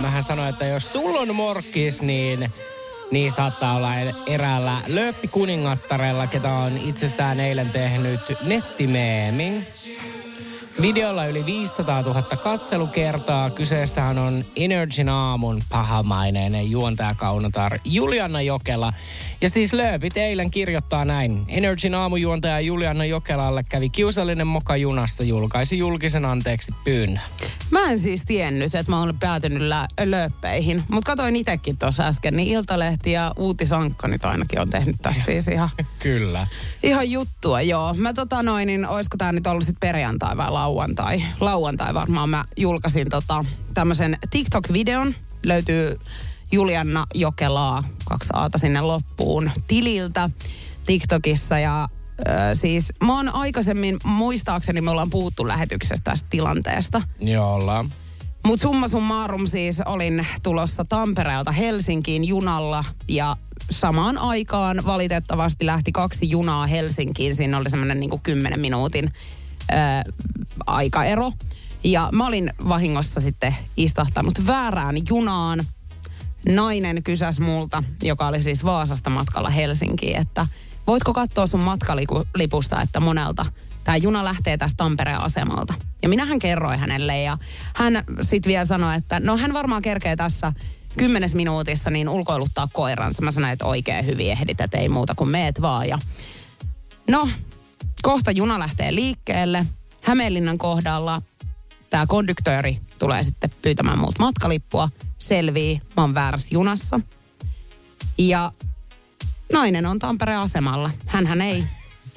Mähän 0.00 0.22
sanoin, 0.22 0.48
että 0.48 0.64
jos 0.64 0.92
sulla 0.92 1.20
on 1.20 1.34
morkkis, 1.34 2.02
niin 2.02 2.46
niin 3.10 3.32
saattaa 3.32 3.76
olla 3.76 3.94
eräällä 4.26 4.78
lööppikuningattarella, 4.86 6.26
ketä 6.26 6.52
on 6.52 6.72
itsestään 6.86 7.40
eilen 7.40 7.70
tehnyt 7.70 8.20
nettimeemin. 8.46 9.66
Videolla 10.82 11.26
yli 11.26 11.46
500 11.46 12.02
000 12.02 12.22
katselukertaa. 12.22 13.50
Kyseessähän 13.50 14.18
on 14.18 14.44
Energyn 14.56 15.08
aamun 15.08 15.62
pahamaineinen 15.68 16.70
juontajakaunotar 16.70 17.78
Juliana 17.84 18.42
Jokela. 18.42 18.92
Ja 19.40 19.50
siis 19.50 19.72
Lööpit 19.72 20.16
eilen 20.16 20.50
kirjoittaa 20.50 21.04
näin. 21.04 21.44
Energyn 21.48 21.94
aamujuontaja 21.94 22.60
Juliana 22.60 23.04
Jokelalle 23.04 23.64
kävi 23.68 23.90
kiusallinen 23.90 24.46
moka 24.46 24.76
junassa, 24.76 25.24
julkaisi 25.24 25.78
julkisen 25.78 26.24
anteeksi 26.24 26.72
pyynnön. 26.84 27.20
Mä 27.70 27.90
en 27.90 27.98
siis 27.98 28.22
tiennyt, 28.26 28.74
että 28.74 28.92
mä 28.92 28.98
oon 29.00 29.14
päätynyt 29.20 29.62
lä- 29.62 29.88
lööppeihin. 30.04 30.84
Mutta 30.90 31.10
katoin 31.10 31.36
itsekin 31.36 31.78
tuossa 31.78 32.06
äsken, 32.06 32.36
niin 32.36 32.48
Iltalehti 32.48 33.12
ja 33.12 33.32
Uutisankkanit 33.36 34.24
ainakin 34.24 34.60
on 34.60 34.70
tehnyt 34.70 34.96
tästä 35.02 35.24
siis 35.24 35.48
ihan, 35.54 35.68
Kyllä. 35.98 36.46
ihan 36.82 37.10
juttua, 37.10 37.62
joo. 37.62 37.94
Mä 37.94 38.14
tota 38.14 38.42
noin, 38.42 38.66
niin 38.66 38.86
oisko 38.86 39.16
tää 39.16 39.32
nyt 39.32 39.46
ollut 39.46 39.64
sit 39.66 39.80
perjantai 39.80 40.36
vai 40.36 40.50
lauantai? 40.50 41.22
Lauantai 41.40 41.94
varmaan 41.94 42.30
mä 42.30 42.44
julkaisin 42.56 43.08
tota 43.10 43.44
tämmöisen 43.74 44.18
TikTok-videon. 44.30 45.14
Löytyy 45.46 45.98
Julianna 46.52 47.06
Jokelaa, 47.14 47.84
kaksi 48.04 48.30
aata 48.32 48.58
sinne 48.58 48.80
loppuun, 48.80 49.50
tililtä 49.66 50.30
TikTokissa 50.86 51.58
ja 51.58 51.88
Ö, 52.28 52.54
siis 52.54 52.92
mä 53.04 53.16
oon 53.16 53.34
aikaisemmin, 53.34 53.98
muistaakseni 54.04 54.80
me 54.80 54.90
ollaan 54.90 55.10
puhuttu 55.10 55.48
lähetyksestä 55.48 56.10
tästä 56.10 56.28
tilanteesta. 56.30 57.02
Joo, 57.20 57.54
ollaan. 57.54 57.90
Mutta 58.46 58.62
summa 58.62 58.88
summarum 58.88 59.46
siis 59.46 59.80
olin 59.86 60.26
tulossa 60.42 60.84
Tampereelta 60.84 61.52
Helsinkiin 61.52 62.24
junalla 62.24 62.84
ja 63.08 63.36
samaan 63.70 64.18
aikaan 64.18 64.82
valitettavasti 64.86 65.66
lähti 65.66 65.92
kaksi 65.92 66.30
junaa 66.30 66.66
Helsinkiin. 66.66 67.34
Siinä 67.34 67.58
oli 67.58 67.70
semmoinen 67.70 68.00
niinku 68.00 68.20
10 68.22 68.60
minuutin 68.60 69.12
ö, 69.72 70.12
aikaero. 70.66 71.32
Ja 71.84 72.08
mä 72.12 72.26
olin 72.26 72.52
vahingossa 72.68 73.20
sitten 73.20 73.56
istahtanut 73.76 74.46
väärään 74.46 74.96
junaan. 75.08 75.64
Nainen 76.48 77.02
kysäs 77.02 77.40
multa, 77.40 77.84
joka 78.02 78.26
oli 78.26 78.42
siis 78.42 78.64
Vaasasta 78.64 79.10
matkalla 79.10 79.50
Helsinkiin, 79.50 80.16
että 80.16 80.46
voitko 80.86 81.12
katsoa 81.12 81.46
sun 81.46 81.60
matkalipusta, 81.60 82.80
että 82.82 83.00
monelta 83.00 83.46
tämä 83.84 83.96
juna 83.96 84.24
lähtee 84.24 84.56
tästä 84.56 84.76
Tampereen 84.76 85.22
asemalta. 85.22 85.74
Ja 86.02 86.08
minähän 86.08 86.38
kerroin 86.38 86.80
hänelle 86.80 87.20
ja 87.20 87.38
hän 87.74 88.04
sitten 88.22 88.50
vielä 88.50 88.64
sanoi, 88.64 88.96
että 88.96 89.20
no 89.20 89.36
hän 89.36 89.52
varmaan 89.52 89.82
kerkee 89.82 90.16
tässä 90.16 90.52
kymmenes 90.98 91.34
minuutissa 91.34 91.90
niin 91.90 92.08
ulkoiluttaa 92.08 92.68
koiransa. 92.72 93.22
Mä 93.22 93.32
sanoin, 93.32 93.52
että 93.52 93.66
oikein 93.66 94.06
hyvin 94.06 94.30
ehdit, 94.30 94.60
että 94.60 94.78
ei 94.78 94.88
muuta 94.88 95.14
kuin 95.14 95.30
meet 95.30 95.62
vaan. 95.62 95.88
Ja 95.88 95.98
no, 97.10 97.28
kohta 98.02 98.30
juna 98.30 98.58
lähtee 98.58 98.94
liikkeelle. 98.94 99.66
Hämeenlinnan 100.02 100.58
kohdalla 100.58 101.22
tämä 101.90 102.06
konduktööri 102.06 102.80
tulee 103.00 103.22
sitten 103.22 103.50
pyytämään 103.62 103.98
multa 103.98 104.22
matkalippua. 104.22 104.88
Selvii, 105.18 105.80
mä 105.96 106.02
oon 106.02 106.14
väärässä 106.14 106.48
junassa. 106.52 107.00
Ja 108.18 108.52
nainen 109.52 109.86
on 109.86 109.98
Tampereen 109.98 110.38
asemalla. 110.38 110.90
Hänhän 111.06 111.40
ei 111.40 111.64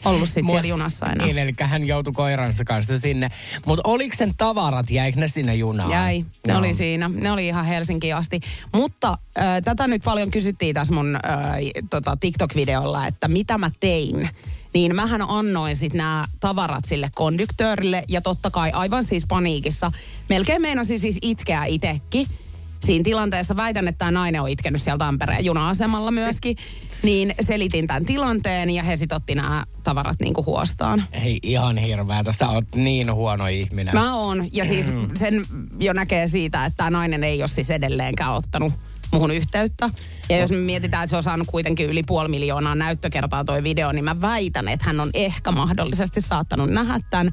ollut 0.06 0.30
sitten 0.30 0.48
siellä 0.48 0.68
junassa 0.68 1.06
enää. 1.06 1.26
Niin, 1.26 1.38
eli 1.38 1.54
hän 1.60 1.88
joutui 1.88 2.14
koiransa 2.14 2.66
kanssa 2.66 3.00
sinne. 3.00 3.30
Mutta 3.66 3.82
oliko 3.90 4.16
sen 4.16 4.34
tavarat, 4.38 4.90
jäikö 4.90 5.20
ne 5.20 5.28
sinne 5.28 5.56
junaan? 5.56 5.92
Jäi, 5.92 6.26
ne 6.48 6.54
Joo. 6.54 6.60
oli 6.60 6.74
siinä. 6.74 7.10
Ne 7.14 7.32
oli 7.32 7.48
ihan 7.48 7.66
Helsinkiin 7.66 8.16
asti. 8.16 8.40
Mutta 8.74 9.18
äh, 9.38 9.62
tätä 9.64 9.88
nyt 9.88 10.04
paljon 10.04 10.32
kysyttiin 10.32 10.74
tässä 10.74 10.94
mun 10.94 11.16
äh, 11.16 11.58
tota 11.90 12.18
TikTok-videolla, 12.20 13.08
että 13.08 13.28
mitä 13.28 13.58
mä 13.58 13.72
tein. 13.80 14.30
Niin 14.74 14.96
mähän 14.96 15.22
annoin 15.22 15.78
sitten 15.78 15.98
nämä 15.98 16.26
tavarat 16.40 16.86
sille 16.86 17.10
konduktöörille 17.16 18.04
ja 18.08 18.22
totta 18.22 18.52
kai 18.52 18.72
aivan 18.72 19.04
siis 19.04 19.26
paniikissa. 19.28 19.92
Melkein 20.30 20.62
meinasin 20.62 21.00
siis 21.00 21.18
itkeä 21.22 21.66
itekin. 21.66 22.28
Siinä 22.80 23.04
tilanteessa 23.04 23.56
väitän, 23.56 23.88
että 23.88 24.00
tämä 24.00 24.12
nainen 24.12 24.42
on 24.42 24.50
itkenyt 24.50 24.82
siellä 24.82 24.98
Tampereen 24.98 25.46
juna-asemalla 25.46 26.12
myöskin. 26.12 26.58
Niin 27.04 27.36
selitin 27.42 27.88
tämän 27.88 28.06
tilanteen 28.06 28.70
ja 28.70 28.84
he 28.84 28.98
sitten 28.98 29.16
otti 29.16 29.36
nämä 29.36 29.66
tavarat 29.84 30.20
niinku 30.20 30.44
huostaan. 30.46 31.04
Ei 31.12 31.40
ihan 31.44 31.78
hirveätä, 31.78 32.34
sä 32.34 32.50
oot 32.50 32.76
niin 32.76 33.14
huono 33.14 33.48
ihminen. 33.48 33.94
Mä 33.94 34.16
oon. 34.16 34.48
Ja 34.54 34.66
siis 34.66 34.86
sen 35.16 35.46
jo 35.80 35.94
näkee 35.94 36.28
siitä, 36.28 36.66
että 36.66 36.78
tämä 36.78 36.90
nainen 36.90 37.24
ei 37.24 37.42
ole 37.42 37.48
siis 37.48 37.72
edelleenkään 37.72 38.34
ottanut 38.34 38.74
muhun 39.12 39.32
yhteyttä. 39.32 39.90
Ja 40.30 40.38
jos 40.38 40.52
me 40.52 40.58
mietitään, 40.58 41.04
että 41.04 41.10
se 41.10 41.18
on 41.18 41.24
saanut 41.24 41.48
kuitenkin 41.48 41.90
yli 41.90 42.04
puoli 42.04 42.30
miljoonaa 42.30 42.76
näyttökertaa 42.76 43.46
toi 43.46 43.64
video, 43.64 43.92
niin 43.92 44.06
mä 44.06 44.22
väitän, 44.22 44.68
että 44.68 44.86
hän 44.86 45.00
on 45.00 45.10
ehkä 45.14 45.52
mahdollisesti 45.52 46.22
saattanut 46.22 46.70
nähdä 46.70 47.00
tämän. 47.10 47.32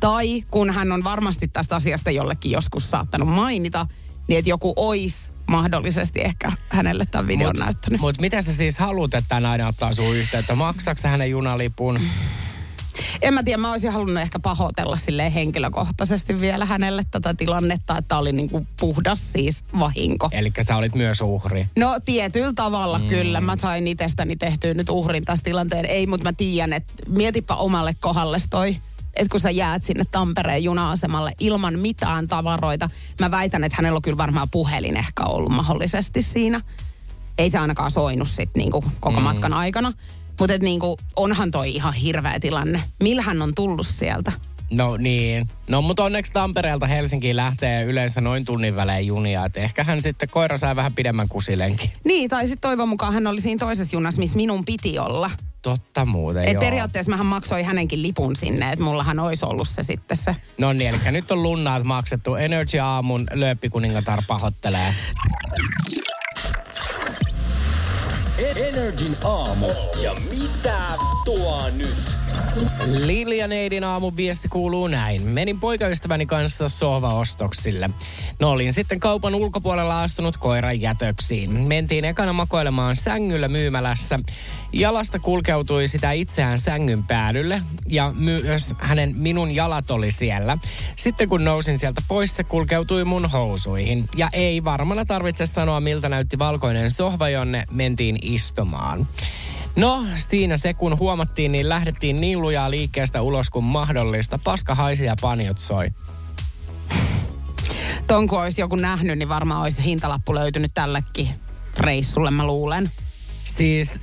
Tai 0.00 0.42
kun 0.50 0.70
hän 0.70 0.92
on 0.92 1.04
varmasti 1.04 1.48
tästä 1.48 1.76
asiasta 1.76 2.10
jollekin 2.10 2.52
joskus 2.52 2.90
saattanut 2.90 3.28
mainita, 3.28 3.86
niin 4.28 4.38
että 4.38 4.50
joku 4.50 4.72
ois 4.76 5.28
mahdollisesti 5.46 6.20
ehkä 6.20 6.52
hänelle 6.68 7.06
tämän 7.10 7.26
videon 7.26 7.56
Mut- 7.56 7.64
näyttänyt. 7.64 8.00
Mut 8.00 8.20
mitä 8.20 8.42
sä 8.42 8.52
siis 8.52 8.78
haluat, 8.78 9.14
että 9.14 9.28
tämä 9.28 9.40
nainen 9.40 9.66
ottaa 9.66 9.94
sun 9.94 10.16
yhteyttä? 10.16 10.54
Maksaks 10.54 11.02
sä 11.02 11.08
hänen 11.08 11.30
junalipun? 11.30 12.00
En 13.22 13.34
mä 13.34 13.42
tiedä, 13.42 13.56
mä 13.56 13.72
olisin 13.72 13.92
halunnut 13.92 14.22
ehkä 14.22 14.38
pahoitella 14.38 14.96
sille 14.96 15.34
henkilökohtaisesti 15.34 16.40
vielä 16.40 16.66
hänelle 16.66 17.06
tätä 17.10 17.34
tilannetta, 17.34 17.98
että 17.98 18.18
oli 18.18 18.32
niinku 18.32 18.66
puhdas 18.80 19.32
siis 19.32 19.64
vahinko. 19.78 20.28
Eli 20.32 20.52
sä 20.62 20.76
olit 20.76 20.94
myös 20.94 21.20
uhri. 21.20 21.68
No 21.78 22.00
tietyllä 22.04 22.52
tavalla 22.54 22.98
mm. 22.98 23.06
kyllä. 23.06 23.40
Mä 23.40 23.56
sain 23.56 23.86
itsestäni 23.86 24.36
tehtyä 24.36 24.74
nyt 24.74 24.90
uhrin 24.90 25.24
tässä 25.24 25.44
tilanteen. 25.44 25.84
Ei, 25.86 26.06
mutta 26.06 26.24
mä 26.24 26.32
tiedän, 26.32 26.72
että 26.72 26.92
mietipä 27.08 27.54
omalle 27.54 27.96
kohdalle 28.00 28.38
toi. 28.50 28.76
Että 29.14 29.30
kun 29.30 29.40
sä 29.40 29.50
jäät 29.50 29.84
sinne 29.84 30.04
Tampereen 30.10 30.64
juna-asemalle 30.64 31.32
ilman 31.40 31.78
mitään 31.78 32.28
tavaroita. 32.28 32.90
Mä 33.20 33.30
väitän, 33.30 33.64
että 33.64 33.76
hänellä 33.76 33.96
on 33.96 34.02
kyllä 34.02 34.16
varmaan 34.16 34.48
puhelin 34.50 34.96
ehkä 34.96 35.24
ollut 35.24 35.52
mahdollisesti 35.52 36.22
siinä. 36.22 36.60
Ei 37.38 37.50
se 37.50 37.58
ainakaan 37.58 37.90
soinut 37.90 38.28
sit 38.28 38.50
niinku 38.56 38.84
koko 39.00 39.20
mm. 39.20 39.24
matkan 39.24 39.52
aikana. 39.52 39.92
Mutta 40.40 40.58
niinku, 40.58 40.96
onhan 41.16 41.50
toi 41.50 41.74
ihan 41.74 41.94
hirveä 41.94 42.40
tilanne. 42.40 42.82
Millä 43.02 43.22
hän 43.22 43.42
on 43.42 43.54
tullut 43.54 43.86
sieltä? 43.86 44.32
No 44.70 44.96
niin. 44.96 45.46
No 45.68 45.82
mutta 45.82 46.04
onneksi 46.04 46.32
Tampereelta 46.32 46.86
Helsinkiin 46.86 47.36
lähtee 47.36 47.84
yleensä 47.84 48.20
noin 48.20 48.44
tunnin 48.44 48.76
välein 48.76 49.06
junia. 49.06 49.44
Et 49.44 49.56
ehkä 49.56 49.84
hän 49.84 50.02
sitten 50.02 50.28
koira 50.32 50.56
sai 50.56 50.76
vähän 50.76 50.92
pidemmän 50.92 51.28
kusilenkin. 51.28 51.90
Niin, 52.04 52.30
tai 52.30 52.48
sitten 52.48 52.70
toivon 52.70 52.88
mukaan 52.88 53.14
hän 53.14 53.26
oli 53.26 53.40
siinä 53.40 53.58
toisessa 53.58 53.96
junassa, 53.96 54.18
missä 54.20 54.36
minun 54.36 54.64
piti 54.64 54.98
olla. 54.98 55.30
Totta 55.62 56.04
muuten, 56.04 56.44
Et 56.44 56.52
joo. 56.52 56.60
periaatteessa 56.60 57.10
mähän 57.10 57.26
maksoin 57.26 57.64
hänenkin 57.64 58.02
lipun 58.02 58.36
sinne, 58.36 58.72
että 58.72 58.84
mullahan 58.84 59.18
olisi 59.20 59.44
ollut 59.46 59.68
se 59.68 59.82
sitten 59.82 60.16
se. 60.16 60.36
No 60.58 60.72
niin, 60.72 60.88
eli 60.88 61.12
nyt 61.12 61.30
on 61.30 61.42
lunnaat 61.42 61.84
maksettu. 61.84 62.34
Energy 62.34 62.78
aamun 62.78 63.26
lööppikuningatar 63.32 64.22
pahoittelee. 64.28 64.94
Energin 68.38 69.16
aamu. 69.24 69.66
Ja 70.02 70.14
mitä 70.30 70.78
tuo 71.24 71.70
nyt? 71.70 72.17
Lilja 72.86 73.48
Neidin 73.48 73.84
aamun 73.84 74.16
viesti 74.16 74.48
kuuluu 74.48 74.86
näin. 74.86 75.22
Menin 75.22 75.60
poikaystäväni 75.60 76.26
kanssa 76.26 76.68
sohvaostoksille. 76.68 77.90
No 78.40 78.50
olin 78.50 78.72
sitten 78.72 79.00
kaupan 79.00 79.34
ulkopuolella 79.34 80.02
astunut 80.02 80.36
koiran 80.36 80.80
jätöksiin. 80.80 81.52
Mentiin 81.52 82.04
ekana 82.04 82.32
makoilemaan 82.32 82.96
sängyllä 82.96 83.48
myymälässä. 83.48 84.18
Jalasta 84.72 85.18
kulkeutui 85.18 85.88
sitä 85.88 86.12
itseään 86.12 86.58
sängyn 86.58 87.04
päädylle 87.04 87.62
ja 87.86 88.12
myös 88.16 88.74
hänen 88.78 89.14
minun 89.16 89.54
jalat 89.54 89.90
oli 89.90 90.10
siellä. 90.10 90.58
Sitten 90.96 91.28
kun 91.28 91.44
nousin 91.44 91.78
sieltä 91.78 92.02
pois, 92.08 92.36
se 92.36 92.44
kulkeutui 92.44 93.04
mun 93.04 93.30
housuihin. 93.30 94.04
Ja 94.16 94.28
ei 94.32 94.64
varmana 94.64 95.04
tarvitse 95.04 95.46
sanoa, 95.46 95.80
miltä 95.80 96.08
näytti 96.08 96.38
valkoinen 96.38 96.90
sohva, 96.90 97.28
jonne 97.28 97.64
mentiin 97.72 98.18
istumaan. 98.22 99.08
No, 99.78 100.04
siinä 100.16 100.56
se 100.56 100.74
kun 100.74 100.98
huomattiin, 100.98 101.52
niin 101.52 101.68
lähdettiin 101.68 102.20
niin 102.20 102.40
lujaa 102.40 102.70
liikkeestä 102.70 103.22
ulos 103.22 103.50
kuin 103.50 103.64
mahdollista. 103.64 104.38
Paska 104.44 104.74
haisi 104.74 105.04
ja 105.04 105.14
paniot 105.20 105.58
soi. 105.58 105.90
Ton 108.06 108.28
kun 108.28 108.40
olisi 108.40 108.60
joku 108.60 108.76
nähnyt, 108.76 109.18
niin 109.18 109.28
varmaan 109.28 109.62
olisi 109.62 109.84
hintalappu 109.84 110.34
löytynyt 110.34 110.70
tällekin 110.74 111.28
reissulle, 111.76 112.30
mä 112.30 112.46
luulen. 112.46 112.90
Siis 113.44 114.00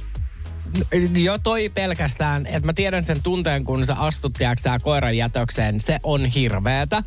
jo 1.13 1.37
toi 1.37 1.69
pelkästään, 1.69 2.45
että 2.45 2.65
mä 2.65 2.73
tiedän 2.73 3.03
sen 3.03 3.23
tunteen, 3.23 3.63
kun 3.63 3.85
sä 3.85 3.95
astut 3.95 4.33
tiiäksä, 4.33 4.79
koiran 4.79 5.17
jätökseen, 5.17 5.79
se 5.79 5.99
on 6.03 6.25
hirveetä. 6.25 7.03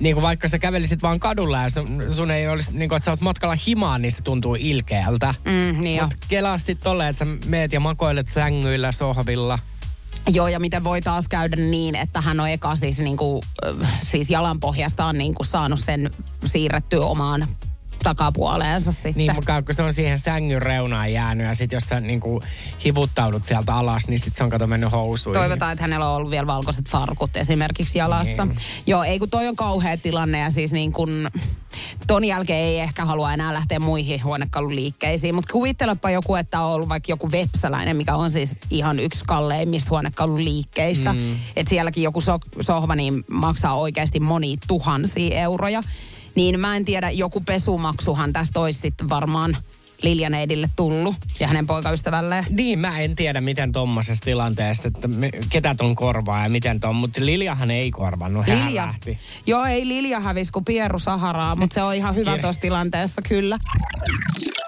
Niin 0.00 0.14
kuin 0.14 0.22
vaikka 0.22 0.48
sä 0.48 0.58
kävelisit 0.58 1.02
vaan 1.02 1.20
kadulla 1.20 1.62
ja 1.62 1.70
sun, 1.70 2.02
sun 2.10 2.30
ei 2.30 2.48
olisi, 2.48 2.76
niin 2.76 2.88
kuin, 2.88 2.96
että 2.96 3.04
sä 3.04 3.10
oot 3.10 3.20
matkalla 3.20 3.56
himaan, 3.66 4.02
niin 4.02 4.12
se 4.12 4.22
tuntuu 4.22 4.56
ilkeältä. 4.60 5.34
Mm, 5.44 5.82
niin 5.82 5.96
jo. 5.96 6.04
Mut 6.04 6.14
kelaa 6.28 6.58
sit 6.58 6.80
tolleen, 6.80 7.10
että 7.10 7.24
sä 7.24 7.30
meet 7.46 7.72
ja 7.72 7.80
makoilet 7.80 8.28
sängyillä, 8.28 8.92
sohvilla. 8.92 9.58
Joo, 10.30 10.48
ja 10.48 10.60
miten 10.60 10.84
voi 10.84 11.00
taas 11.00 11.28
käydä 11.28 11.56
niin, 11.56 11.94
että 11.94 12.20
hän 12.20 12.40
on 12.40 12.48
eka 12.48 12.76
siis, 12.76 12.98
niin 12.98 13.16
kuin, 13.16 13.42
siis 14.02 14.30
jalanpohjastaan 14.30 15.18
niin 15.18 15.34
kuin 15.34 15.46
saanut 15.46 15.80
sen 15.80 16.10
siirrettyä 16.46 17.00
omaan 17.00 17.48
takapuoleensa 18.02 18.92
sitten. 18.92 19.12
Niin, 19.14 19.34
mutta 19.34 19.62
kun 19.62 19.74
se 19.74 19.82
on 19.82 19.92
siihen 19.92 20.18
sängyn 20.18 20.62
reunaan 20.62 21.12
jäänyt 21.12 21.46
ja 21.46 21.54
sitten 21.54 21.76
jos 21.76 21.84
sä 21.84 22.00
niinku 22.00 22.40
hivuttaudut 22.84 23.44
sieltä 23.44 23.74
alas, 23.74 24.08
niin 24.08 24.18
sitten 24.18 24.38
se 24.38 24.44
on 24.44 24.50
kato 24.50 24.66
mennyt 24.66 24.92
housuihin. 24.92 25.40
Toivotaan, 25.40 25.72
että 25.72 25.82
hänellä 25.82 26.08
on 26.08 26.16
ollut 26.16 26.30
vielä 26.30 26.46
valkoiset 26.46 26.88
farkut 26.88 27.36
esimerkiksi 27.36 27.98
jalassa. 27.98 28.44
Niin. 28.44 28.58
Joo, 28.86 29.02
ei 29.02 29.18
kun 29.18 29.30
toi 29.30 29.48
on 29.48 29.56
kauhea 29.56 29.96
tilanne 29.96 30.38
ja 30.38 30.50
siis 30.50 30.72
niin 30.72 30.92
kun, 30.92 31.30
ton 32.06 32.24
jälkeen 32.24 32.64
ei 32.64 32.80
ehkä 32.80 33.04
halua 33.04 33.32
enää 33.32 33.54
lähteä 33.54 33.78
muihin 33.78 34.24
huonekaluliikkeisiin. 34.24 35.34
Mutta 35.34 35.52
kuvittelepa 35.52 36.10
joku, 36.10 36.34
että 36.34 36.60
on 36.60 36.72
ollut 36.72 36.88
vaikka 36.88 37.12
joku 37.12 37.32
vepsäläinen, 37.32 37.96
mikä 37.96 38.14
on 38.14 38.30
siis 38.30 38.56
ihan 38.70 38.98
yksi 38.98 39.24
kalleimmista 39.26 39.90
huonekaluliikkeistä. 39.90 41.12
Mm. 41.12 41.36
Että 41.56 41.70
sielläkin 41.70 42.02
joku 42.02 42.20
so- 42.20 42.38
sohva 42.60 42.94
niin 42.94 43.24
maksaa 43.30 43.74
oikeasti 43.74 44.20
moni 44.20 44.56
tuhansia 44.66 45.40
euroja. 45.40 45.82
Niin 46.34 46.60
mä 46.60 46.76
en 46.76 46.84
tiedä, 46.84 47.10
joku 47.10 47.40
pesumaksuhan 47.40 48.32
tästä 48.32 48.60
olisi 48.60 48.80
sitten 48.80 49.08
varmaan 49.08 49.56
Liljaneidille 50.02 50.70
tullut 50.76 51.14
ja 51.40 51.46
hänen 51.46 51.66
poikaystävälleen. 51.66 52.44
Niin, 52.50 52.78
mä 52.78 53.00
en 53.00 53.16
tiedä 53.16 53.40
miten 53.40 53.72
tommosessa 53.72 54.24
tilanteessa, 54.24 54.88
että 54.88 55.08
me, 55.08 55.30
ketä 55.50 55.74
ton 55.74 55.94
korvaa 55.94 56.42
ja 56.42 56.48
miten 56.48 56.80
ton, 56.80 56.96
mutta 56.96 57.20
Liljahan 57.24 57.70
ei 57.70 57.90
korvannut, 57.90 58.46
hän 58.46 58.66
Lilja. 58.66 58.86
lähti. 58.86 59.18
Joo, 59.46 59.64
ei 59.64 59.88
Lilja 59.88 60.20
hävisi 60.20 60.52
kuin 60.52 60.64
Pieru 60.64 60.98
Saharaa, 60.98 61.54
mutta 61.56 61.74
se 61.74 61.82
on 61.82 61.94
ihan 61.94 62.14
hyvä 62.14 62.38
tuossa 62.38 62.60
tilanteessa, 62.60 63.22
kyllä. 63.28 63.58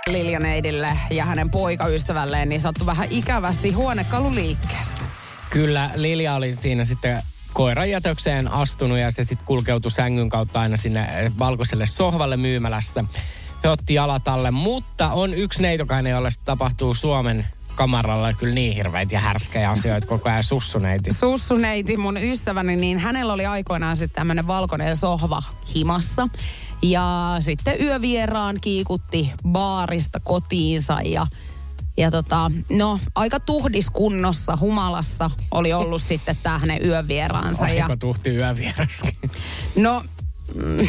Liljaneidille 0.07 0.99
ja 1.11 1.25
hänen 1.25 1.51
poikaystävälleen 1.51 2.49
niin 2.49 2.61
sattui 2.61 2.87
vähän 2.87 3.09
ikävästi 3.11 3.71
huonekaluliikkeessä. 3.71 5.05
Kyllä, 5.51 5.91
Lilja 5.95 6.35
oli 6.35 6.57
siinä 6.57 6.85
sitten 6.85 7.23
koiran 7.55 7.91
jätökseen 7.91 8.53
astunut 8.53 8.99
ja 8.99 9.11
se 9.11 9.25
sitten 9.25 9.47
kulkeutui 9.47 9.91
sängyn 9.91 10.29
kautta 10.29 10.61
aina 10.61 10.77
sinne 10.77 11.01
eh, 11.01 11.33
valkoiselle 11.39 11.87
sohvalle 11.87 12.37
myymälässä. 12.37 13.05
He 13.65 13.69
otti 13.69 13.95
jalat 13.95 14.29
alle, 14.29 14.51
mutta 14.51 15.13
on 15.13 15.35
yksi 15.35 15.63
neitokainen, 15.63 16.11
jolle 16.11 16.29
tapahtuu 16.45 16.95
Suomen 16.95 17.47
kamaralla 17.75 18.33
kyllä 18.33 18.55
niin 18.55 18.75
hirveitä 18.75 19.15
ja 19.15 19.21
härskejä 19.21 19.71
asioita 19.71 20.07
koko 20.07 20.29
ajan 20.29 20.45
sussuneiti. 20.45 21.13
Sussuneiti, 21.13 21.97
mun 21.97 22.17
ystäväni, 22.17 22.77
niin 22.77 22.99
hänellä 22.99 23.33
oli 23.33 23.47
aikoinaan 23.47 23.97
sitten 23.97 24.15
tämmöinen 24.15 24.47
valkoinen 24.47 24.97
sohva 24.97 25.43
himassa. 25.75 26.29
Ja 26.83 27.37
sitten 27.41 27.83
yövieraan 27.83 28.59
kiikutti 28.61 29.33
baarista 29.49 30.21
kotiinsa 30.21 30.99
ja 31.05 31.27
ja 31.97 32.11
tota, 32.11 32.51
no, 32.71 33.01
aika 33.15 33.41
tuhdiskunnossa, 33.41 34.59
humalassa 34.61 35.31
oli 35.51 35.73
ollut 35.73 36.03
sitten 36.09 36.37
tämä 36.43 36.59
hänen 36.59 36.87
yövieraansa. 36.87 37.69
Ja, 37.69 37.85
Aika 37.85 37.97
tuhti 37.97 38.31
yövieraskin. 38.31 39.17
no, 39.77 40.03
mm, 40.55 40.89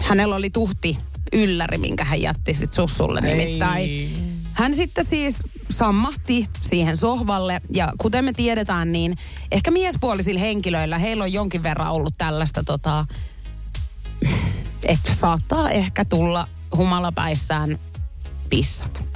hänellä 0.00 0.34
oli 0.34 0.50
tuhti 0.50 0.98
ylläri, 1.32 1.78
minkä 1.78 2.04
hän 2.04 2.22
jätti 2.22 2.54
sitten 2.54 2.76
sussulle 2.76 3.20
Ei. 3.24 3.36
nimittäin. 3.36 4.16
Hän 4.52 4.74
sitten 4.74 5.04
siis 5.04 5.36
sammahti 5.70 6.48
siihen 6.62 6.96
sohvalle 6.96 7.60
ja 7.74 7.92
kuten 7.98 8.24
me 8.24 8.32
tiedetään, 8.32 8.92
niin 8.92 9.16
ehkä 9.52 9.70
miespuolisilla 9.70 10.40
henkilöillä 10.40 10.98
heillä 10.98 11.24
on 11.24 11.32
jonkin 11.32 11.62
verran 11.62 11.92
ollut 11.92 12.14
tällaista 12.18 12.62
tota, 12.64 13.06
että 14.84 15.14
saattaa 15.14 15.70
ehkä 15.70 16.04
tulla 16.04 16.48
humalapäissään 16.76 17.78
pissat. 18.50 19.09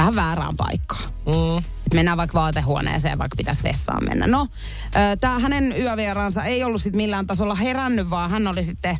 Vähän 0.00 0.14
väärään 0.14 0.56
paikkaan. 0.56 1.02
Mm. 1.26 1.58
Et 1.58 1.94
mennään 1.94 2.18
vaikka 2.18 2.38
vaatehuoneeseen, 2.38 3.18
vaikka 3.18 3.36
pitäisi 3.36 3.62
vessaan 3.62 4.04
mennä. 4.04 4.26
No, 4.26 4.46
tämä 5.20 5.38
hänen 5.38 5.74
yövieraansa 5.80 6.44
ei 6.44 6.64
ollut 6.64 6.82
sit 6.82 6.96
millään 6.96 7.26
tasolla 7.26 7.54
herännyt, 7.54 8.10
vaan 8.10 8.30
hän 8.30 8.46
oli 8.46 8.64
sitten 8.64 8.98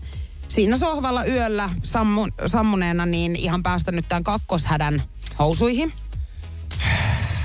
siinä 0.49 0.77
sohvalla 0.77 1.25
yöllä 1.25 1.71
sammu, 1.83 2.27
sammuneena 2.47 3.07
niin 3.07 3.37
ihan 3.37 3.63
päästänyt 3.63 4.05
tämän 4.09 4.25
kakkoshädän 4.25 5.03
housuihin. 5.39 5.93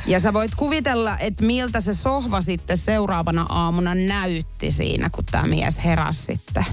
Ja 0.08 0.20
sä 0.20 0.34
voit 0.34 0.56
kuvitella, 0.56 1.18
että 1.18 1.46
miltä 1.46 1.82
se 1.82 1.94
sohva 1.94 2.42
sitten 2.42 2.78
seuraavana 2.78 3.46
aamuna 3.50 3.96
näytti 3.96 4.72
siinä, 4.72 5.10
kun 5.10 5.26
tämä 5.26 5.48
mies 5.48 5.84
heräsi 5.84 6.22
sitten. 6.26 6.66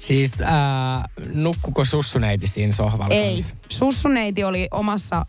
Siis 0.00 0.32
ää, 0.40 1.08
nukkuko 1.34 1.84
sussuneiti 1.84 2.46
siinä 2.46 2.72
sohvalla? 2.72 3.14
Ei. 3.14 3.44
Sussuneiti 3.68 4.44
oli 4.44 4.68
omassa 4.70 5.26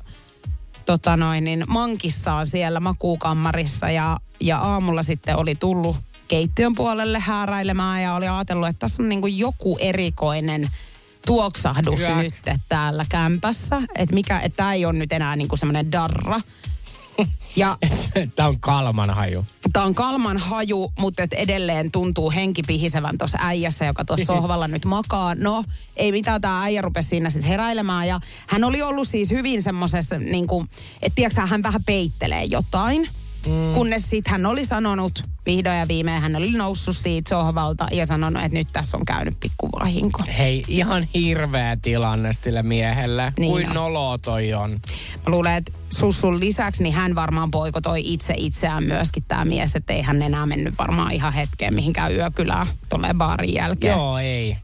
tota 0.89 1.17
noin, 1.17 1.43
niin 1.43 1.63
mankissaan 1.67 2.45
siellä 2.45 2.79
makuukammarissa 2.79 3.89
ja, 3.89 4.17
ja 4.39 4.57
aamulla 4.57 5.03
sitten 5.03 5.37
oli 5.37 5.55
tullut 5.55 5.97
keittiön 6.27 6.75
puolelle 6.75 7.19
hääräilemään 7.19 8.03
ja 8.03 8.13
oli 8.13 8.27
ajatellut, 8.27 8.67
että 8.67 8.79
tässä 8.79 9.03
on 9.03 9.09
niin 9.09 9.21
kuin 9.21 9.37
joku 9.37 9.77
erikoinen 9.81 10.67
tuoksahdus 11.25 11.99
Hyök. 11.99 12.17
nyt 12.17 12.59
täällä 12.69 13.05
kämpässä. 13.09 13.81
Että 13.95 14.15
mikä, 14.15 14.39
että 14.39 14.57
tämä 14.57 14.73
ei 14.73 14.85
ole 14.85 14.93
nyt 14.93 15.13
enää 15.13 15.35
niin 15.35 15.47
kuin 15.47 15.59
semmoinen 15.59 15.91
darra. 15.91 16.41
Ja 17.55 17.77
Tämä 18.35 18.49
on 18.49 18.59
kalman 18.59 19.09
haju. 19.09 19.45
Tämä 19.73 19.85
on 19.85 19.95
kalman 19.95 20.37
haju, 20.37 20.93
mutta 20.99 21.23
et 21.23 21.33
edelleen 21.33 21.91
tuntuu 21.91 22.31
henki 22.31 22.61
pihisevän 22.67 23.17
tuossa 23.17 23.37
äijässä, 23.41 23.85
joka 23.85 24.05
tuossa 24.05 24.25
sohvalla 24.35 24.67
nyt 24.67 24.85
makaa. 24.85 25.35
No, 25.35 25.63
ei 25.97 26.11
mitään, 26.11 26.41
tämä 26.41 26.63
äijä 26.63 26.81
rupesi 26.81 27.09
siinä 27.09 27.29
sitten 27.29 27.49
heräilemään. 27.49 28.07
Ja 28.07 28.19
hän 28.47 28.63
oli 28.63 28.81
ollut 28.81 29.07
siis 29.07 29.29
hyvin 29.29 29.63
semmoisessa, 29.63 30.19
niin 30.19 30.47
kuin, 30.47 30.69
että 31.01 31.15
tiedätkö, 31.15 31.41
hän 31.41 31.63
vähän 31.63 31.83
peittelee 31.85 32.43
jotain. 32.43 33.09
Mm. 33.47 33.73
Kunnes 33.73 34.09
sitten 34.09 34.31
hän 34.31 34.45
oli 34.45 34.65
sanonut, 34.65 35.21
vihdoin 35.45 35.77
ja 35.77 35.87
viimein 35.87 36.21
hän 36.21 36.35
oli 36.35 36.51
noussut 36.51 36.97
siitä 36.97 37.29
sohvalta 37.29 37.87
ja 37.91 38.05
sanonut, 38.05 38.43
että 38.43 38.57
nyt 38.57 38.67
tässä 38.73 38.97
on 38.97 39.05
käynyt 39.05 39.39
pikku 39.39 39.69
vahinko. 39.79 40.19
Hei, 40.37 40.63
ihan 40.67 41.03
hirveä 41.13 41.77
tilanne 41.81 42.33
sille 42.33 42.63
miehelle. 42.63 43.33
Niin 43.39 43.51
Kuin 43.51 43.69
on. 43.69 43.75
nolo 43.75 44.17
toi 44.17 44.53
on. 44.53 44.71
Mä 44.71 45.31
luulen, 45.31 45.53
että 45.55 45.71
sussun 45.89 46.39
lisäksi 46.39 46.83
niin 46.83 46.95
hän 46.95 47.15
varmaan 47.15 47.51
poikotoi 47.51 48.01
itse 48.13 48.33
itseään 48.37 48.83
myöskin 48.83 49.23
tämä 49.27 49.45
mies, 49.45 49.75
että 49.75 49.93
ei 49.93 50.01
hän 50.01 50.21
enää 50.21 50.45
mennyt 50.45 50.77
varmaan 50.77 51.11
ihan 51.11 51.33
hetkeen 51.33 51.73
mihinkään 51.73 52.15
yökylään 52.15 52.67
tuolle 52.89 53.13
baarin 53.17 53.53
jälkeen. 53.53 53.91
Joo, 53.91 54.17
ei. 54.17 54.57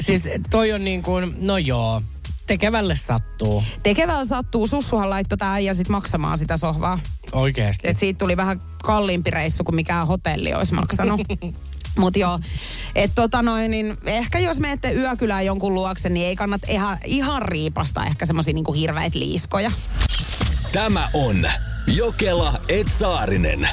Siis 0.00 0.22
toi 0.50 0.72
on 0.72 0.84
niin 0.84 1.02
kuin, 1.02 1.34
no 1.38 1.58
joo, 1.58 2.02
tekevälle 2.50 2.96
sattuu. 2.96 3.64
Tekevällä 3.82 4.24
sattuu, 4.24 4.66
sussuhan 4.66 5.10
laittoi 5.10 5.38
tämä 5.38 5.52
äijä 5.52 5.74
sit 5.74 5.88
maksamaan 5.88 6.38
sitä 6.38 6.56
sohvaa. 6.56 6.98
Oikeesti. 7.32 7.88
Et 7.88 7.96
siitä 7.96 8.18
tuli 8.18 8.36
vähän 8.36 8.60
kalliimpi 8.82 9.30
reissu 9.30 9.64
kuin 9.64 9.74
mikään 9.74 10.06
hotelli 10.06 10.54
olisi 10.54 10.74
maksanut. 10.74 11.20
Mutta 11.98 12.18
joo, 12.18 12.38
että 12.94 13.14
tota 13.14 13.42
noin, 13.42 13.70
niin 13.70 13.96
ehkä 14.06 14.38
jos 14.38 14.60
menette 14.60 14.92
yökylään 14.92 15.46
jonkun 15.46 15.74
luokse, 15.74 16.08
niin 16.08 16.26
ei 16.26 16.36
kannata 16.36 16.66
ihan, 16.70 16.98
ihan 17.04 17.42
riipasta 17.42 18.04
ehkä 18.04 18.26
semmoisia 18.26 18.54
niinku 18.54 18.72
hirveitä 18.72 19.18
liiskoja. 19.18 19.70
Tämä 20.72 21.08
on 21.14 21.46
Jokela 21.86 22.60
Etsaarinen. 22.68 23.68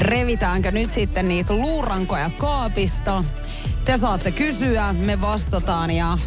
Revitäänkö 0.00 0.70
nyt 0.70 0.90
sitten 0.90 1.28
niitä 1.28 1.54
luurankoja 1.54 2.30
kaapista? 2.38 3.24
Te 3.84 3.98
saatte 3.98 4.30
kysyä, 4.30 4.92
me 4.92 5.20
vastataan 5.20 5.90
ja 5.90 6.18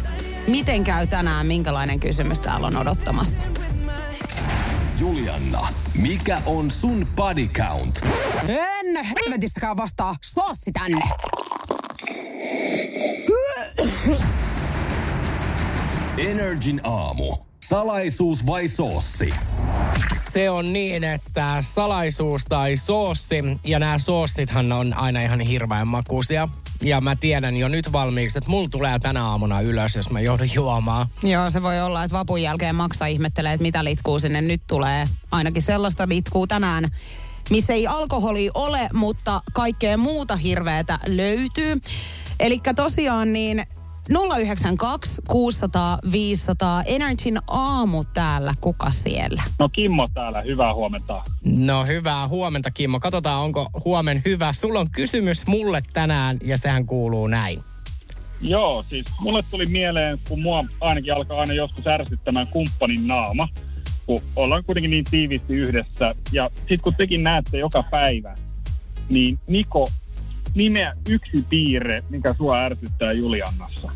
miten 0.46 0.84
käy 0.84 1.06
tänään, 1.06 1.46
minkälainen 1.46 2.00
kysymys 2.00 2.40
täällä 2.40 2.66
on 2.66 2.76
odottamassa? 2.76 3.42
Julianna, 5.00 5.68
mikä 5.94 6.38
on 6.46 6.70
sun 6.70 7.08
body 7.16 7.48
count? 7.48 8.00
En 8.48 9.04
helvetissäkään 9.04 9.76
vastaa, 9.76 10.16
soossi 10.24 10.72
tänne. 10.72 11.00
Energin 16.18 16.80
aamu. 16.84 17.36
Salaisuus 17.64 18.46
vai 18.46 18.68
soossi? 18.68 19.30
Se 20.32 20.50
on 20.50 20.72
niin, 20.72 21.04
että 21.04 21.58
salaisuus 21.60 22.44
tai 22.44 22.76
soossi, 22.76 23.36
ja 23.64 23.78
nämä 23.78 23.98
soossithan 23.98 24.72
on 24.72 24.94
aina 24.94 25.22
ihan 25.22 25.40
hirveän 25.40 25.88
makuisia. 25.88 26.48
Ja 26.82 27.00
mä 27.00 27.16
tiedän 27.16 27.56
jo 27.56 27.68
nyt 27.68 27.92
valmiiksi, 27.92 28.38
että 28.38 28.50
mulla 28.50 28.68
tulee 28.68 28.98
tänä 28.98 29.24
aamuna 29.26 29.60
ylös, 29.60 29.96
jos 29.96 30.10
mä 30.10 30.20
joudun 30.20 30.54
juomaan. 30.54 31.06
Joo, 31.22 31.50
se 31.50 31.62
voi 31.62 31.80
olla, 31.80 32.04
että 32.04 32.18
vapun 32.18 32.42
jälkeen 32.42 32.74
maksa 32.74 33.06
ihmettelee, 33.06 33.52
että 33.52 33.62
mitä 33.62 33.84
litkuu 33.84 34.20
sinne 34.20 34.40
nyt 34.40 34.62
tulee. 34.66 35.04
Ainakin 35.30 35.62
sellaista 35.62 36.08
litkuu 36.08 36.46
tänään, 36.46 36.88
missä 37.50 37.72
ei 37.72 37.86
alkoholi 37.86 38.50
ole, 38.54 38.88
mutta 38.94 39.40
kaikkea 39.52 39.96
muuta 39.96 40.36
hirveätä 40.36 40.98
löytyy. 41.06 41.80
Eli 42.40 42.60
tosiaan 42.76 43.32
niin 43.32 43.66
092 44.08 45.22
600 45.28 45.98
500 46.12 46.82
Energyn 46.86 47.38
aamu 47.46 48.04
täällä. 48.04 48.54
Kuka 48.60 48.90
siellä? 48.90 49.42
No 49.58 49.68
Kimmo 49.68 50.08
täällä, 50.14 50.40
hyvää 50.40 50.74
huomenta. 50.74 51.22
No 51.44 51.84
hyvää 51.84 52.28
huomenta 52.28 52.70
Kimmo. 52.70 53.00
Katsotaan 53.00 53.42
onko 53.42 53.66
huomen 53.84 54.22
hyvä. 54.26 54.52
Sulla 54.52 54.80
on 54.80 54.90
kysymys 54.90 55.46
mulle 55.46 55.82
tänään 55.92 56.36
ja 56.44 56.58
sehän 56.58 56.86
kuuluu 56.86 57.26
näin. 57.26 57.60
Joo, 58.40 58.82
siis 58.82 59.06
mulle 59.20 59.42
tuli 59.50 59.66
mieleen, 59.66 60.18
kun 60.28 60.42
mua 60.42 60.64
ainakin 60.80 61.14
alkaa 61.14 61.40
aina 61.40 61.54
joskus 61.54 61.86
ärsyttämään 61.86 62.46
kumppanin 62.46 63.06
naama, 63.06 63.48
kun 64.06 64.22
ollaan 64.36 64.64
kuitenkin 64.64 64.90
niin 64.90 65.04
tiiviisti 65.10 65.54
yhdessä. 65.54 66.14
Ja 66.32 66.50
sitten 66.52 66.80
kun 66.80 66.94
tekin 66.94 67.22
näette 67.22 67.58
joka 67.58 67.82
päivä, 67.90 68.34
niin 69.08 69.38
Niko, 69.46 69.88
nimeä 70.54 70.94
yksi 71.08 71.44
piirre, 71.48 72.02
mikä 72.10 72.32
sua 72.32 72.58
ärsyttää 72.58 73.12
Juliannassa. 73.12 73.92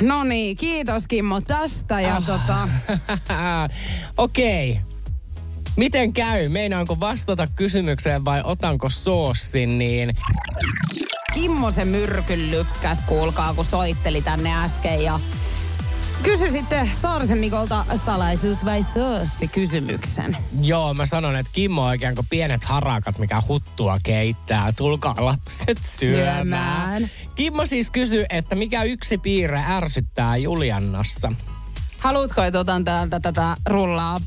No 0.00 0.24
niin, 0.24 0.56
kiitos 0.56 1.08
Kimmo 1.08 1.40
tästä 1.40 2.00
ja 2.00 2.16
Ah. 2.16 2.26
tota... 2.26 2.68
Okei. 4.18 4.70
Okay. 4.70 4.82
Miten 5.76 6.12
käy? 6.12 6.48
Meinaanko 6.48 7.00
vastata 7.00 7.46
kysymykseen 7.56 8.24
vai 8.24 8.40
otanko 8.44 8.90
soossin, 8.90 9.78
niin 9.78 10.10
Kimmo 11.34 11.70
se 11.70 11.84
myrkyn 11.84 12.50
lykkäs, 12.50 12.98
kuulkaa, 13.06 13.54
kun 13.54 13.64
soitteli 13.64 14.22
tänne 14.22 14.64
äsken 14.64 15.04
ja 15.04 15.20
kysy 16.24 16.50
sitten 16.50 16.90
Saarisen 17.02 17.40
Nikolta 17.40 17.84
salaisuus 18.04 18.64
vai 18.64 18.84
soossi 18.94 19.48
kysymyksen. 19.48 20.36
joo, 20.60 20.94
mä 20.94 21.06
sanon, 21.06 21.36
että 21.36 21.52
Kimmo 21.52 21.82
on 21.82 21.88
oikein 21.88 22.14
kuin 22.14 22.26
pienet 22.30 22.64
harakat, 22.64 23.18
mikä 23.18 23.42
huttua 23.48 23.96
keittää. 24.02 24.72
Tulkaa 24.72 25.14
lapset 25.18 25.78
syömään. 25.84 26.36
Syömään. 26.36 27.10
Kimmo 27.34 27.66
siis 27.66 27.90
kysyy, 27.90 28.24
että 28.30 28.54
mikä 28.54 28.82
yksi 28.82 29.18
piirre 29.18 29.62
ärsyttää 29.68 30.36
Juliannassa? 30.36 31.32
Haluatko, 31.98 32.42
että 32.42 32.58
otan 32.58 32.84
täältä 32.84 33.20
tätä 33.20 33.56
rullaa, 33.66 34.20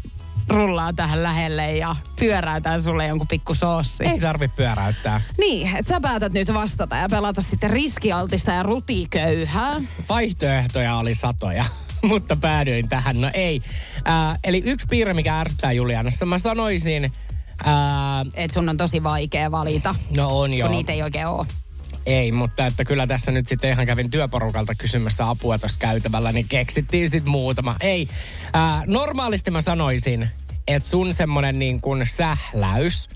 rullaa 0.50 0.94
tähän 0.94 1.24
lähelle 1.24 1.76
ja 1.76 1.96
pyöräytän 2.20 2.82
sulle 2.82 3.08
jonkun 3.08 3.28
pikku 3.28 3.56
soossi? 3.56 4.04
Ei 4.06 4.20
tarvi 4.20 4.48
pyöräyttää. 4.48 5.22
Niin, 5.38 5.76
että 5.76 5.90
sä 5.90 6.02
päätät 6.02 6.34
nyt 6.34 6.54
vastata 6.54 6.96
ja 6.96 7.10
pelata 7.10 7.42
sitten 7.42 7.70
riskialtista 7.70 8.52
ja 8.52 8.64
rutiköyhää. 8.64 9.82
Vaihtoehtoja 10.10 10.96
oli 10.96 11.16
satoja, 11.16 11.66
mutta 12.10 12.36
päädyin 12.36 12.90
tähän. 12.90 13.22
No 13.22 13.30
ei. 13.34 13.62
Äh, 14.08 14.40
eli 14.44 14.62
yksi 14.66 14.88
piirre, 14.90 15.14
mikä 15.14 15.40
ärsyttää 15.40 15.72
Juliannassa, 15.72 16.26
mä 16.26 16.40
sanoisin... 16.40 17.14
Äh, 17.68 18.28
Että 18.34 18.54
sun 18.54 18.70
on 18.70 18.78
tosi 18.78 19.04
vaikea 19.04 19.52
valita, 19.52 19.96
no 20.16 20.40
on 20.40 20.54
joo. 20.54 20.70
kun 20.70 20.78
niitä 20.78 20.92
ei 20.92 21.04
oikein 21.04 21.28
ole. 21.28 21.46
Ei, 22.06 22.32
mutta 22.32 22.66
että 22.66 22.86
kyllä 22.86 23.08
tässä 23.08 23.32
nyt 23.32 23.48
sitten 23.48 23.72
ihan 23.72 23.86
kävin 23.86 24.12
työporukalta 24.12 24.74
kysymässä 24.78 25.30
apua 25.30 25.58
tuossa 25.58 25.80
käytävällä, 25.80 26.32
niin 26.32 26.48
keksittiin 26.48 27.10
sitten 27.10 27.32
muutama. 27.32 27.76
Ei, 27.82 28.08
ää, 28.54 28.84
normaalisti 28.86 29.52
mä 29.52 29.62
sanoisin, 29.62 30.30
että 30.68 30.90
sun 30.90 31.14
semmonen 31.14 31.60
niin 31.60 31.82
kuin 31.82 32.08
sähläys, 32.08 33.10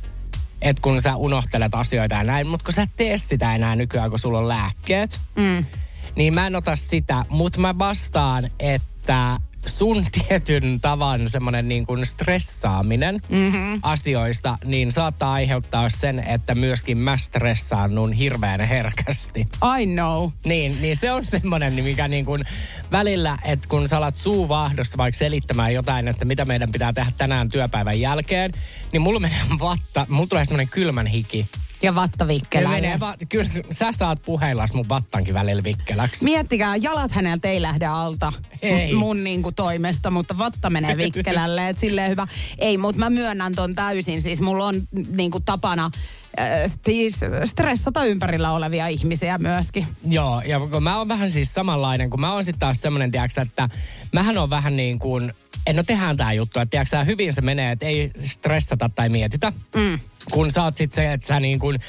että 0.61 0.81
kun 0.81 1.01
sä 1.01 1.15
unohtelet 1.15 1.75
asioita 1.75 2.15
ja 2.15 2.23
näin, 2.23 2.47
mutta 2.47 2.63
kun 2.63 2.73
sä 2.73 2.81
et 2.81 2.89
tee 2.97 3.17
sitä 3.17 3.55
enää 3.55 3.75
nykyään, 3.75 4.09
kun 4.09 4.19
sulla 4.19 4.37
on 4.39 4.47
lääkkeet, 4.47 5.19
Mm. 5.35 5.65
Niin 6.15 6.35
mä 6.35 6.47
en 6.47 6.55
ota 6.55 6.75
sitä, 6.75 7.25
mutta 7.29 7.59
mä 7.59 7.77
vastaan, 7.77 8.49
että 8.59 9.39
sun 9.65 10.05
tietyn 10.29 10.79
tavan 10.81 11.29
semmoinen 11.29 11.69
niin 11.69 11.85
kuin 11.85 12.05
stressaaminen 12.05 13.21
mm-hmm. 13.29 13.79
asioista, 13.83 14.57
niin 14.65 14.91
saattaa 14.91 15.33
aiheuttaa 15.33 15.89
sen, 15.89 16.19
että 16.19 16.55
myöskin 16.55 16.97
mä 16.97 17.17
stressaannun 17.17 18.13
hirveän 18.13 18.61
herkästi. 18.61 19.47
I 19.81 19.85
know. 19.85 20.29
Niin, 20.45 20.81
niin 20.81 20.95
se 20.95 21.11
on 21.11 21.25
semmoinen, 21.25 21.73
mikä 21.73 22.07
niin 22.07 22.25
kuin 22.25 22.43
välillä, 22.91 23.37
että 23.45 23.69
kun 23.69 23.87
sä 23.87 23.97
alat 23.97 24.17
suu 24.17 24.47
vaahdossa 24.47 24.97
vaikka 24.97 25.17
selittämään 25.17 25.73
jotain, 25.73 26.07
että 26.07 26.25
mitä 26.25 26.45
meidän 26.45 26.71
pitää 26.71 26.93
tehdä 26.93 27.11
tänään 27.17 27.49
työpäivän 27.49 27.99
jälkeen, 27.99 28.51
niin 28.91 29.01
mulla 29.01 29.19
menee 29.19 29.41
vatta, 29.59 30.05
mulla 30.09 30.27
tulee 30.27 30.45
semmoinen 30.45 30.69
kylmän 30.69 31.07
hiki. 31.07 31.47
Ja 31.81 31.95
vatta 31.95 32.17
Kyllä, 32.17 32.27
vikkelää. 32.27 32.71
menee, 32.71 32.99
va- 32.99 33.15
kyllä 33.29 33.49
sä 33.71 33.91
saat 33.91 34.21
puheillas 34.21 34.73
mun 34.73 34.89
vattankin 34.89 35.33
välillä 35.33 35.63
vikkeläksi. 35.63 36.23
Miettikää, 36.23 36.75
jalat 36.75 37.11
häneltä 37.11 37.47
ei 37.47 37.61
lähde 37.61 37.85
alta 37.85 38.33
Ei. 38.61 38.93
mun 38.93 39.23
niinku 39.23 39.51
toimesta, 39.51 40.11
mutta 40.11 40.37
vatta 40.37 40.69
menee 40.69 40.97
vikkelälle, 40.97 41.69
et 41.69 41.77
silleen 41.77 42.09
hyvä. 42.09 42.27
Ei, 42.57 42.77
mutta 42.77 42.99
mä 42.99 43.09
myönnän 43.09 43.55
ton 43.55 43.75
täysin, 43.75 44.21
siis 44.21 44.41
mulla 44.41 44.65
on 44.65 44.75
niinku 45.15 45.39
tapana 45.39 45.91
äh, 46.39 46.71
siis 46.85 47.19
stressata 47.45 48.05
ympärillä 48.05 48.51
olevia 48.51 48.87
ihmisiä 48.87 49.37
myöskin. 49.37 49.87
Joo, 50.05 50.41
ja 50.45 50.59
kun 50.59 50.83
mä 50.83 50.97
oon 50.97 51.07
vähän 51.07 51.31
siis 51.31 51.53
samanlainen, 51.53 52.09
kun 52.09 52.19
mä 52.21 52.33
oon 52.33 52.43
sitten 52.43 52.59
taas 52.59 52.81
semmoinen, 52.81 53.11
tiedätkö, 53.11 53.41
että 53.41 53.69
mähän 54.13 54.37
on 54.37 54.49
vähän 54.49 54.77
niin 54.77 54.99
kuin, 54.99 55.33
en 55.67 55.75
no 55.75 55.83
tehdään 55.83 56.17
tää 56.17 56.33
juttu, 56.33 56.59
että 56.59 56.69
tiedätkö, 56.69 56.97
sä, 56.97 57.03
hyvin 57.03 57.33
se 57.33 57.41
menee, 57.41 57.71
että 57.71 57.85
ei 57.85 58.11
stressata 58.23 58.89
tai 58.95 59.09
mietitä. 59.09 59.53
Mm. 59.75 59.99
Kun 60.31 60.51
sä 60.51 60.63
oot 60.63 60.75
sit 60.75 60.93
se, 60.93 61.13
että 61.13 61.27
sä 61.27 61.39
niin 61.39 61.59
kuin 61.59 61.79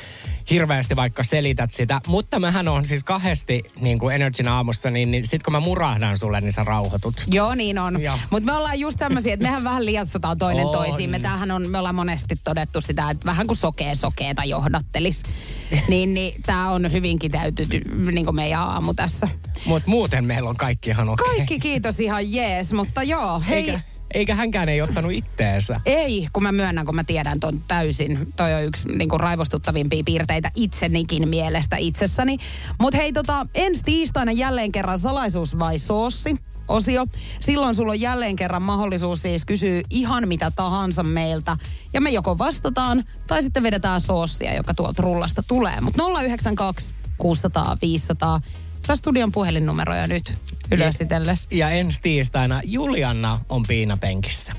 hirveästi 0.50 0.96
vaikka 0.96 1.24
selität 1.24 1.72
sitä. 1.72 2.00
Mutta 2.06 2.38
mähän 2.38 2.68
on 2.68 2.84
siis 2.84 3.04
kahdesti 3.04 3.62
niin 3.80 3.98
kuin 3.98 4.14
Energyn 4.14 4.48
aamussa, 4.48 4.90
niin, 4.90 5.10
niin 5.10 5.26
sit 5.26 5.42
kun 5.42 5.52
mä 5.52 5.60
murahdan 5.60 6.18
sulle, 6.18 6.40
niin 6.40 6.52
sä 6.52 6.64
rauhoitut. 6.64 7.24
Joo, 7.26 7.54
niin 7.54 7.78
on. 7.78 7.98
Mutta 8.30 8.52
me 8.52 8.58
ollaan 8.58 8.80
just 8.80 8.98
tämmöisiä, 8.98 9.34
että 9.34 9.46
mehän 9.46 9.64
vähän 9.64 9.86
lietsotaan 9.86 10.38
toinen 10.38 10.66
On. 10.66 10.72
toisiimme. 10.72 11.20
Tämähän 11.20 11.50
on, 11.50 11.70
me 11.70 11.78
ollaan 11.78 11.94
monesti 11.94 12.36
todettu 12.44 12.80
sitä, 12.80 13.10
että 13.10 13.26
vähän 13.26 13.46
kuin 13.46 13.56
sokee 13.56 13.94
sokeeta 13.94 14.44
johdattelis. 14.44 15.22
niin, 15.88 16.14
niin 16.14 16.42
tämä 16.46 16.70
on 16.70 16.92
hyvin 16.92 17.18
kiteytynyt 17.18 18.12
niin 18.12 18.24
kuin 18.24 18.36
meidän 18.36 18.60
aamu 18.60 18.94
tässä. 18.94 19.28
Mutta 19.64 19.90
muuten 19.90 20.24
meillä 20.24 20.50
on 20.50 20.56
kaikki 20.56 20.90
ihan 20.90 21.08
okei. 21.08 21.26
Kaikki 21.26 21.58
kiitos 21.58 22.00
ihan 22.00 22.11
jees, 22.20 22.72
mutta 22.72 23.02
joo, 23.02 23.42
hei. 23.48 23.70
Eikä, 23.70 23.80
eikä 24.14 24.34
hänkään 24.34 24.68
ei 24.68 24.82
ottanut 24.82 25.12
itteensä. 25.12 25.80
Ei, 25.86 26.28
kun 26.32 26.42
mä 26.42 26.52
myönnän, 26.52 26.86
kun 26.86 26.96
mä 26.96 27.04
tiedän 27.04 27.40
ton 27.40 27.60
täysin. 27.68 28.18
Toi 28.36 28.54
on 28.54 28.64
yksi 28.64 28.88
niin 28.88 29.08
kuin 29.08 29.20
raivostuttavimpia 29.20 30.02
piirteitä 30.04 30.50
itsenikin 30.54 31.28
mielestä 31.28 31.76
itsessäni. 31.76 32.38
Mutta 32.80 32.96
hei, 32.98 33.12
tota, 33.12 33.46
ensi 33.54 33.82
tiistaina 33.84 34.32
jälleen 34.32 34.72
kerran 34.72 34.98
salaisuus 34.98 35.58
vai 35.58 35.78
soossi 35.78 36.36
osio. 36.68 37.06
Silloin 37.40 37.74
sulla 37.74 37.92
on 37.92 38.00
jälleen 38.00 38.36
kerran 38.36 38.62
mahdollisuus 38.62 39.22
siis 39.22 39.44
kysyä 39.44 39.80
ihan 39.90 40.28
mitä 40.28 40.50
tahansa 40.56 41.02
meiltä. 41.02 41.56
Ja 41.92 42.00
me 42.00 42.10
joko 42.10 42.38
vastataan 42.38 43.04
tai 43.26 43.42
sitten 43.42 43.62
vedetään 43.62 44.00
soossia, 44.00 44.54
joka 44.54 44.74
tuolta 44.74 45.02
rullasta 45.02 45.42
tulee. 45.48 45.80
Mutta 45.80 46.02
092 46.22 46.94
600 47.18 47.76
500. 47.82 48.40
Tämä 48.86 48.96
studion 48.96 49.32
puhelinnumeroja 49.32 50.06
nyt 50.06 50.34
ylös 50.70 51.00
itsellesi. 51.00 51.46
Ja 51.50 51.70
ensi 51.70 51.98
tiistaina 52.02 52.60
Julianna 52.64 53.40
on 53.48 53.62
piinapenkissä. 53.68 54.52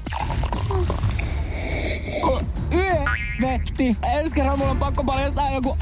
Vetti. 3.41 3.97
Ensi 4.13 4.35
kerran 4.35 4.57
mulla 4.57 4.71
on 4.71 4.77
pakko 4.77 5.03
paljastaa 5.03 5.51
joku 5.51 5.77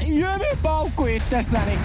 paukku 0.62 1.06
itsestäni. 1.06 1.78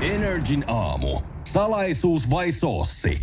Energin 0.00 0.64
aamu. 0.66 1.20
Salaisuus 1.44 2.30
vai 2.30 2.52
soossi? 2.52 3.20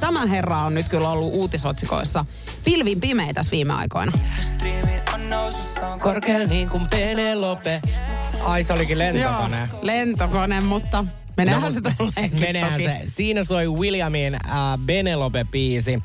Tämä 0.00 0.26
herra 0.26 0.58
on 0.58 0.74
nyt 0.74 0.88
kyllä 0.88 1.08
ollut 1.08 1.34
uutisotsikoissa 1.34 2.24
pilvin 2.64 3.00
pimeä 3.00 3.32
tässä 3.34 3.50
viime 3.50 3.72
aikoina. 3.72 4.12
Korkeal 6.02 6.46
niin 6.46 6.70
kuin 6.70 6.86
Penelope. 6.90 7.80
Ai 8.44 8.64
se 8.64 8.72
olikin 8.72 8.98
lentokone. 8.98 9.68
lentokone, 9.82 10.60
mutta 10.60 11.04
meneehän 11.36 11.62
No, 11.62 11.70
se 11.70 11.80
tuleekin 11.96 12.40
Meneehän 12.40 12.72
toki. 12.72 12.84
se. 12.84 13.02
Siinä 13.06 13.44
soi 13.44 13.68
Williamin 13.68 14.34
äh, 14.34 14.40
Benelope-biisi. 14.86 16.02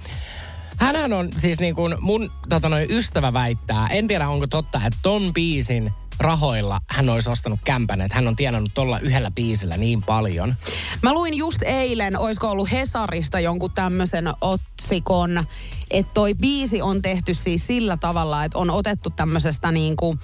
Hänhän 0.77 1.13
on 1.13 1.29
siis 1.37 1.59
niin 1.59 1.75
kuin 1.75 1.95
mun 1.99 2.31
tota 2.49 2.69
noin, 2.69 2.87
ystävä 2.89 3.33
väittää, 3.33 3.87
en 3.87 4.07
tiedä 4.07 4.29
onko 4.29 4.47
totta, 4.47 4.77
että 4.85 4.99
ton 5.03 5.33
biisin 5.33 5.91
rahoilla 6.19 6.79
hän 6.87 7.09
olisi 7.09 7.29
ostanut 7.29 7.59
kämpän, 7.65 8.01
että 8.01 8.15
hän 8.15 8.27
on 8.27 8.35
tienannut 8.35 8.73
tuolla 8.73 8.99
yhdellä 8.99 9.31
biisillä 9.31 9.77
niin 9.77 10.01
paljon. 10.03 10.55
Mä 11.03 11.13
luin 11.13 11.33
just 11.33 11.63
eilen, 11.63 12.17
oisko 12.19 12.49
ollut 12.51 12.71
Hesarista 12.71 13.39
jonkun 13.39 13.71
tämmöisen 13.71 14.25
otsikon, 14.41 15.43
että 15.91 16.13
toi 16.13 16.33
biisi 16.33 16.81
on 16.81 17.01
tehty 17.01 17.33
siis 17.33 17.67
sillä 17.67 17.97
tavalla, 17.97 18.43
että 18.43 18.57
on 18.57 18.69
otettu 18.69 19.09
tämmöisestä 19.09 19.71
niinku, 19.71 20.17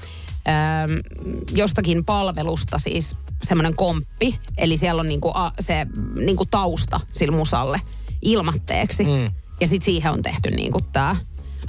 jostakin 1.52 2.06
palvelusta 2.06 2.80
siis 2.80 3.16
semmoinen 3.44 3.76
komppi. 3.76 4.40
Eli 4.58 4.78
siellä 4.78 5.00
on 5.00 5.08
niinku 5.08 5.32
a, 5.34 5.52
se 5.60 5.88
niinku 6.16 6.46
tausta 6.46 7.00
sille 7.12 7.38
musalle 7.38 7.82
ilmatteeksi. 8.22 9.04
Mm. 9.04 9.34
Ja 9.60 9.68
sitten 9.68 9.86
siihen 9.86 10.12
on 10.12 10.22
tehty 10.22 10.52
niinku 10.52 10.82
tää. 10.82 11.16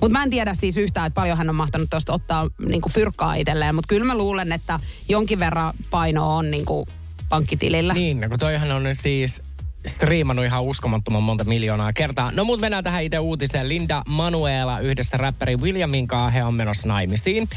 Mutta 0.00 0.18
mä 0.18 0.22
en 0.22 0.30
tiedä 0.30 0.54
siis 0.54 0.76
yhtään, 0.76 1.06
että 1.06 1.14
paljon 1.14 1.38
hän 1.38 1.48
on 1.48 1.54
mahtanut 1.54 1.90
tuosta 1.90 2.12
ottaa 2.12 2.48
niinku 2.66 2.88
fyrkkaa 2.88 3.34
itselleen. 3.34 3.74
Mutta 3.74 3.88
kyllä 3.88 4.06
mä 4.06 4.16
luulen, 4.16 4.52
että 4.52 4.80
jonkin 5.08 5.38
verran 5.38 5.74
paino 5.90 6.36
on 6.36 6.50
niinku 6.50 6.86
pankkitilillä. 7.28 7.94
Niin, 7.94 8.20
no 8.20 8.28
kun 8.28 8.38
toihan 8.38 8.72
on 8.72 8.82
siis 8.92 9.42
striimannut 9.86 10.44
ihan 10.44 10.62
uskomattoman 10.62 11.22
monta 11.22 11.44
miljoonaa 11.44 11.92
kertaa. 11.92 12.30
No 12.32 12.44
mut 12.44 12.60
mennään 12.60 12.84
tähän 12.84 13.04
itse 13.04 13.18
uutiseen. 13.18 13.68
Linda 13.68 14.02
Manuela 14.08 14.80
yhdessä 14.80 15.16
räppäri 15.16 15.56
Williamin 15.56 16.06
kanssa 16.06 16.30
he 16.30 16.44
on 16.44 16.54
menossa 16.54 16.88
naimisiin. 16.88 17.48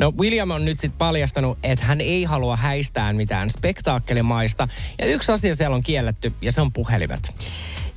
No 0.00 0.12
William 0.18 0.50
on 0.50 0.64
nyt 0.64 0.80
sitten 0.80 0.98
paljastanut, 0.98 1.58
että 1.62 1.84
hän 1.84 2.00
ei 2.00 2.24
halua 2.24 2.56
häistää 2.56 3.12
mitään 3.12 3.50
spektaakkelimaista. 3.50 4.68
Ja 4.98 5.06
yksi 5.06 5.32
asia 5.32 5.54
siellä 5.54 5.76
on 5.76 5.82
kielletty 5.82 6.32
ja 6.42 6.52
se 6.52 6.60
on 6.60 6.72
puhelimet. 6.72 7.34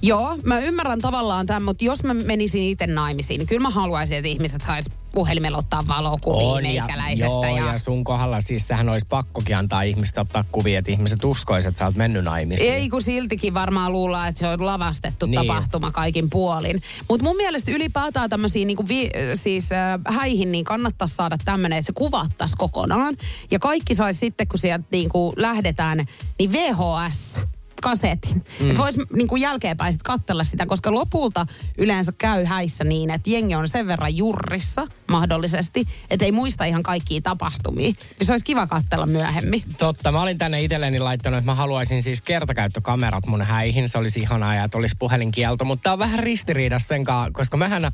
Joo, 0.02 0.38
mä 0.46 0.60
ymmärrän 0.60 1.02
tavallaan 1.02 1.46
tämän, 1.46 1.64
mutta 1.64 1.86
jos 1.86 2.04
mä 2.04 2.14
menisin 2.14 2.64
itse 2.64 2.88
naimisiin, 2.88 3.38
niin 3.40 3.48
kyllä 3.48 3.62
mä 3.62 3.70
haluaisin, 3.70 4.18
että 4.18 4.28
ihmiset 4.28 4.62
sais 4.68 4.86
puhelimella 5.12 5.58
ottaa 5.58 5.88
valokuvia 5.88 6.48
On, 6.48 6.66
ja, 6.66 6.84
meikäläisestä. 6.84 7.26
joo, 7.48 7.58
ja... 7.58 7.66
ja 7.66 7.78
sun 7.80 8.04
kohdalla 8.04 8.42
siis 8.42 8.68
sehän 8.68 8.90
olisi 8.90 9.08
pakkokin 9.10 9.58
antaa 9.58 9.82
ihmistä 9.82 10.22
ottaa 10.22 10.46
kuvia, 10.52 10.80
että 10.80 10.92
ihmiset 10.92 11.24
uskoisivat, 11.24 11.72
että 11.72 11.80
sä 11.80 11.86
oot 11.86 11.96
mennyt 11.96 12.24
naimisiin. 12.24 12.74
Ei 12.74 12.90
kun 12.90 13.02
siltikin 13.02 13.54
varmaan 13.54 13.92
luullaan, 13.92 14.30
että 14.30 14.40
se 14.40 14.48
on 14.48 14.66
lavastettu 14.66 15.26
Niin. 15.26 15.36
tapahtuma 15.42 15.92
kaikin 15.92 16.30
puolin. 16.30 16.82
Mutta 17.10 17.24
mun 17.24 17.36
mielestä 17.36 17.72
ylipäätään 17.72 18.30
tämmöisiin 18.30 18.68
niinku 18.68 18.88
vi, 18.88 19.10
siis 19.34 19.72
äh, 19.72 20.00
häihin 20.16 20.52
niin 20.52 20.66
kannattaisi 20.66 21.16
saada 21.16 21.38
tämmöinen, 21.46 21.80
että 21.80 21.88
se 21.88 21.94
kuvattaisi 21.94 22.56
kokonaan. 22.58 23.16
Ja 23.52 23.60
kaikki 23.60 23.96
saisi 23.96 24.20
sitten, 24.20 24.48
kun 24.48 24.60
sieltä 24.60 24.86
niinku 24.92 25.34
lähdetään, 25.38 26.06
niin 26.40 26.52
VHS 26.52 27.38
kasetin. 27.86 28.46
Mm. 28.60 28.70
Että 28.70 28.82
voisi 28.82 29.00
niin 29.14 29.42
jälkeenpäin 29.42 29.94
sit 29.94 30.04
katsella 30.04 30.44
sitä, 30.44 30.66
koska 30.66 30.92
lopulta 30.92 31.46
yleensä 31.78 32.14
käy 32.18 32.44
häissä 32.44 32.84
niin, 32.84 33.10
että 33.10 33.30
jengi 33.30 33.56
on 33.56 33.68
sen 33.70 33.88
verran 33.88 34.18
jurrissa 34.18 34.88
mahdollisesti, 35.12 35.88
että 36.10 36.26
ei 36.26 36.32
muista 36.32 36.66
ihan 36.66 36.84
kaikkia 36.84 37.22
tapahtumia. 37.22 37.94
Ja 38.20 38.26
se 38.26 38.32
olisi 38.32 38.46
kiva 38.46 38.68
katsella 38.68 39.06
myöhemmin. 39.06 39.64
Totta, 39.78 40.12
mä 40.12 40.22
olin 40.22 40.38
tänne 40.38 40.62
itselleni 40.62 41.00
laittanut, 41.00 41.38
että 41.38 41.52
mä 41.52 41.56
haluaisin 41.56 42.04
siis 42.04 42.22
kertakäyttökamerat 42.22 43.28
mun 43.28 43.42
häihin. 43.42 43.90
Se 43.90 43.98
olisi 43.98 44.20
ihanaa 44.20 44.56
ja 44.56 44.64
että 44.64 44.78
olisi 44.78 44.96
puhelinkielto, 45.00 45.66
mutta 45.66 45.84
tää 45.84 45.94
on 45.94 46.00
vähän 46.00 46.20
ristiriidassa 46.20 46.88
sen 46.88 47.04
kanssa, 47.04 47.32
koska 47.32 47.58
mähän 47.58 47.92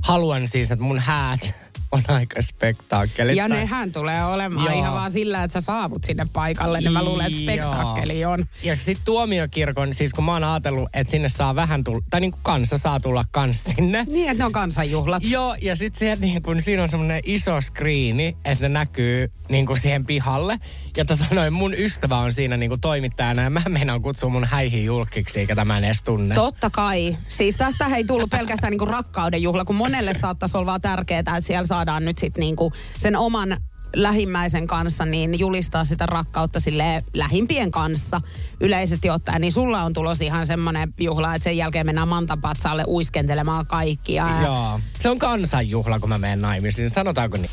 haluan 0.00 0.48
siis, 0.48 0.70
että 0.70 0.84
mun 0.84 0.98
häät 0.98 1.54
on 1.92 2.02
aika 2.08 2.42
spektaakkeli. 2.42 3.36
Ja 3.36 3.48
nehän 3.48 3.92
tulee 3.92 4.24
olemaan 4.24 4.66
Joo. 4.66 4.78
Ihan 4.78 4.94
vaan 4.94 5.10
sillä, 5.10 5.44
että 5.44 5.60
sä 5.60 5.66
saavut 5.66 6.04
sinne 6.04 6.26
paikalle, 6.32 6.80
niin 6.80 6.92
mä 6.92 7.04
luulen, 7.04 7.26
että 7.26 7.38
spektaakkeli 7.38 8.24
on. 8.24 8.46
Ja 8.62 8.76
sitten 8.76 9.04
tuomiokirkon, 9.04 9.94
siis 9.94 10.14
kun 10.14 10.24
mä 10.24 10.32
oon 10.32 10.44
ajatellut, 10.44 10.88
että 10.92 11.10
sinne 11.10 11.28
saa 11.28 11.54
vähän 11.54 11.84
tulla, 11.84 12.00
tai 12.10 12.20
niin 12.20 12.30
kuin 12.30 12.40
kansa 12.42 12.78
saa 12.78 13.00
tulla 13.00 13.24
kans 13.30 13.64
sinne. 13.64 14.04
Niin, 14.08 14.30
että 14.30 14.42
ne 14.42 14.44
on 14.44 14.52
kansanjuhlat. 14.52 15.22
Joo, 15.24 15.56
ja 15.62 15.76
sitten 15.76 16.20
niin 16.20 16.42
kun, 16.42 16.60
siinä 16.60 16.82
on 16.82 16.88
semmoinen 16.88 17.20
iso 17.24 17.60
skriini, 17.60 18.36
että 18.44 18.64
ne 18.64 18.68
näkyy 18.68 19.32
niin 19.48 19.66
kuin 19.66 19.78
siihen 19.78 20.06
pihalle. 20.06 20.58
Ja 20.96 21.04
tota 21.04 21.24
noin, 21.30 21.52
mun 21.52 21.74
ystävä 21.74 22.18
on 22.18 22.32
siinä 22.32 22.56
niin 22.56 22.70
kuin 22.70 22.80
toimittajana, 22.80 23.42
ja 23.42 23.50
mä 23.50 23.62
meinaan 23.68 24.02
kutsua 24.02 24.30
mun 24.30 24.44
häihin 24.44 24.84
julkiksi, 24.84 25.40
eikä 25.40 25.56
tämä 25.56 25.78
edes 25.78 26.02
tunne. 26.02 26.34
Totta 26.34 26.70
kai. 26.70 27.16
Siis 27.28 27.56
tästä 27.56 27.86
ei 27.86 28.04
tullut 28.04 28.30
pelkästään 28.30 28.70
niinku 28.70 28.84
rakkauden 28.84 29.42
juhla, 29.42 29.64
kun 29.64 29.76
monelle 29.76 30.14
saattaisi 30.14 30.56
olla 30.56 30.66
vaan 30.66 30.80
tärkeää, 30.80 31.20
että 31.20 31.40
siellä 31.40 31.66
saadaan 31.80 32.04
nyt 32.04 32.18
sitten 32.18 32.40
niinku 32.40 32.72
sen 32.98 33.16
oman 33.16 33.56
lähimmäisen 33.96 34.66
kanssa 34.66 35.04
niin 35.04 35.38
julistaa 35.38 35.84
sitä 35.84 36.06
rakkautta 36.06 36.60
sille 36.60 37.04
lähimpien 37.14 37.70
kanssa 37.70 38.20
yleisesti 38.60 39.10
ottaen, 39.10 39.40
niin 39.40 39.52
sulla 39.52 39.82
on 39.82 39.92
tulos 39.92 40.20
ihan 40.20 40.46
semmoinen 40.46 40.94
juhla, 41.00 41.34
että 41.34 41.44
sen 41.44 41.56
jälkeen 41.56 41.86
mennään 41.86 42.08
mantapatsaalle 42.08 42.84
uiskentelemaan 42.86 43.66
kaikkia. 43.66 44.28
Ja 44.28 44.42
Joo. 44.42 44.80
Se 44.98 45.08
on 45.08 45.18
kansanjuhla, 45.18 46.00
kun 46.00 46.08
mä 46.08 46.18
menen 46.18 46.40
naimisiin, 46.40 46.90
sanotaanko 46.90 47.36
niin? 47.36 47.50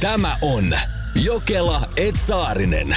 Tämä 0.00 0.36
on 0.42 0.72
Jokela 1.14 1.88
Etsaarinen. 1.96 2.96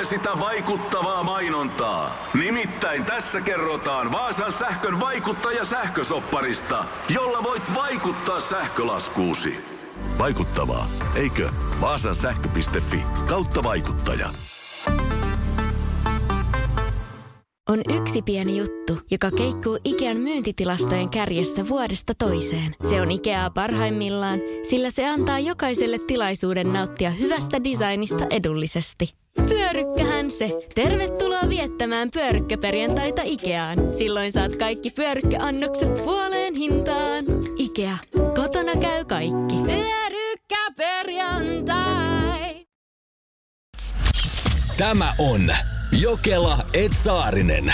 Tulee 0.00 0.08
sitä 0.08 0.40
vaikuttavaa 0.40 1.22
mainontaa. 1.22 2.28
Nimittäin 2.34 3.04
tässä 3.04 3.40
kerrotaan 3.40 4.12
Vaasan 4.12 4.52
sähkön 4.52 5.00
vaikuttaja 5.00 5.64
sähkösopparista, 5.64 6.84
jolla 7.08 7.42
voit 7.42 7.62
vaikuttaa 7.74 8.40
sähkölaskuusi. 8.40 9.58
Vaikuttavaa, 10.18 10.86
eikö? 11.14 11.50
Vaasan 11.80 12.14
sähkö.fi 12.14 13.02
kautta 13.28 13.62
vaikuttaja. 13.62 14.28
On 17.68 17.80
yksi 17.88 18.22
pieni 18.22 18.56
juttu, 18.56 18.98
joka 19.10 19.30
keikkuu 19.30 19.78
Ikean 19.84 20.16
myyntitilastojen 20.16 21.10
kärjessä 21.10 21.68
vuodesta 21.68 22.12
toiseen. 22.18 22.76
Se 22.88 23.00
on 23.00 23.10
Ikeaa 23.10 23.50
parhaimmillaan, 23.50 24.38
sillä 24.70 24.90
se 24.90 25.08
antaa 25.08 25.38
jokaiselle 25.38 25.98
tilaisuuden 25.98 26.72
nauttia 26.72 27.10
hyvästä 27.10 27.64
designista 27.64 28.26
edullisesti. 28.30 29.19
Pyörykkähän 29.34 30.30
se! 30.30 30.48
Tervetuloa 30.74 31.48
viettämään 31.48 32.10
pyörykkäperjantaita 32.10 33.22
Ikeaan. 33.24 33.78
Silloin 33.98 34.32
saat 34.32 34.56
kaikki 34.56 34.90
pyörykkäannokset 34.90 35.94
puoleen 35.94 36.54
hintaan. 36.54 37.24
Ikea, 37.56 37.98
kotona 38.34 38.72
käy 38.80 39.04
kaikki. 39.04 39.56
Pyörykkäperjantai! 39.66 42.66
Tämä 44.76 45.12
on 45.18 45.50
Jokela 46.00 46.58
Etsaarinen. 46.74 47.72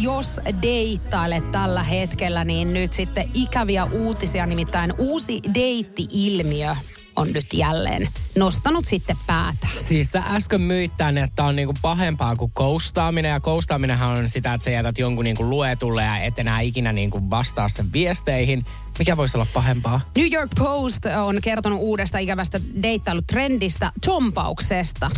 jos 0.00 0.40
deittailet 0.62 1.52
tällä 1.52 1.82
hetkellä, 1.82 2.44
niin 2.44 2.74
nyt 2.74 2.92
sitten 2.92 3.30
ikäviä 3.34 3.84
uutisia, 3.84 4.46
nimittäin 4.46 4.92
uusi 4.98 5.40
deitti-ilmiö 5.54 6.76
on 7.16 7.28
nyt 7.32 7.46
jälleen 7.52 8.08
nostanut 8.38 8.84
sitten 8.84 9.16
päätä. 9.26 9.68
Siis 9.78 10.12
sä 10.12 10.22
äsken 10.26 10.60
myit 10.60 10.92
tän, 10.96 11.18
että 11.18 11.44
on 11.44 11.56
niinku 11.56 11.74
pahempaa 11.82 12.36
kuin 12.36 12.52
koustaaminen. 12.54 13.30
Ja 13.30 13.40
koustaaminenhan 13.40 14.18
on 14.18 14.28
sitä, 14.28 14.54
että 14.54 14.64
sä 14.64 14.70
jätät 14.70 14.98
jonkun 14.98 15.24
niinku 15.24 15.50
luetulle 15.50 16.02
ja 16.02 16.18
et 16.18 16.38
enää 16.38 16.60
ikinä 16.60 16.92
niinku 16.92 17.30
vastaa 17.30 17.68
sen 17.68 17.92
viesteihin. 17.92 18.64
Mikä 18.98 19.16
voisi 19.16 19.36
olla 19.36 19.46
pahempaa? 19.54 20.00
New 20.16 20.32
York 20.32 20.50
Post 20.58 21.06
on 21.06 21.36
kertonut 21.42 21.78
uudesta 21.78 22.18
ikävästä 22.18 22.60
deittailutrendistä, 22.82 23.92
chompauksesta. 24.06 25.10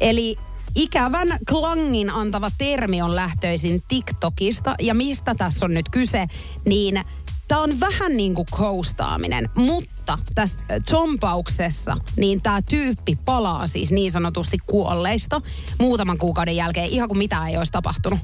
Eli 0.00 0.36
ikävän 0.74 1.28
klangin 1.48 2.10
antava 2.10 2.50
termi 2.58 3.02
on 3.02 3.16
lähtöisin 3.16 3.80
TikTokista. 3.88 4.74
Ja 4.80 4.94
mistä 4.94 5.34
tässä 5.34 5.66
on 5.66 5.74
nyt 5.74 5.88
kyse, 5.88 6.26
niin 6.64 7.04
Tämä 7.48 7.60
on 7.60 7.80
vähän 7.80 8.16
niin 8.16 8.34
kuin 8.34 8.46
koustaaminen, 8.50 9.50
mutta 9.54 10.18
tässä 10.34 10.64
äh, 10.70 10.78
chompauksessa 10.90 11.96
niin 12.16 12.42
tämä 12.42 12.62
tyyppi 12.62 13.18
palaa 13.24 13.66
siis 13.66 13.90
niin 13.92 14.12
sanotusti 14.12 14.58
kuolleista 14.66 15.40
muutaman 15.78 16.18
kuukauden 16.18 16.56
jälkeen, 16.56 16.88
ihan 16.88 17.08
kuin 17.08 17.18
mitään 17.18 17.48
ei 17.48 17.56
olisi 17.56 17.72
tapahtunut. 17.72 18.18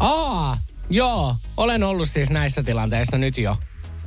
Aa, 0.00 0.56
joo. 0.90 1.36
Olen 1.56 1.82
ollut 1.82 2.08
siis 2.08 2.30
näissä 2.30 2.62
tilanteissa 2.62 3.18
nyt 3.18 3.38
jo. 3.38 3.56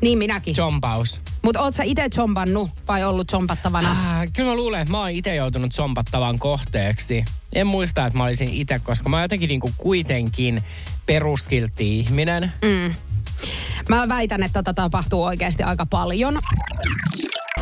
Niin 0.02 0.18
minäkin. 0.18 0.56
Jompaus. 0.58 1.22
Mutta 1.44 1.62
oot 1.62 1.76
sä 1.76 1.84
itse 1.84 2.10
chompannut 2.10 2.70
vai 2.88 3.04
ollut 3.04 3.28
chompattavana? 3.28 3.92
Ah, 3.92 4.28
kyllä 4.34 4.50
mä 4.50 4.56
luulen, 4.56 4.82
että 4.82 4.92
mä 4.92 5.00
oon 5.00 5.10
itse 5.10 5.36
joutunut 5.36 5.74
zompattavan 5.74 6.40
kohteeksi. 6.40 7.26
En 7.54 7.68
muista, 7.68 8.06
että 8.06 8.18
mä 8.18 8.24
olisin 8.24 8.50
itse, 8.50 8.80
koska 8.80 9.10
mä 9.10 9.16
oon 9.16 9.24
jotenkin 9.24 9.48
niinku 9.48 9.72
kuitenkin 9.78 10.64
peruskiltti 11.06 12.00
ihminen. 12.00 12.54
Mm. 12.62 12.96
Mä 13.90 14.08
väitän, 14.10 14.44
että 14.44 14.64
tätä 14.64 14.74
tapahtuu 14.74 15.24
oikeasti 15.24 15.64
aika 15.64 15.86
paljon. 15.86 16.40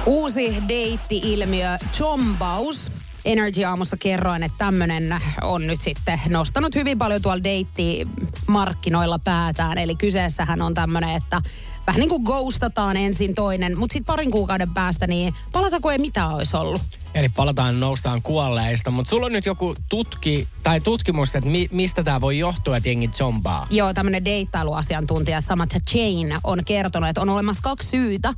Uusi 0.06 0.64
deitti-ilmiö, 0.68 1.78
chombaus. 1.94 2.92
Energy-aamussa 3.26 3.98
kerroin, 3.98 4.44
että 4.44 4.58
tämmönen 4.58 5.22
on 5.42 5.68
nyt 5.68 5.82
sitten 5.82 6.20
nostanut 6.30 6.76
hyvin 6.76 6.98
paljon 6.98 7.22
tuolla 7.22 7.44
deitti-markkinoilla 7.44 9.20
päätään. 9.20 9.78
Eli 9.78 9.96
kyseessähän 9.96 10.62
on 10.62 10.74
tämmönen, 10.74 11.16
että 11.16 11.42
vähän 11.88 12.00
niin 12.00 12.10
kuin 12.10 12.24
ghostataan 12.24 12.98
ensin 12.98 13.36
toinen, 13.36 13.80
mutta 13.80 13.94
sitten 13.94 14.06
parin 14.14 14.32
kuukauden 14.32 14.74
päästä 14.74 15.08
niin 15.08 15.34
palata 15.52 15.80
kuin 15.80 15.94
ei 15.94 16.00
mitään 16.00 16.32
olisi 16.32 16.58
ollut. 16.58 16.82
Eli 17.16 17.30
palataan 17.30 17.80
noustaan 17.80 18.22
kuolleista, 18.22 18.92
mutta 18.92 19.10
sulla 19.10 19.26
on 19.26 19.32
nyt 19.32 19.46
joku 19.46 19.76
tutki, 19.90 20.48
tai 20.64 20.82
tutkimus, 20.82 21.36
että 21.36 21.50
mi, 21.50 21.68
mistä 21.72 22.04
tämä 22.04 22.22
voi 22.22 22.40
johtua, 22.40 22.78
että 22.78 22.90
jengi 22.90 23.08
zombaa. 23.08 23.68
Joo, 23.70 23.94
tämmöinen 23.94 24.26
deittailuasiantuntija 24.26 25.42
Samantha 25.42 25.80
Chain 25.90 26.38
on 26.44 26.66
kertonut, 26.66 27.10
että 27.10 27.22
on 27.22 27.30
olemassa 27.30 27.64
kaksi 27.64 27.90
syytä, 27.90 28.34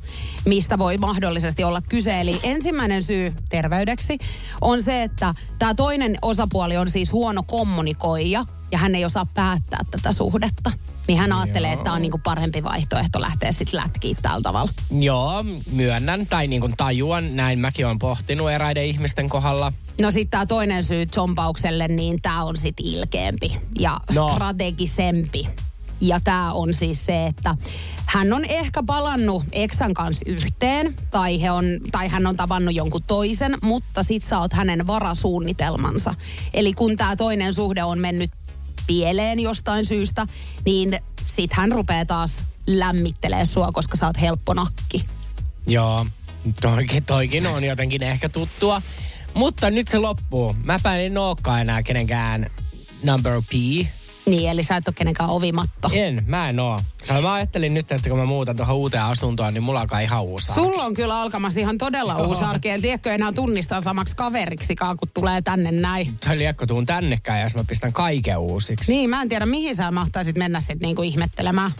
mistä 0.45 0.77
voi 0.77 0.97
mahdollisesti 0.97 1.63
olla 1.63 1.81
kyse. 1.89 2.21
Eli 2.21 2.39
ensimmäinen 2.43 3.03
syy 3.03 3.33
terveydeksi 3.49 4.17
on 4.61 4.83
se, 4.83 5.03
että 5.03 5.35
tämä 5.59 5.75
toinen 5.75 6.17
osapuoli 6.21 6.77
on 6.77 6.89
siis 6.89 7.11
huono 7.11 7.43
kommunikoija 7.43 8.45
ja 8.71 8.77
hän 8.77 8.95
ei 8.95 9.05
osaa 9.05 9.27
päättää 9.33 9.79
tätä 9.91 10.11
suhdetta. 10.11 10.71
Niin 11.07 11.19
hän 11.19 11.33
ajattelee, 11.33 11.71
että 11.71 11.83
tämä 11.83 11.95
on 11.95 12.01
niinku 12.01 12.21
parempi 12.23 12.63
vaihtoehto 12.63 13.21
lähteä 13.21 13.51
sitten 13.51 13.79
lätkiä 13.79 14.15
tällä 14.21 14.41
tavalla. 14.41 14.71
Joo, 14.99 15.45
myönnän 15.71 16.27
tai 16.27 16.47
niin 16.47 16.61
kuin 16.61 16.77
tajuan, 16.77 17.35
näin 17.35 17.59
mäkin 17.59 17.85
olen 17.85 17.99
pohtinut 17.99 18.51
eräiden 18.51 18.66
ihmisten 18.75 19.29
kohdalla. 19.29 19.73
No 20.01 20.11
sitten 20.11 20.31
tämä 20.31 20.45
toinen 20.45 20.83
syy 20.83 21.05
zombaukselle, 21.05 21.87
niin 21.87 22.21
tämä 22.21 22.43
on 22.43 22.57
sitten 22.57 22.85
ilkeämpi 22.85 23.57
ja 23.79 23.97
No. 24.15 24.29
strategisempi. 24.33 25.47
Ja 26.01 26.19
tämä 26.23 26.53
on 26.53 26.73
siis 26.73 27.05
se, 27.05 27.25
että 27.25 27.55
hän 28.05 28.33
on 28.33 28.45
ehkä 28.45 28.83
palannut 28.87 29.43
eksän 29.51 29.93
kanssa 29.93 30.23
yhteen, 30.27 30.95
tai, 31.11 31.41
he 31.41 31.51
on, 31.51 31.65
tai 31.91 32.07
hän 32.07 32.27
on 32.27 32.37
tavannut 32.37 32.75
jonkun 32.75 33.03
toisen, 33.07 33.57
mutta 33.61 34.03
sit 34.03 34.23
sä 34.23 34.39
oot 34.39 34.53
hänen 34.53 34.87
varasuunnitelmansa. 34.87 36.13
Eli 36.53 36.73
kun 36.73 36.97
tämä 36.97 37.15
toinen 37.15 37.53
suhde 37.53 37.83
on 37.83 37.99
mennyt 37.99 38.29
pieleen 38.87 39.39
jostain 39.39 39.85
syystä, 39.85 40.27
niin 40.65 40.99
sit 41.27 41.53
hän 41.53 41.71
rupeaa 41.71 42.05
taas 42.05 42.43
lämmittelee 42.67 43.45
sua, 43.45 43.71
koska 43.71 43.97
sä 43.97 44.07
oot 44.07 44.21
helppo 44.21 44.53
nakki. 44.53 45.03
Joo, 45.67 46.05
toikin, 46.61 47.05
toikin 47.05 47.47
on 47.47 47.63
jotenkin 47.63 48.03
ehkä 48.03 48.29
tuttua. 48.29 48.81
Mutta 49.33 49.69
nyt 49.69 49.87
se 49.87 49.97
loppuu. 49.97 50.55
Mäpä 50.63 50.97
en 50.97 51.17
olekaan 51.17 51.61
enää 51.61 51.83
kenenkään 51.83 52.47
number 53.03 53.41
P. 53.49 53.51
Niin, 54.27 54.49
eli 54.49 54.63
sä 54.63 54.75
et 54.77 54.87
ole 54.87 54.93
kenenkään 54.97 55.29
ovimatto. 55.29 55.89
En, 55.93 56.23
mä 56.25 56.49
en 56.49 56.59
oo. 56.59 56.79
Ja 57.07 57.21
Mä 57.21 57.33
ajattelin 57.33 57.73
nyt, 57.73 57.91
että 57.91 58.09
kun 58.09 58.17
mä 58.17 58.25
muutan 58.25 58.55
tuohon 58.55 58.75
uuteen 58.75 59.03
asuntoon, 59.03 59.53
niin 59.53 59.63
mulla 59.63 59.81
alkaa 59.81 59.99
ihan 59.99 60.23
uusi 60.23 60.51
arki. 60.51 60.61
Sulla 60.61 60.83
on 60.83 60.93
kyllä 60.93 61.21
alkamassa 61.21 61.59
ihan 61.59 61.77
todella 61.77 62.15
uusi 62.15 62.43
arki. 62.43 62.69
En 62.69 62.81
tiedäkö 62.81 63.13
enää 63.13 63.31
tunnistaa 63.31 63.81
samaksi 63.81 64.15
kaveriksikaan, 64.15 64.97
kun 64.97 65.07
tulee 65.13 65.41
tänne 65.41 65.71
näin. 65.71 66.17
Tai 66.25 66.37
liekko 66.37 66.65
tuun 66.65 66.85
tännekään, 66.85 67.41
jos 67.41 67.55
mä 67.55 67.63
pistän 67.67 67.93
kaiken 67.93 68.37
uusiksi. 68.37 68.91
Niin, 68.91 69.09
mä 69.09 69.21
en 69.21 69.29
tiedä, 69.29 69.45
mihin 69.45 69.75
sä 69.75 69.91
mahtaisit 69.91 70.37
mennä 70.37 70.59
sitten 70.59 70.79
niinku 70.81 71.01
ihmettelemään 71.01 71.71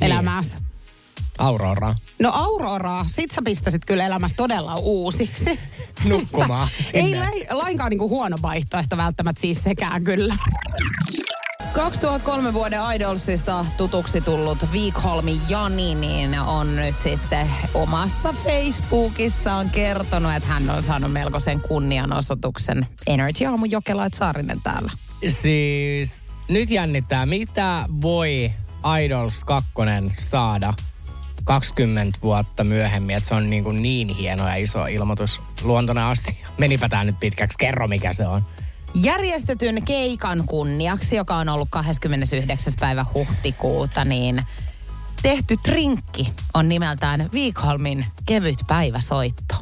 elämäässä. 0.00 0.58
Aurora. 1.38 1.94
No 2.20 2.30
Auroraa, 2.34 3.04
sit 3.08 3.30
sä 3.30 3.42
pistäisit 3.44 3.84
kyllä 3.84 4.06
elämässä 4.06 4.36
todella 4.36 4.74
uusiksi. 4.74 5.60
Nukkumaan. 6.04 6.68
Ei 6.92 7.16
lai, 7.16 7.46
lainkaan 7.50 7.90
niinku 7.90 8.08
huono 8.08 8.36
vaihtoehto 8.42 8.96
välttämättä 8.96 9.40
siis 9.40 9.62
sekään 9.62 10.04
kyllä. 10.04 10.36
2003 11.72 12.52
vuoden 12.52 12.80
Idolsista 12.94 13.66
tutuksi 13.76 14.20
tullut 14.20 14.58
Wikholmi 14.72 15.40
Jani 15.48 15.94
niin 15.94 16.38
on 16.38 16.76
nyt 16.76 17.00
sitten 17.00 17.46
omassa 17.74 18.34
Facebookissaan 18.44 19.70
kertonut, 19.70 20.32
että 20.32 20.48
hän 20.48 20.70
on 20.70 20.82
saanut 20.82 21.12
melkoisen 21.12 21.60
kunnianosoituksen 21.60 22.86
Energy 23.06 23.46
Aamu 23.46 23.66
Jokela 23.66 24.08
Saarinen 24.14 24.58
täällä. 24.62 24.90
Siis 25.28 26.22
nyt 26.48 26.70
jännittää, 26.70 27.26
mitä 27.26 27.84
voi 28.02 28.52
Idols 29.04 29.44
2 29.44 29.70
saada 30.18 30.74
20 31.46 32.18
vuotta 32.22 32.64
myöhemmin, 32.64 33.16
että 33.16 33.28
se 33.28 33.34
on 33.34 33.50
niin, 33.50 33.64
kuin 33.64 33.82
niin 33.82 34.08
hieno 34.08 34.48
ja 34.48 34.56
iso 34.56 34.86
ilmoitus. 34.86 35.40
Luontoinen 35.62 36.04
asia. 36.04 36.48
Menipä 36.58 36.88
tää 36.88 37.04
nyt 37.04 37.20
pitkäksi. 37.20 37.58
Kerro, 37.58 37.88
mikä 37.88 38.12
se 38.12 38.26
on. 38.26 38.44
Järjestetyn 38.94 39.84
keikan 39.84 40.42
kunniaksi, 40.46 41.16
joka 41.16 41.36
on 41.36 41.48
ollut 41.48 41.68
29. 41.70 42.72
päivä 42.80 43.06
huhtikuuta, 43.14 44.04
niin 44.04 44.42
tehty 45.22 45.56
trinkki 45.56 46.32
on 46.54 46.68
nimeltään 46.68 47.28
Viikholmin 47.32 48.06
kevyt 48.26 48.58
päiväsoitto. 48.66 49.54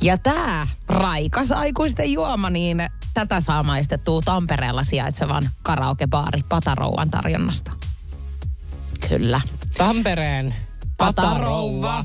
Ja 0.00 0.18
tämä 0.18 0.66
raikas 0.88 1.52
aikuisten 1.52 2.12
juoma, 2.12 2.50
niin 2.50 2.82
tätä 3.14 3.40
saa 3.40 3.62
maistettua 3.62 4.22
Tampereella 4.24 4.82
sijaitsevan 4.82 5.50
karaokebaari 5.62 6.40
Patarouvan 6.48 7.10
tarjonnasta. 7.10 7.72
Kyllä. 9.08 9.40
Tampereen 9.78 10.54
Patarouva. 11.00 12.04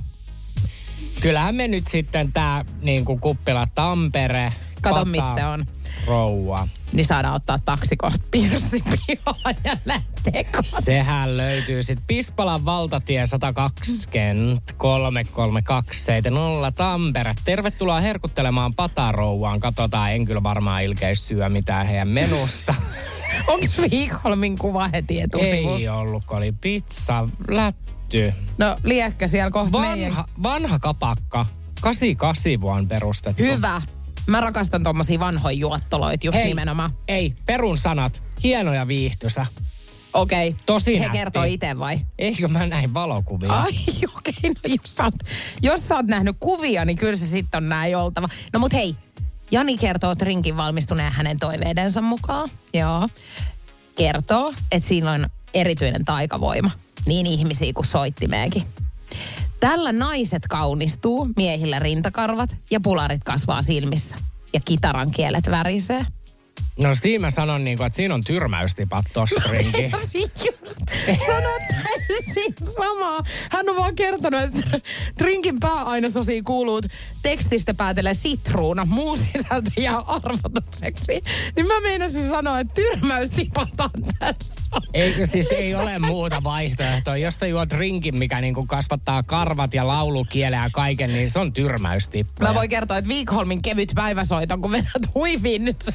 Kyllähän 1.21 1.55
me 1.55 1.67
nyt 1.67 1.87
sitten 1.87 2.33
tää 2.33 2.65
niin 2.81 3.05
kuin 3.05 3.19
kuppila 3.19 3.67
Tampere. 3.75 4.53
Kato, 4.81 5.05
missä 5.05 5.35
se 5.35 5.45
on. 5.45 5.65
Rouva. 6.07 6.67
Niin 6.93 7.05
saadaan 7.05 7.35
ottaa 7.35 7.59
taksi 7.65 7.97
kohta 7.97 8.25
piirsi 8.31 8.83
pihaan 9.07 9.55
ja 9.63 9.77
lähteä 9.85 10.43
kotiin. 10.43 10.83
Sehän 10.83 11.37
löytyy 11.37 11.83
sitten 11.83 12.05
Pispalan 12.07 12.65
valtatie 12.65 13.25
120 13.25 14.73
33270 14.77 16.71
Tampere. 16.71 17.33
Tervetuloa 17.45 17.99
herkuttelemaan 17.99 18.73
patarouvaan. 18.73 19.59
Katsotaan, 19.59 20.13
en 20.13 20.25
kyllä 20.25 20.43
varmaan 20.43 20.83
ilkeis 20.83 21.27
syö 21.27 21.49
mitään 21.49 21.85
heidän 21.85 22.07
menusta. 22.07 22.75
Onko 23.47 23.65
Viikholmin 23.91 24.57
kuva 24.57 24.87
heti 24.87 25.21
etusivu? 25.21 25.75
Ei 25.75 25.89
ollut, 25.89 26.25
kun 26.25 26.37
oli 26.37 26.51
pizza, 26.61 27.27
lätty. 27.47 27.94
No 28.57 28.75
liekkä 28.83 29.27
siellä 29.27 29.51
kohta 29.51 29.79
meidän. 29.79 30.09
Vanha, 30.09 30.25
vanha 30.43 30.79
kapakka. 30.79 31.45
88 31.81 32.61
vuonna 32.61 32.87
perustettu. 32.87 33.43
Hyvä. 33.43 33.81
Mä 34.27 34.41
rakastan 34.41 34.83
tommosia 34.83 35.19
vanhoja 35.19 35.57
juottoloita 35.57 36.27
just 36.27 36.37
Hei, 36.37 36.45
nimenomaan. 36.45 36.91
ei, 37.07 37.33
perun 37.45 37.77
sanat. 37.77 38.21
Hieno 38.43 38.73
ja 38.73 38.87
viihtysä. 38.87 39.45
Okei. 40.13 40.49
Okay. 40.49 40.61
Tosi 40.65 40.99
He 40.99 41.09
kertoo 41.09 41.43
itse 41.43 41.79
vai? 41.79 41.99
Eikö 42.17 42.47
mä 42.47 42.67
näin 42.67 42.93
valokuvia? 42.93 43.53
Ai 43.53 43.71
okei, 44.17 44.33
okay. 44.37 44.49
no 44.49 44.61
jos 44.63 44.95
sä, 44.95 45.03
oot, 45.03 45.13
jos 45.61 45.87
sä 45.87 45.95
oot 45.95 46.05
nähnyt 46.05 46.35
kuvia, 46.39 46.85
niin 46.85 46.97
kyllä 46.97 47.15
se 47.15 47.27
sitten 47.27 47.63
on 47.63 47.69
näin 47.69 47.97
oltava. 47.97 48.29
No 48.53 48.59
mut 48.59 48.73
hei, 48.73 48.95
Jani 49.51 49.77
kertoo 49.77 50.15
trinkin 50.15 50.57
valmistuneen 50.57 51.11
hänen 51.11 51.39
toiveidensa 51.39 52.01
mukaan. 52.01 52.49
Joo. 52.73 53.07
Kertoo, 53.95 54.53
että 54.71 54.87
siinä 54.87 55.11
on 55.11 55.29
erityinen 55.55 56.05
taikavoima. 56.05 56.71
Niin 57.05 57.25
ihmisiä 57.25 57.73
kuin 57.73 57.85
soittimeekin. 57.85 58.63
Tällä 59.59 59.91
naiset 59.91 60.43
kaunistuu, 60.49 61.27
miehillä 61.35 61.79
rintakarvat 61.79 62.55
ja 62.71 62.79
pularit 62.79 63.23
kasvaa 63.23 63.61
silmissä. 63.61 64.15
Ja 64.53 64.59
kitaran 64.65 65.11
kielet 65.11 65.51
värisee. 65.51 66.05
No 66.77 66.95
siinä 66.95 67.21
mä 67.21 67.29
sanon 67.29 67.63
niinku, 67.63 67.83
että 67.83 67.95
siinä 67.97 68.13
on 68.13 68.23
tyrmäystipat 68.23 69.05
tossa 69.13 69.41
rinkissä. 69.51 69.97
Sano 71.27 71.49
täysin 71.69 72.55
samaa. 72.77 73.23
Hän 73.51 73.69
on 73.69 73.75
vaan 73.75 73.95
kertonut, 73.95 74.41
että 74.41 74.79
drinkin 75.19 75.59
pääainesosiin 75.59 76.43
kuuluu 76.43 76.81
tekstistä 77.23 77.73
päätellä 77.73 78.13
sitruuna, 78.13 78.85
muu 78.85 79.15
sisältö 79.15 79.71
jää 79.77 79.97
arvotukseksi. 79.97 81.21
Niin 81.55 81.67
mä 81.67 81.81
meinasin 81.81 82.29
sanoa, 82.29 82.59
että 82.59 82.73
tyrmäys 82.73 83.29
tipataan 83.29 83.89
tässä. 84.19 84.63
Eikö 84.93 85.25
siis 85.25 85.47
ei 85.47 85.75
ole 85.75 85.99
muuta 85.99 86.43
vaihtoehtoa. 86.43 87.17
Jos 87.17 87.35
sä 87.35 87.47
juot 87.47 87.71
rinkin, 87.71 88.19
mikä 88.19 88.41
niinku 88.41 88.65
kasvattaa 88.65 89.23
karvat 89.23 89.73
ja 89.73 89.87
laulukieleä 89.87 90.63
ja 90.63 90.69
kaiken, 90.73 91.13
niin 91.13 91.29
se 91.29 91.39
on 91.39 91.53
tyrmäystippa. 91.53 92.47
Mä 92.47 92.53
voin 92.55 92.69
kertoa, 92.69 92.97
että 92.97 93.09
Viikholmin 93.09 93.61
kevyt 93.61 93.91
päiväsoito, 93.95 94.57
kun 94.57 94.71
vedät 94.71 95.13
huiviin 95.15 95.65
nyt 95.65 95.85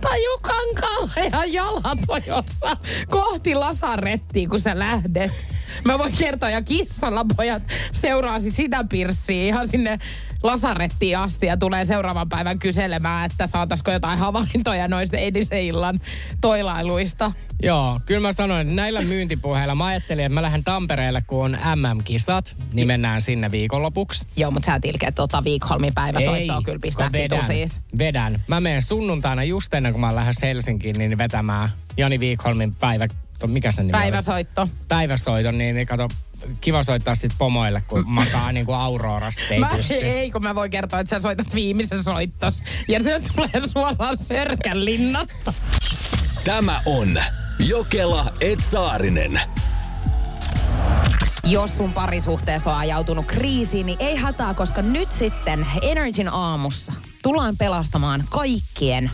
tajukankalla 0.00 1.10
ja 1.32 1.44
jalat 1.44 1.98
on 2.08 2.22
jossa 2.26 2.76
kohti 3.08 3.54
lasarettia, 3.54 4.48
kun 4.48 4.60
sä 4.60 4.78
lähdet. 4.78 5.46
Mä 5.84 5.98
voin 5.98 6.12
kertoa, 6.18 6.50
ja 6.50 6.62
kissalla 6.62 7.26
pojat 7.36 7.62
seuraa 7.92 8.40
sit 8.40 8.54
sitä 8.54 8.84
pirssiä 8.90 9.46
ihan 9.46 9.68
sinne 9.68 9.98
lasarettiin 10.42 11.18
asti 11.18 11.46
ja 11.46 11.56
tulee 11.56 11.84
seuraavan 11.84 12.28
päivän 12.28 12.58
kyselemään, 12.58 13.30
että 13.30 13.46
saataisiko 13.46 13.90
jotain 13.90 14.18
havaintoja 14.18 14.88
noista 14.88 15.16
edisen 15.16 15.62
illan 15.62 16.00
toilailuista. 16.40 17.32
Joo, 17.62 18.00
kyllä 18.06 18.20
mä 18.20 18.32
sanoin, 18.32 18.60
että 18.60 18.74
näillä 18.74 19.00
myyntipuheilla 19.00 19.74
mä 19.74 19.86
ajattelin, 19.86 20.24
että 20.24 20.34
mä 20.34 20.42
lähden 20.42 20.64
Tampereelle, 20.64 21.22
kun 21.26 21.44
on 21.44 21.58
MM-kisat, 21.74 22.56
niin 22.72 22.86
mennään 22.86 23.22
sinne 23.22 23.50
viikonlopuksi. 23.50 24.26
Joo, 24.36 24.50
mutta 24.50 24.66
sä 24.66 24.74
et 24.74 24.84
ilkeä 24.84 25.12
tuota 25.12 25.44
Viikholmin 25.44 25.94
päiväsoittoa 25.94 26.62
kyllä 26.62 26.78
pistää 26.82 27.12
vedän, 27.12 27.44
siis. 27.44 27.80
vedän. 27.98 28.42
Mä 28.46 28.60
menen 28.60 28.82
sunnuntaina 28.82 29.44
just 29.44 29.74
ennen 29.74 29.92
kuin 29.92 30.00
mä 30.00 30.14
lähden 30.14 30.34
Helsinkiin, 30.42 30.98
niin 30.98 31.18
vetämään 31.18 31.68
Jani 31.96 32.20
Viikholmin 32.20 32.74
päivä... 32.74 33.06
Mikä 33.46 33.70
se 33.72 33.82
nimi 33.82 33.92
oli? 33.92 34.02
Päiväsoitto. 34.88 35.52
Niin, 35.52 35.74
niin 35.74 35.86
kato, 35.86 36.08
kiva 36.60 36.82
soittaa 36.82 37.14
sit 37.14 37.32
pomoille, 37.38 37.82
kun 37.88 38.04
makaa 38.20 38.52
niinku 38.52 38.72
Aurorasta 38.72 39.42
ei 39.50 39.60
Mä, 39.60 39.70
ei, 40.02 40.30
kun 40.30 40.42
mä 40.42 40.54
voin 40.54 40.70
kertoa, 40.70 41.00
että 41.00 41.16
sä 41.16 41.20
soitat 41.20 41.54
viimeisen 41.54 42.04
soittos. 42.04 42.62
Ja 42.88 43.02
se 43.02 43.20
tulee 43.34 43.68
suoraan 43.72 44.18
Sörkän 44.18 44.84
linnasta. 44.84 45.52
Tämä 46.44 46.80
on 46.86 47.18
Jokela 47.58 48.32
Etsaarinen. 48.40 49.40
Jos 51.44 51.76
sun 51.76 51.92
parisuhteessa 51.92 52.70
on 52.70 52.76
ajautunut 52.76 53.26
kriisiin, 53.26 53.86
niin 53.86 53.98
ei 54.00 54.16
hätää, 54.16 54.54
koska 54.54 54.82
nyt 54.82 55.12
sitten 55.12 55.66
Energin 55.82 56.28
aamussa 56.28 56.92
tullaan 57.22 57.56
pelastamaan 57.56 58.24
kaikkien 58.30 59.10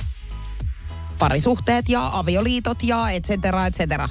parisuhteet 1.18 1.88
ja 1.88 2.10
avioliitot 2.12 2.82
ja 2.82 3.10
et 3.10 3.24
cetera, 3.24 3.66
et 3.66 3.74
cetera. 3.74 4.08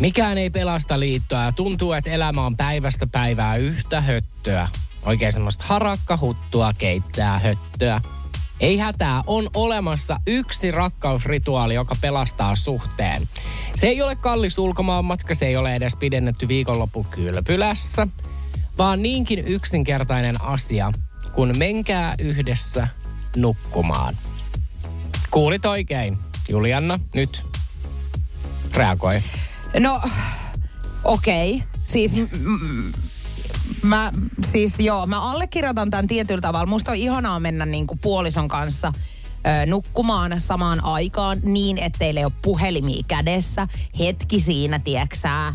Mikään 0.00 0.38
ei 0.38 0.50
pelasta 0.50 1.00
liittoa 1.00 1.44
ja 1.44 1.52
tuntuu, 1.52 1.92
että 1.92 2.10
elämä 2.10 2.46
on 2.46 2.56
päivästä 2.56 3.06
päivää 3.06 3.56
yhtä 3.56 4.00
höttöä. 4.00 4.68
Oikein 5.06 5.32
semmoista 5.32 5.64
harakkahuttua 5.66 6.72
keittää 6.72 7.38
höttöä. 7.38 8.00
Ei 8.60 8.78
hätää, 8.78 9.22
on 9.26 9.48
olemassa 9.54 10.20
yksi 10.26 10.70
rakkausrituaali, 10.70 11.74
joka 11.74 11.96
pelastaa 12.00 12.56
suhteen. 12.56 13.28
Se 13.74 13.86
ei 13.86 14.02
ole 14.02 14.16
kallis 14.16 14.58
ulkomaanmatka, 14.58 15.34
se 15.34 15.46
ei 15.46 15.56
ole 15.56 15.74
edes 15.74 15.96
pidennetty 15.96 16.48
viikonloppu 16.48 17.06
kylpylässä, 17.10 18.06
vaan 18.78 19.02
niinkin 19.02 19.38
yksinkertainen 19.38 20.40
asia, 20.40 20.92
kun 21.32 21.52
menkää 21.58 22.14
yhdessä 22.18 22.88
nukkumaan. 23.36 24.18
Kuulit 25.30 25.66
oikein. 25.66 26.18
Julianna, 26.48 27.00
nyt 27.14 27.46
reagoi. 28.74 29.22
No, 29.80 30.00
okei. 31.04 31.54
Okay. 31.54 31.68
Siis 31.86 32.12
m- 32.12 32.28
m- 32.40 32.92
mä, 33.82 34.12
siis 34.50 34.74
joo, 34.78 35.06
mä 35.06 35.20
allekirjoitan 35.20 35.90
tämän 35.90 36.06
tietyllä 36.06 36.40
tavalla. 36.40 36.66
Musta 36.66 36.90
on 36.90 36.96
ihanaa 36.96 37.40
mennä 37.40 37.66
niinku 37.66 37.96
puolison 38.02 38.48
kanssa 38.48 38.92
ö, 39.46 39.66
nukkumaan 39.66 40.40
samaan 40.40 40.84
aikaan 40.84 41.38
niin, 41.42 41.78
ettei 41.78 42.24
ole 42.24 42.32
puhelimia 42.42 43.02
kädessä. 43.08 43.68
Hetki 43.98 44.40
siinä, 44.40 44.78
tieksää, 44.78 45.52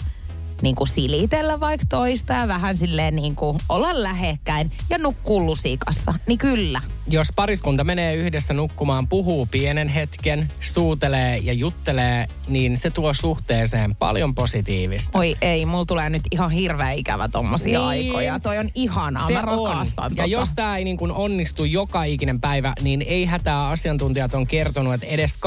niin 0.62 0.76
kuin 0.76 0.88
silitellä 0.88 1.60
vaikka 1.60 1.86
toista 1.90 2.34
ja 2.34 2.48
vähän 2.48 2.78
silleen 2.78 3.16
niin 3.16 3.36
kuin 3.36 3.60
olla 3.70 4.04
lähekkäin 4.04 4.72
ja 4.90 4.98
nukkuu 4.98 5.46
lusikassa. 5.46 6.14
Niin 6.28 6.38
kyllä. 6.40 6.82
Jos 7.08 7.28
pariskunta 7.36 7.84
menee 7.84 8.16
yhdessä 8.16 8.54
nukkumaan, 8.54 9.08
puhuu 9.08 9.46
pienen 9.46 9.88
hetken, 9.88 10.48
suutelee 10.62 11.38
ja 11.38 11.54
juttelee, 11.54 12.26
niin 12.48 12.78
se 12.78 12.90
tuo 12.90 13.14
suhteeseen 13.14 13.96
paljon 13.96 14.36
positiivista. 14.36 15.18
Oi 15.20 15.36
ei, 15.42 15.66
mulla 15.66 15.86
tulee 15.86 16.10
nyt 16.10 16.22
ihan 16.32 16.52
hirveä 16.52 16.92
ikävä 16.92 17.28
tommosia 17.28 17.80
Niin. 17.80 17.88
aikoja. 17.88 18.40
Toi 18.40 18.58
on 18.58 18.70
ihanaa, 18.76 19.28
Se 19.28 19.34
mä 19.34 19.42
rakastan 19.42 20.06
on. 20.06 20.12
tota. 20.12 20.22
Ja 20.22 20.26
jos 20.26 20.50
tämä 20.56 20.78
ei 20.78 20.84
niin 20.84 20.98
kuin 20.98 21.12
onnistu 21.12 21.66
joka 21.66 22.04
ikinen 22.04 22.42
päivä, 22.42 22.74
niin 22.82 23.02
ei 23.02 23.26
hätää 23.26 23.64
asiantuntijat 23.64 24.34
on 24.34 24.48
kertonut, 24.48 24.94
että 24.94 25.06
edes 25.08 25.38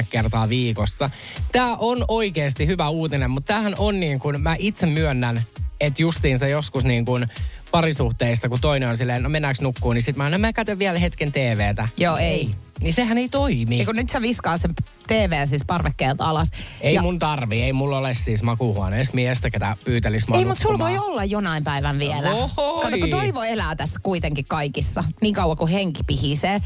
2-3 0.00 0.06
kertaa 0.10 0.48
viikossa. 0.48 1.10
Tämä 1.52 1.76
on 1.76 2.04
oikeasti 2.08 2.66
hyvä 2.66 2.88
uutinen, 2.88 3.30
mutta 3.30 3.46
tämähän 3.48 3.74
on 3.78 4.00
niin 4.00 4.18
kuin, 4.18 4.42
mä 4.42 4.56
itse 4.58 4.86
myönnän, 4.86 5.42
että 5.80 6.02
justiinsa 6.02 6.46
joskus 6.46 6.84
niin 6.84 7.04
kuin 7.04 7.26
parisuhteissa, 7.70 8.48
kun 8.48 8.60
toinen 8.60 8.88
on 8.88 8.96
silleen, 8.96 9.22
no 9.22 9.28
mennäänkö 9.28 9.62
nukkuun, 9.62 9.94
niin 9.94 10.02
sit 10.02 10.16
mä, 10.16 10.30
no 10.30 10.38
mä 10.38 10.52
katson 10.52 10.78
vielä 10.78 10.98
hetken 10.98 11.32
TVtä. 11.32 11.88
Joo, 11.96 12.16
ei. 12.16 12.50
Niin 12.80 12.92
sehän 12.92 13.18
ei 13.18 13.28
toimi. 13.28 13.78
Eikö 13.78 13.92
nyt 13.92 14.10
sä 14.10 14.22
viskaa 14.22 14.58
sen 14.58 14.74
TV 15.06 15.46
siis 15.46 15.62
parvekkeelta 15.66 16.24
alas. 16.24 16.48
Ei 16.80 16.94
ja, 16.94 17.02
mun 17.02 17.18
tarvi, 17.18 17.62
ei 17.62 17.72
mulla 17.72 17.98
ole 17.98 18.14
siis 18.14 18.42
makuuhuoneessa 18.42 19.14
miestä, 19.14 19.50
ketä 19.50 19.76
pyytelis 19.84 20.26
Ei, 20.34 20.44
mutta 20.44 20.62
sulla 20.62 20.78
voi 20.78 20.98
olla 20.98 21.24
jonain 21.24 21.64
päivän 21.64 21.98
vielä. 21.98 22.34
Ohoi. 22.34 22.82
Kato, 22.82 22.98
kun 22.98 23.10
toivo 23.10 23.42
elää 23.42 23.76
tässä 23.76 24.00
kuitenkin 24.02 24.44
kaikissa. 24.48 25.04
Niin 25.22 25.34
kauan 25.34 25.56
kuin 25.56 25.70
henki 25.70 26.02
pihisee. 26.06 26.60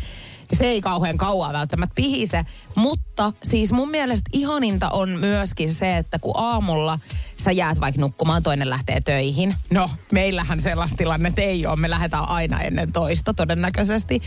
Ja 0.51 0.57
se 0.57 0.65
ei 0.65 0.81
kauhean 0.81 1.17
kauan 1.19 1.53
välttämättä 1.53 1.95
pihise. 1.95 2.45
Mutta 2.75 3.33
siis 3.43 3.73
mun 3.73 3.91
mielestä 3.91 4.31
ihaninta 4.33 4.91
on 4.91 5.09
myöskin 5.11 5.73
se, 5.75 5.97
että 5.97 6.19
kun 6.19 6.35
aamulla 6.37 6.99
sä 7.37 7.53
jäät 7.53 7.81
vaikka 7.81 8.01
nukkumaan, 8.01 8.43
toinen 8.43 8.71
lähtee 8.71 9.01
töihin. 9.01 9.55
No, 9.71 9.91
meillähän 10.13 10.61
sellaista 10.61 10.97
tilannetta 10.97 11.43
ei 11.43 11.67
ole. 11.67 11.77
Me 11.77 11.91
lähdetään 11.91 12.29
aina 12.29 12.61
ennen 12.61 12.93
toista 12.93 13.35
todennäköisesti. 13.35 14.23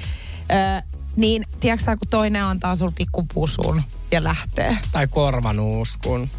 Ö, 0.51 0.83
niin, 1.15 1.45
tiedätkö 1.59 1.97
kun 1.97 2.07
toinen 2.09 2.43
antaa 2.43 2.75
sulle 2.75 2.93
pikkupusun 2.97 3.83
ja 4.11 4.23
lähtee. 4.23 4.77
Tai 4.91 5.07
korvanuuskun. 5.07 6.29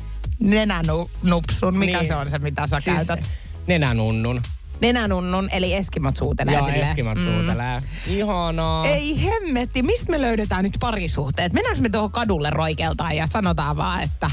Nenänupsun, 0.41 1.79
mikä 1.79 1.99
Niin. 1.99 2.09
se 2.09 2.17
on 2.17 2.31
se, 2.31 2.39
mitä 2.39 2.67
sä 2.67 2.81
Siis 2.81 2.97
käytät? 2.97 3.25
nenänunnun. 3.67 4.43
Nenänunnun, 4.81 5.49
eli 5.53 5.75
eskimot 5.75 6.17
suutelee 6.17 6.55
Joo, 6.55 6.65
silleen. 6.65 6.83
eskimot 6.83 7.23
suutelee. 7.23 7.83
Ihanaa. 8.07 8.87
Ei 8.87 9.25
hemmetti, 9.25 9.83
mistä 9.83 10.13
me 10.13 10.21
löydetään 10.21 10.65
nyt 10.65 10.77
parisuhteet? 10.81 11.53
Mennäänkö 11.53 11.83
me 11.83 11.89
tuohon 11.89 12.13
kadulle 12.13 12.51
roikeltaan 12.51 13.17
ja 13.17 13.27
sanotaan 13.27 13.77
vaan, 13.77 14.03
että 14.03 14.31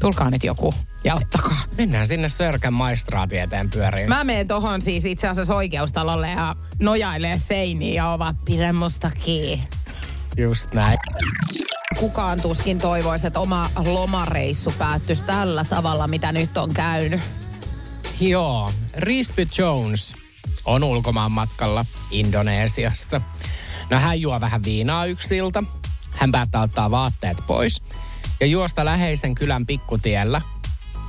tulkaa 0.00 0.30
nyt 0.30 0.44
joku 0.44 0.74
ja 1.04 1.14
ottakaa. 1.14 1.58
Mennään 1.78 2.06
sinne 2.06 2.28
Sörkän 2.28 2.72
maistraatin 2.72 3.70
pyöriin. 3.72 4.08
Mä 4.08 4.24
menen 4.24 4.48
tohon 4.48 4.82
siis 4.82 5.04
itse 5.04 5.28
asiassa 5.28 5.54
oikeustalolle 5.54 6.30
ja 6.30 6.54
nojailee 6.80 7.38
seiniin 7.38 7.94
ja 7.94 8.08
ovat 8.08 8.36
pidä 8.44 8.72
musta 8.72 9.10
kiinni. 9.24 9.68
Just 10.36 10.74
näin. 10.74 10.98
Kukaan 11.98 12.40
tuskin 12.40 12.78
toivoisi, 12.78 13.26
että 13.26 13.40
oma 13.40 13.70
lomareissu 13.84 14.74
päättyisi 14.78 15.24
tällä 15.24 15.64
tavalla, 15.64 16.08
mitä 16.08 16.32
nyt 16.32 16.56
on 16.56 16.74
käynyt. 16.74 17.20
Joo, 18.20 18.70
Risby 18.96 19.48
Jones 19.58 20.14
on 20.64 20.84
ulkomaan 20.84 21.32
matkalla 21.32 21.86
Indonesiassa. 22.10 23.20
No 23.90 24.00
hän 24.00 24.20
juo 24.20 24.40
vähän 24.40 24.64
viinaa 24.64 25.06
yksiltä. 25.06 25.62
Hän 26.10 26.32
päättää 26.32 26.62
ottaa 26.62 26.90
vaatteet 26.90 27.38
pois 27.46 27.82
ja 28.40 28.46
juosta 28.46 28.84
läheisen 28.84 29.34
kylän 29.34 29.66
pikkutiellä 29.66 30.42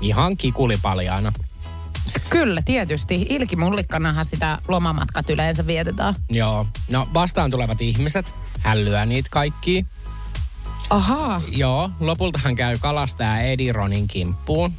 ihan 0.01 0.37
kikulipaljaana. 0.37 1.33
Kyllä, 2.29 2.61
tietysti. 2.65 3.25
Ilkimullikkanahan 3.29 4.25
sitä 4.25 4.59
lomamatkat 4.67 5.29
yleensä 5.29 5.67
vietetään. 5.67 6.15
Joo, 6.29 6.67
no 6.91 7.07
vastaan 7.13 7.51
tulevat 7.51 7.81
ihmiset, 7.81 8.33
hän 8.59 8.85
lyö 8.85 9.05
niitä 9.05 9.29
kaikki. 9.31 9.85
Ahaa. 10.89 11.41
Joo, 11.55 11.89
lopulta 11.99 12.39
hän 12.43 12.55
käy 12.55 12.77
kalastaja 12.81 13.41
Edironin 13.41 14.07
kimppuun. 14.07 14.73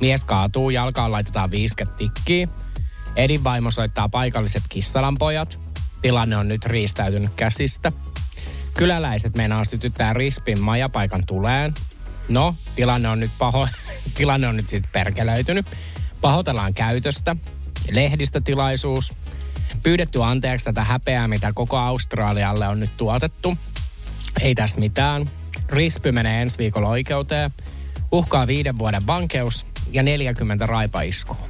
Mies 0.00 0.24
kaatuu, 0.24 0.70
jalkaan 0.70 1.12
laitetaan 1.12 1.50
50 1.50 1.98
tikkiä. 1.98 2.48
Edin 3.16 3.44
vaimo 3.44 3.70
soittaa 3.70 4.08
paikalliset 4.08 4.62
kissalanpojat. 4.68 5.58
Tilanne 6.02 6.36
on 6.36 6.48
nyt 6.48 6.64
riistäytynyt 6.64 7.30
käsistä. 7.36 7.92
Kyläläiset 8.76 9.36
meinaa 9.36 9.64
sytyttää 9.64 10.12
rispin 10.12 10.60
majapaikan 10.60 11.22
tuleen. 11.26 11.74
No, 12.28 12.54
tilanne 12.76 13.08
on 13.08 13.20
nyt 13.20 13.30
paho, 13.38 13.68
tilanne 14.14 14.48
on 14.48 14.56
nyt 14.56 14.68
sitten 14.68 14.92
perkelöitynyt. 14.92 15.66
Pahoitellaan 16.20 16.74
käytöstä. 16.74 17.36
Lehdistötilaisuus. 17.90 19.14
Pyydetty 19.82 20.24
anteeksi 20.24 20.64
tätä 20.64 20.84
häpeää, 20.84 21.28
mitä 21.28 21.52
koko 21.52 21.76
Australialle 21.76 22.68
on 22.68 22.80
nyt 22.80 22.90
tuotettu. 22.96 23.58
Ei 24.40 24.54
tässä 24.54 24.80
mitään. 24.80 25.30
Rispy 25.68 26.12
menee 26.12 26.42
ensi 26.42 26.58
viikolla 26.58 26.88
oikeuteen. 26.88 27.50
Uhkaa 28.12 28.46
viiden 28.46 28.78
vuoden 28.78 29.06
vankeus 29.06 29.66
ja 29.92 30.02
40 30.02 30.66
raipaiskua. 30.66 31.48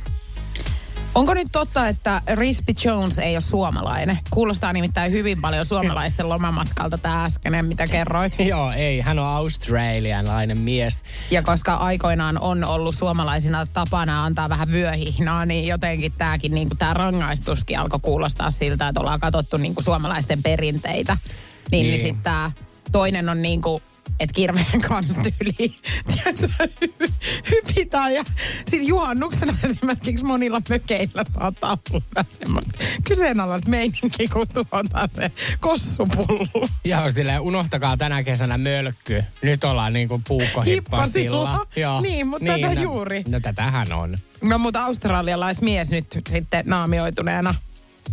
Onko 1.15 1.35
nyt 1.35 1.49
totta, 1.53 1.89
että 1.89 2.23
Rispy 2.35 2.73
Jones 2.85 3.19
ei 3.19 3.35
ole 3.35 3.41
suomalainen? 3.41 4.19
Kuulostaa 4.31 4.73
nimittäin 4.73 5.13
hyvin 5.13 5.41
paljon 5.41 5.67
suomalaisten 5.67 6.29
lomamatkalta 6.35 6.99
tämä 6.99 7.25
äskeinen, 7.25 7.67
mitä 7.67 7.87
kerroit. 7.87 8.35
Joo, 8.39 8.73
ei. 8.73 9.01
Hän 9.01 9.19
on 9.19 9.27
australialainen 9.27 10.59
mies. 10.59 11.03
Ja 11.31 11.43
koska 11.43 11.75
aikoinaan 11.75 12.41
on 12.41 12.65
ollut 12.65 12.95
suomalaisina 12.95 13.67
tapana 13.67 14.25
antaa 14.25 14.49
vähän 14.49 14.73
vyöhihnaa, 14.73 15.47
niin 15.47 15.67
jotenkin 15.67 16.13
tämäkin 16.19 16.53
niin 16.53 16.69
tämä 16.79 16.95
rangaistuskin 16.95 17.79
alkoi 17.79 18.01
kuulostaa 18.03 18.51
siltä, 18.51 18.89
että 18.89 19.01
ollaan 19.01 19.21
katsottu 19.21 19.57
niin 19.57 19.75
kuin 19.75 19.85
suomalaisten 19.85 20.43
perinteitä. 20.43 21.13
Niin, 21.13 21.33
niin. 21.71 21.83
Niin. 21.83 21.91
niin 21.91 22.01
sitten 22.01 22.23
tämä 22.23 22.51
toinen 22.93 23.29
on 23.29 23.43
niin 23.43 23.63
kuin 23.63 23.83
että 24.21 24.35
kirveen 24.35 24.81
kanssa 24.89 25.21
hy- 25.45 27.13
hypitään. 27.51 28.15
Ja 28.15 28.25
siis 28.69 28.89
juhannuksena 28.89 29.55
esimerkiksi 29.65 30.25
monilla 30.25 30.61
mökeillä 30.69 31.25
saattaa 31.35 31.79
olla 31.93 32.25
semmoista 32.29 32.73
kyseenalaista 33.05 33.71
meininkiä, 33.71 34.29
kun 34.33 34.47
tuotaan 34.55 35.09
se 35.15 35.31
kossupullu. 35.61 36.69
Joo, 36.85 37.11
silleen 37.11 37.41
unohtakaa 37.41 37.97
tänä 37.97 38.23
kesänä 38.23 38.59
mölkky. 38.59 39.25
Nyt 39.43 39.65
ollaan 39.65 39.93
niinku 39.93 40.21
puukkohippasilla. 40.29 41.59
Hippasilla. 41.65 42.01
Niin, 42.01 42.27
mutta 42.27 42.47
tätä 42.47 42.75
no, 42.75 42.83
juuri. 42.83 43.23
No 43.29 43.41
tätähän 43.41 43.93
on. 43.93 44.15
No 44.43 44.59
mutta 44.59 44.85
australialaismies 44.85 45.91
nyt 45.91 46.07
sitten 46.29 46.65
naamioituneena, 46.67 47.55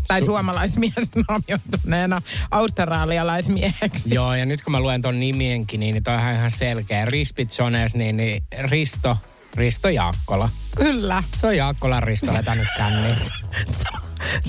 tai 0.08 0.21
Su- 0.21 0.25
suomalaismies 0.25 1.10
naamioituneena 1.27 2.21
australialaismieheksi. 2.51 4.13
Joo, 4.13 4.34
ja 4.34 4.45
nyt 4.45 4.62
kun 4.62 4.71
mä 4.71 4.79
luen 4.79 5.01
ton 5.01 5.19
nimienkin, 5.19 5.79
niin 5.79 6.03
toihan 6.03 6.29
on 6.29 6.36
ihan 6.36 6.51
selkeä. 6.51 7.05
Rispit 7.05 7.58
Jones, 7.60 7.95
niin, 7.95 8.17
niin 8.17 8.43
Risto, 8.60 9.17
Risto 9.55 9.89
Jaakkola. 9.89 10.49
Kyllä. 10.77 11.23
Se 11.36 11.47
on 11.47 11.58
Jaakkola 11.58 11.99
Risto 11.99 12.34
vetänyt 12.34 12.67
kännit. 12.77 13.17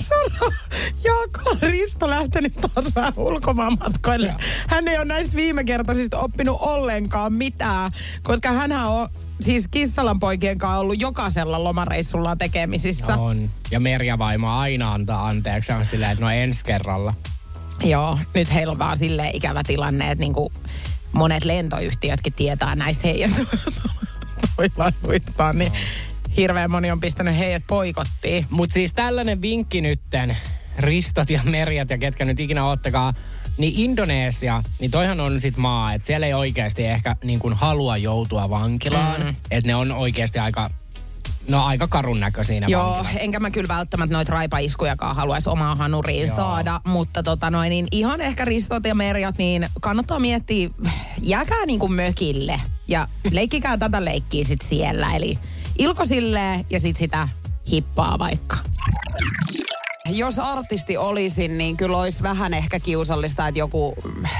Sano, 0.07 0.51
Jaakkola 1.03 1.57
Risto 1.61 2.09
lähtenyt 2.09 2.53
taas 2.53 2.95
vähän 2.95 3.13
ulkomaanmatkoille. 3.17 4.35
Hän 4.67 4.87
ei 4.87 4.97
ole 4.97 5.05
näistä 5.05 5.35
viime 5.35 5.63
kertaisista 5.63 6.19
oppinut 6.19 6.57
ollenkaan 6.61 7.33
mitään, 7.33 7.91
koska 8.23 8.51
hän 8.51 8.71
on 8.71 9.09
siis 9.39 9.67
Kissalan 9.67 10.19
poikien 10.19 10.57
kanssa 10.57 10.79
ollut 10.79 11.01
jokaisella 11.01 11.63
lomareissulla 11.63 12.35
tekemisissä. 12.35 13.17
On. 13.17 13.49
Ja 13.71 13.79
Merja 13.79 14.17
vaimo 14.17 14.49
aina 14.49 14.93
antaa 14.93 15.27
anteeksi. 15.27 15.71
On 15.71 15.85
silleen, 15.85 16.11
että 16.11 16.23
no 16.23 16.31
ensi 16.31 16.65
kerralla. 16.65 17.13
Joo, 17.83 18.19
nyt 18.33 18.53
heillä 18.53 18.71
on 18.71 18.79
vaan 18.79 18.97
silleen 18.97 19.35
ikävä 19.35 19.63
tilanne, 19.63 20.11
että 20.11 20.23
niinku 20.23 20.51
monet 21.13 21.45
lentoyhtiötkin 21.45 22.33
tietää 22.33 22.75
näistä 22.75 23.07
heidän 23.07 23.35
toilaisuistaan, 24.55 25.57
niin 25.57 25.71
hirveän 26.37 26.71
moni 26.71 26.91
on 26.91 26.99
pistänyt 26.99 27.37
heidät 27.37 27.63
poikottiin. 27.67 28.45
Mutta 28.49 28.73
siis 28.73 28.93
tällainen 28.93 29.41
vinkki 29.41 29.81
nytten, 29.81 30.37
Ristot 30.77 31.29
ja 31.29 31.41
Merjat 31.43 31.89
ja 31.89 31.97
ketkä 31.97 32.25
nyt 32.25 32.39
ikinä 32.39 32.65
ottakaa, 32.65 33.13
niin 33.57 33.73
Indonesia, 33.75 34.63
niin 34.79 34.91
toihan 34.91 35.19
on 35.19 35.39
sit 35.41 35.57
maa, 35.57 35.93
että 35.93 36.05
siellä 36.05 36.27
ei 36.27 36.33
oikeasti 36.33 36.85
ehkä 36.85 37.15
niin 37.23 37.39
kuin 37.39 37.53
halua 37.53 37.97
joutua 37.97 38.49
vankilaan. 38.49 39.21
Mm. 39.21 39.35
Että 39.51 39.67
ne 39.67 39.75
on 39.75 39.91
oikeasti 39.91 40.39
aika, 40.39 40.69
no 41.47 41.65
aika 41.65 41.87
karun 41.87 42.19
näköisiä 42.19 42.61
Joo, 42.67 42.91
vankilat. 42.91 43.21
enkä 43.23 43.39
mä 43.39 43.51
kyllä 43.51 43.67
välttämättä 43.67 44.15
noita 44.15 44.31
raipaiskujakaan 44.31 45.15
haluaisi 45.15 45.49
omaa 45.49 45.75
hanuriin 45.75 46.27
Joo. 46.27 46.35
saada, 46.35 46.81
mutta 46.83 47.23
tota 47.23 47.49
noin, 47.49 47.69
niin 47.69 47.87
ihan 47.91 48.21
ehkä 48.21 48.45
ristot 48.45 48.85
ja 48.85 48.95
merjat, 48.95 49.37
niin 49.37 49.67
kannattaa 49.81 50.19
miettiä, 50.19 50.69
jääkää 51.21 51.65
niin 51.65 51.79
kuin 51.79 51.93
mökille 51.93 52.61
ja 52.87 53.07
leikkikää 53.31 53.77
tätä 53.77 54.05
leikkiä 54.05 54.43
sit 54.43 54.61
siellä, 54.61 55.15
eli 55.15 55.39
ilkosille 55.77 56.65
ja 56.69 56.79
sit 56.79 56.97
sitä 56.97 57.27
hippaa 57.71 58.19
vaikka. 58.19 58.57
Jos 60.09 60.39
artisti 60.39 60.97
olisin, 60.97 61.57
niin 61.57 61.77
kyllä 61.77 61.97
olisi 61.97 62.23
vähän 62.23 62.53
ehkä 62.53 62.79
kiusallista, 62.79 63.47
että 63.47 63.59
joku 63.59 63.95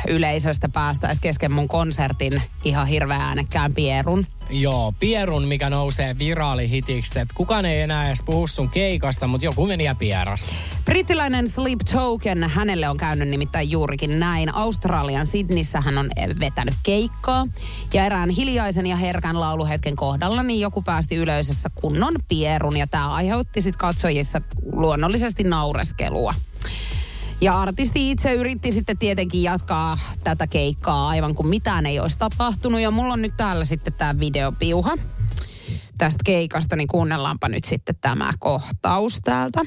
yleisöstä 0.08 0.70
päästäisi 0.70 1.22
kesken 1.22 1.52
mun 1.52 1.68
konsertin 1.68 2.42
ihan 2.64 2.88
hirveän 2.88 3.22
äänekkään 3.22 3.74
pierun. 3.74 4.26
Joo, 4.50 4.94
Pierun, 5.00 5.48
mikä 5.48 5.70
nousee 5.70 6.18
viraalihitiksi, 6.18 7.20
että 7.20 7.34
kukaan 7.36 7.66
ei 7.66 7.82
enää 7.82 8.08
edes 8.08 8.24
puhu 8.26 8.48
sun 8.48 8.70
keikasta, 8.70 9.28
mutta 9.28 9.46
joku 9.46 9.68
meni 9.68 9.84
ja 9.84 9.96
pieras. 9.96 10.56
Brittiläinen 10.86 11.50
Sleep 11.50 11.80
Token, 11.94 12.44
hänelle 12.44 12.90
on 12.90 12.98
käynyt 12.98 13.30
nimittäin 13.30 13.72
juurikin 13.72 14.20
näin. 14.20 14.56
Australian 14.56 15.28
Sydneyssä 15.28 15.82
hän 15.82 15.98
on 15.98 16.10
vetänyt 16.40 16.76
keikkaa. 16.84 17.48
Ja 17.94 18.06
erään 18.06 18.30
hiljaisen 18.30 18.88
ja 18.88 18.96
herkän 18.96 19.40
lauluhetken 19.40 19.96
kohdalla 19.96 20.44
niin 20.44 20.60
joku 20.60 20.82
päästi 20.82 21.16
yleisössä 21.16 21.70
kunnon 21.76 22.14
pierun. 22.28 22.78
Ja 22.78 22.88
tämä 22.88 23.14
aiheutti 23.14 23.62
sitten 23.62 23.80
katsojissa 23.80 24.42
luonnollisesti 24.72 25.44
naureskelua. 25.58 26.34
Ja 27.42 27.62
artisti 27.62 28.12
itse 28.12 28.34
yritti 28.34 28.72
sitten 28.72 28.98
tietenkin 28.98 29.44
jatkaa 29.44 29.98
tätä 30.24 30.48
keikkaa 30.48 31.08
aivan 31.08 31.36
kuin 31.36 31.48
mitään 31.48 31.86
ei 31.86 32.00
olisi 32.00 32.18
tapahtunut. 32.18 32.80
Ja 32.80 32.92
mulla 32.92 33.14
on 33.14 33.22
nyt 33.22 33.38
täällä 33.38 33.66
sitten 33.66 33.94
tämä 33.94 34.20
videopiuha 34.20 34.98
tästä 35.98 36.22
keikasta, 36.26 36.76
niin 36.76 36.88
kuunnellaanpa 36.88 37.50
nyt 37.50 37.64
sitten 37.64 37.96
tämä 38.02 38.34
kohtaus 38.40 39.20
täältä. 39.24 39.62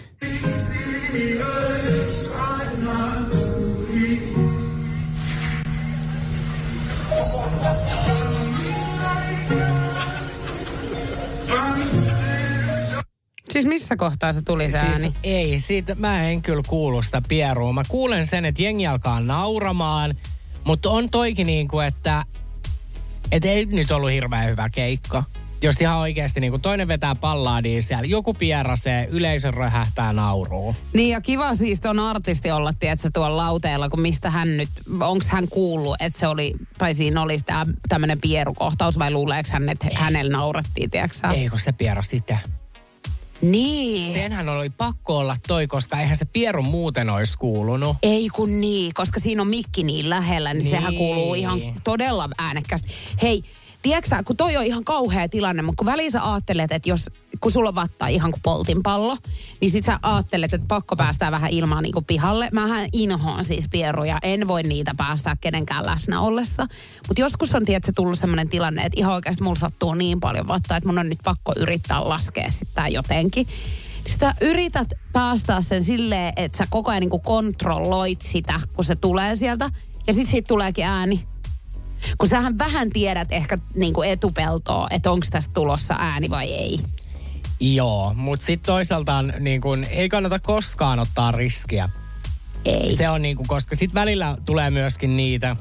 Siis 13.50 13.66
missä 13.66 13.96
kohtaa 13.96 14.32
se 14.32 14.42
tuli 14.42 14.70
se 14.70 14.78
ääni? 14.78 14.98
Siis 14.98 15.14
ei, 15.22 15.58
siitä 15.58 15.94
mä 15.94 16.28
en 16.28 16.42
kyllä 16.42 16.62
kuulu 16.66 17.02
sitä 17.02 17.22
pierua. 17.28 17.72
Mä 17.72 17.82
kuulen 17.88 18.26
sen, 18.26 18.44
että 18.44 18.62
jengi 18.62 18.86
alkaa 18.86 19.20
nauramaan, 19.20 20.14
mutta 20.64 20.90
on 20.90 21.08
toikin 21.08 21.46
niin 21.46 21.68
kuin, 21.68 21.86
että 21.86 22.24
et 23.32 23.44
ei 23.44 23.66
nyt 23.66 23.90
ollut 23.90 24.10
hirveän 24.10 24.46
hyvä 24.46 24.68
keikka. 24.74 25.24
Jos 25.62 25.80
ihan 25.80 25.98
oikeasti 25.98 26.40
niin 26.40 26.50
kuin 26.50 26.62
toinen 26.62 26.88
vetää 26.88 27.14
pallaadia 27.14 27.82
siellä, 27.82 28.04
joku 28.04 28.34
pierasee, 28.34 29.08
yleisö 29.10 29.50
röhähtää 29.50 30.12
nauruun. 30.12 30.74
Niin 30.94 31.10
ja 31.10 31.20
kiva 31.20 31.54
siis 31.54 31.80
ton 31.80 31.98
artisti 31.98 32.50
olla, 32.50 32.72
tiedätkö, 32.72 33.08
tuolla 33.14 33.36
lauteella, 33.36 33.88
kun 33.88 34.00
mistä 34.00 34.30
hän 34.30 34.56
nyt, 34.56 34.68
onks 35.00 35.28
hän 35.28 35.48
kuullut, 35.48 35.96
että 36.00 36.18
se 36.18 36.26
oli, 36.26 36.54
tai 36.78 36.94
siinä 36.94 37.22
oli 37.22 37.38
tämmöinen 37.88 38.20
pierukohtaus, 38.20 38.98
vai 38.98 39.10
luuleeko 39.10 39.48
hän, 39.52 39.68
että 39.68 39.86
hänellä 39.94 40.32
naurettiin, 40.32 40.90
tiedätkö? 40.90 41.28
Ei, 41.28 41.48
kun 41.48 41.60
se 41.60 41.72
pierasi 41.72 42.10
sitä. 42.10 42.38
Niin. 43.42 44.12
Senhän 44.14 44.48
oli 44.48 44.70
pakko 44.70 45.18
olla 45.18 45.36
toi, 45.48 45.66
koska 45.66 46.00
eihän 46.00 46.16
se 46.16 46.24
pieru 46.24 46.62
muuten 46.62 47.10
olisi 47.10 47.38
kuulunut. 47.38 47.96
Ei 48.02 48.28
kun 48.28 48.60
niin, 48.60 48.94
koska 48.94 49.20
siinä 49.20 49.42
on 49.42 49.48
mikki 49.48 49.82
niin 49.84 50.10
lähellä, 50.10 50.54
niin, 50.54 50.64
niin. 50.64 50.70
sehän 50.70 50.90
Niin. 50.90 50.98
kuuluu 50.98 51.34
ihan 51.34 51.60
todella 51.84 52.28
äänekkäästi. 52.38 52.88
Hei, 53.22 53.42
tiedätkö 53.82 54.16
kun 54.24 54.36
toi 54.36 54.56
on 54.56 54.64
ihan 54.64 54.84
kauhea 54.84 55.28
tilanne, 55.28 55.62
mutta 55.62 55.78
kun 55.78 55.86
väliin 55.86 56.12
sä 56.12 56.32
ajattelet, 56.32 56.72
että 56.72 56.88
jos, 56.88 57.10
kun 57.40 57.52
sulla 57.52 57.74
vattaa 57.74 58.08
ihan 58.08 58.30
kuin 58.30 58.42
poltinpallo, 58.42 59.16
niin 59.60 59.70
sit 59.70 59.84
sä 59.84 59.98
ajattelet, 60.02 60.52
että 60.52 60.66
pakko 60.68 60.96
päästää 60.96 61.30
vähän 61.30 61.50
ilmaa 61.50 61.80
niin 61.80 61.92
kuin 61.92 62.04
pihalle. 62.04 62.48
Mähän 62.52 62.88
inhoan 62.92 63.44
siis 63.44 63.68
pieruja, 63.70 64.18
en 64.22 64.48
voi 64.48 64.62
niitä 64.62 64.94
päästää 64.96 65.36
kenenkään 65.40 65.86
läsnä 65.86 66.20
ollessa. 66.20 66.66
Mutta 67.08 67.20
joskus 67.20 67.54
on, 67.54 67.64
tiedätkö, 67.64 67.92
tullut 67.96 68.18
sellainen 68.18 68.48
tilanne, 68.48 68.82
että 68.82 69.00
ihan 69.00 69.14
oikeasti 69.14 69.42
mulla 69.42 69.58
sattuu 69.58 69.94
niin 69.94 70.20
paljon 70.20 70.48
vattaa, 70.48 70.76
että 70.76 70.88
mun 70.88 70.98
on 70.98 71.08
nyt 71.08 71.18
pakko 71.24 71.52
yrittää 71.56 72.08
laskea 72.08 72.50
sitä 72.50 72.88
jotenkin. 72.88 73.46
Sitä 74.06 74.34
yrität 74.40 74.88
päästää 75.12 75.62
sen 75.62 75.84
silleen, 75.84 76.32
että 76.36 76.58
sä 76.58 76.66
koko 76.70 76.90
ajan 76.90 77.00
niin 77.00 77.20
kontrolloit 77.22 78.22
sitä, 78.22 78.60
kun 78.74 78.84
se 78.84 78.96
tulee 78.96 79.36
sieltä. 79.36 79.70
Ja 80.06 80.12
sitten 80.12 80.30
siitä 80.30 80.48
tuleekin 80.48 80.84
ääni. 80.84 81.29
Kun 82.18 82.28
sähän 82.28 82.58
vähän 82.58 82.90
tiedät 82.90 83.28
ehkä 83.32 83.58
niin 83.74 83.94
kuin 83.94 84.10
etupeltoa, 84.10 84.86
että 84.90 85.10
onko 85.10 85.26
tässä 85.30 85.50
tulossa 85.54 85.94
ääni 85.98 86.30
vai 86.30 86.52
ei. 86.52 86.80
Joo, 87.60 88.14
mutta 88.14 88.46
sitten 88.46 88.66
toisaalta 88.66 89.22
niin 89.22 89.60
kun, 89.60 89.84
ei 89.84 90.08
kannata 90.08 90.38
koskaan 90.38 90.98
ottaa 90.98 91.32
riskiä. 91.32 91.88
Ei. 92.64 92.96
Se 92.96 93.08
on 93.08 93.22
niin 93.22 93.36
kuin, 93.36 93.48
koska 93.48 93.76
sitten 93.76 93.94
välillä 93.94 94.36
tulee 94.46 94.70
myöskin 94.70 95.16
niitä, 95.16 95.56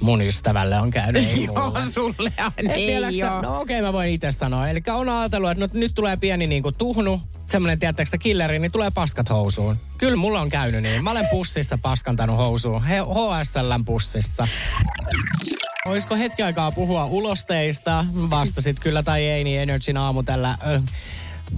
mun 0.00 0.22
ystävälle 0.22 0.80
on 0.80 0.90
käynyt, 0.90 1.24
ei 1.24 1.44
Joo, 1.54 1.72
sulle 1.90 2.32
aina 2.36 2.52
Et 2.56 2.70
ei 2.70 2.86
vieläkö 2.86 3.18
sä- 3.18 3.34
oo. 3.34 3.42
No 3.42 3.60
okei, 3.60 3.76
okay, 3.76 3.88
mä 3.88 3.92
voin 3.92 4.10
itse 4.10 4.32
sanoa. 4.32 4.68
Eli 4.68 4.82
on 4.92 5.08
ajatellut, 5.08 5.50
että 5.50 5.64
no, 5.64 5.68
nyt 5.72 5.92
tulee 5.94 6.16
pieni 6.16 6.46
niinku 6.46 6.72
tuhnu, 6.72 7.22
semmoinen, 7.46 7.78
tiedättekö 7.78 8.18
killeri, 8.18 8.58
niin 8.58 8.72
tulee 8.72 8.90
paskat 8.94 9.30
housuun. 9.30 9.76
Kyllä 9.98 10.16
mulla 10.16 10.40
on 10.40 10.48
käynyt 10.48 10.82
niin. 10.82 11.04
Mä 11.04 11.10
olen 11.10 11.28
pussissa 11.30 11.78
paskantanut 11.78 12.36
housuun. 12.36 12.84
He, 12.84 12.98
HSLn 12.98 13.84
pussissa. 13.84 14.48
Olisiko 15.86 16.16
hetki 16.16 16.42
aikaa 16.42 16.72
puhua 16.72 17.04
ulosteista? 17.04 18.04
Vastasit 18.30 18.80
kyllä 18.80 19.02
tai 19.02 19.24
ei, 19.24 19.44
niin 19.44 19.60
Energyn 19.60 19.96
aamu 19.96 20.22
tällä. 20.22 20.56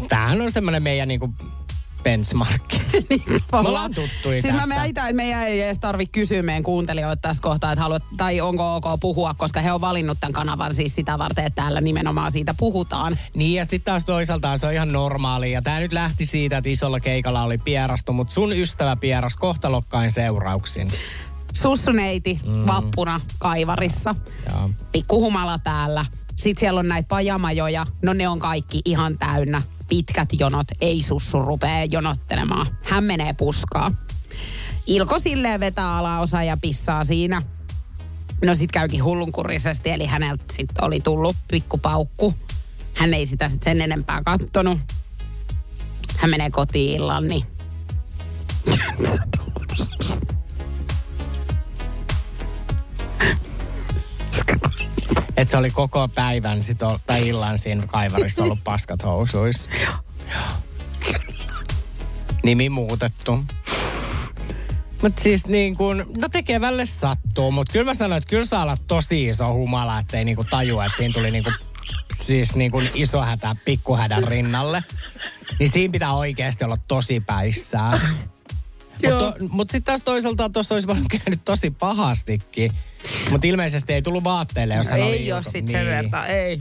Tämähän 0.09 0.41
on 0.41 0.51
semmoinen 0.51 0.83
meidän 0.83 1.09
niinku 1.09 1.35
benchmarkki. 2.03 2.83
Me 3.53 3.59
ollaan 3.59 3.95
tuttuja 3.95 4.41
Siis 4.41 4.55
mä 4.55 4.61
tästä. 4.61 4.75
väitän, 4.75 5.05
että 5.05 5.17
meidän 5.17 5.43
ei 5.43 5.61
edes 5.61 5.79
tarvi 5.79 6.07
kysyä 6.07 6.43
meidän 6.43 6.63
kuuntelijoita 6.63 7.21
tässä 7.23 7.43
kohtaa, 7.43 7.73
että 7.73 7.83
haluat, 7.83 8.03
tai 8.17 8.41
onko 8.41 8.77
ok 8.77 9.01
puhua, 9.01 9.35
koska 9.35 9.61
he 9.61 9.73
on 9.73 9.81
valinnut 9.81 10.19
tämän 10.21 10.33
kanavan 10.33 10.75
siis 10.75 10.95
sitä 10.95 11.19
varten, 11.19 11.45
että 11.47 11.63
täällä 11.63 11.81
nimenomaan 11.81 12.33
siitä 12.33 12.55
puhutaan. 12.59 13.19
Niin 13.35 13.55
ja 13.55 13.65
sitten 13.65 13.83
taas 13.85 14.05
toisaalta 14.05 14.57
se 14.57 14.67
on 14.67 14.73
ihan 14.73 14.93
normaali. 14.93 15.53
Ja 15.53 15.63
tämä 15.63 15.81
nyt 15.81 15.93
lähti 15.93 16.27
siitä, 16.27 16.59
että 16.59 16.71
isolla 16.71 17.01
keikalla 17.01 17.43
oli 17.43 17.59
pierastu, 17.59 18.13
mutta 18.13 18.35
sun 18.35 18.53
ystävä 18.53 18.97
pieras 18.97 19.37
kohtalokkain 19.37 20.11
seurauksin. 20.11 20.89
Sussuneiti 21.55 22.41
mm. 22.47 22.67
vappuna 22.67 23.21
kaivarissa, 23.39 24.15
pikkuhumala 24.93 25.59
päällä. 25.59 26.07
Sitten 26.37 26.61
siellä 26.61 26.81
on 26.81 26.89
näitä 26.89 27.09
pajamajoja, 27.09 27.87
no 28.03 28.13
ne 28.13 28.29
on 28.29 28.39
kaikki 28.39 28.81
ihan 28.85 29.19
täynnä. 29.19 29.63
Pitkät 29.93 30.29
jonot, 30.39 30.67
ei 30.81 31.03
sussu 31.03 31.43
rupee 31.43 31.87
jonottelemaan. 31.91 32.67
Hän 32.83 33.05
menee 33.05 33.33
puskaa. 33.33 33.93
Ilko 34.87 35.19
silleen 35.19 35.61
vetää 35.61 35.97
alaosa 35.97 36.43
ja 36.43 36.57
pissaa 36.57 37.05
siinä. 37.05 37.43
No 38.45 38.55
sit 38.55 38.73
käykin 38.73 39.05
hullunkurisesti, 39.05 39.91
eli 39.91 40.07
häneltä 40.07 40.45
sit 40.53 40.69
oli 40.81 41.01
tullut 41.01 41.37
pikkupaukku. 41.49 42.35
Hän 42.95 43.15
ei 43.15 43.27
sitä 43.27 43.49
sit 43.49 43.63
sen 43.63 43.81
enempää 43.81 44.23
kattonut. 44.23 44.79
Hän 46.17 46.31
menee 46.31 46.51
kotiin 46.51 46.97
illan, 46.97 47.27
niin 47.27 47.47
Et 55.37 55.49
se 55.49 55.57
oli 55.57 55.71
koko 55.71 56.09
päivän 56.09 56.65
sit 56.65 56.83
ol, 56.83 56.97
tai 57.07 57.29
illan 57.29 57.59
siinä 57.59 57.87
kaivarissa 57.87 58.43
ollut 58.43 58.65
paskat 58.65 59.05
housuis. 59.05 59.69
Nimi 62.43 62.69
muutettu. 62.69 63.45
Mutta 65.03 65.23
siis 65.23 65.47
niin 65.47 65.77
kun, 65.77 66.07
no 66.17 66.29
tekevälle 66.29 66.87
sattuu, 66.87 67.51
mutta 67.51 67.73
kyllä 67.73 67.85
mä 67.85 67.95
sanoin, 67.95 68.19
että 68.19 68.31
kyllä 68.31 68.45
saa 68.45 68.63
olla 68.63 68.77
tosi 68.87 69.27
iso 69.27 69.53
humala, 69.53 69.99
ettei 69.99 70.25
niinku 70.25 70.45
tajua, 70.45 70.85
että 70.85 70.99
siinä 70.99 71.15
tuli 71.15 71.31
niinku 71.31 71.51
siis 72.15 72.55
niin 72.55 72.71
kuin 72.71 72.91
iso 72.95 73.21
hätä 73.21 73.57
pikkuhädän 73.65 74.25
rinnalle, 74.25 74.85
niin 75.59 75.71
siinä 75.71 75.93
pitää 75.93 76.15
oikeasti 76.15 76.65
olla 76.65 76.77
tosi 76.89 77.21
päissään. 77.21 78.01
Mutta 79.11 79.35
mut 79.49 79.71
sitten 79.71 79.85
taas 79.93 80.03
toisaalta 80.03 80.49
tuossa 80.51 80.75
olisi 80.75 80.89
voinut 80.89 81.07
käynyt 81.11 81.41
tosi 81.45 81.71
pahastikin. 81.71 82.71
Mutta 83.31 83.47
ilmeisesti 83.47 83.93
ei 83.93 84.03
tullut 84.03 84.25
vaatteille, 84.25 84.75
jos 84.75 84.89
hän 84.91 85.03
oli 85.03 85.13
ei 85.17 85.33
ole 85.33 85.39
ulko- 85.39 85.51
sit 85.51 85.69
sen 85.69 85.87
verran, 85.87 86.27
ei. 86.31 86.59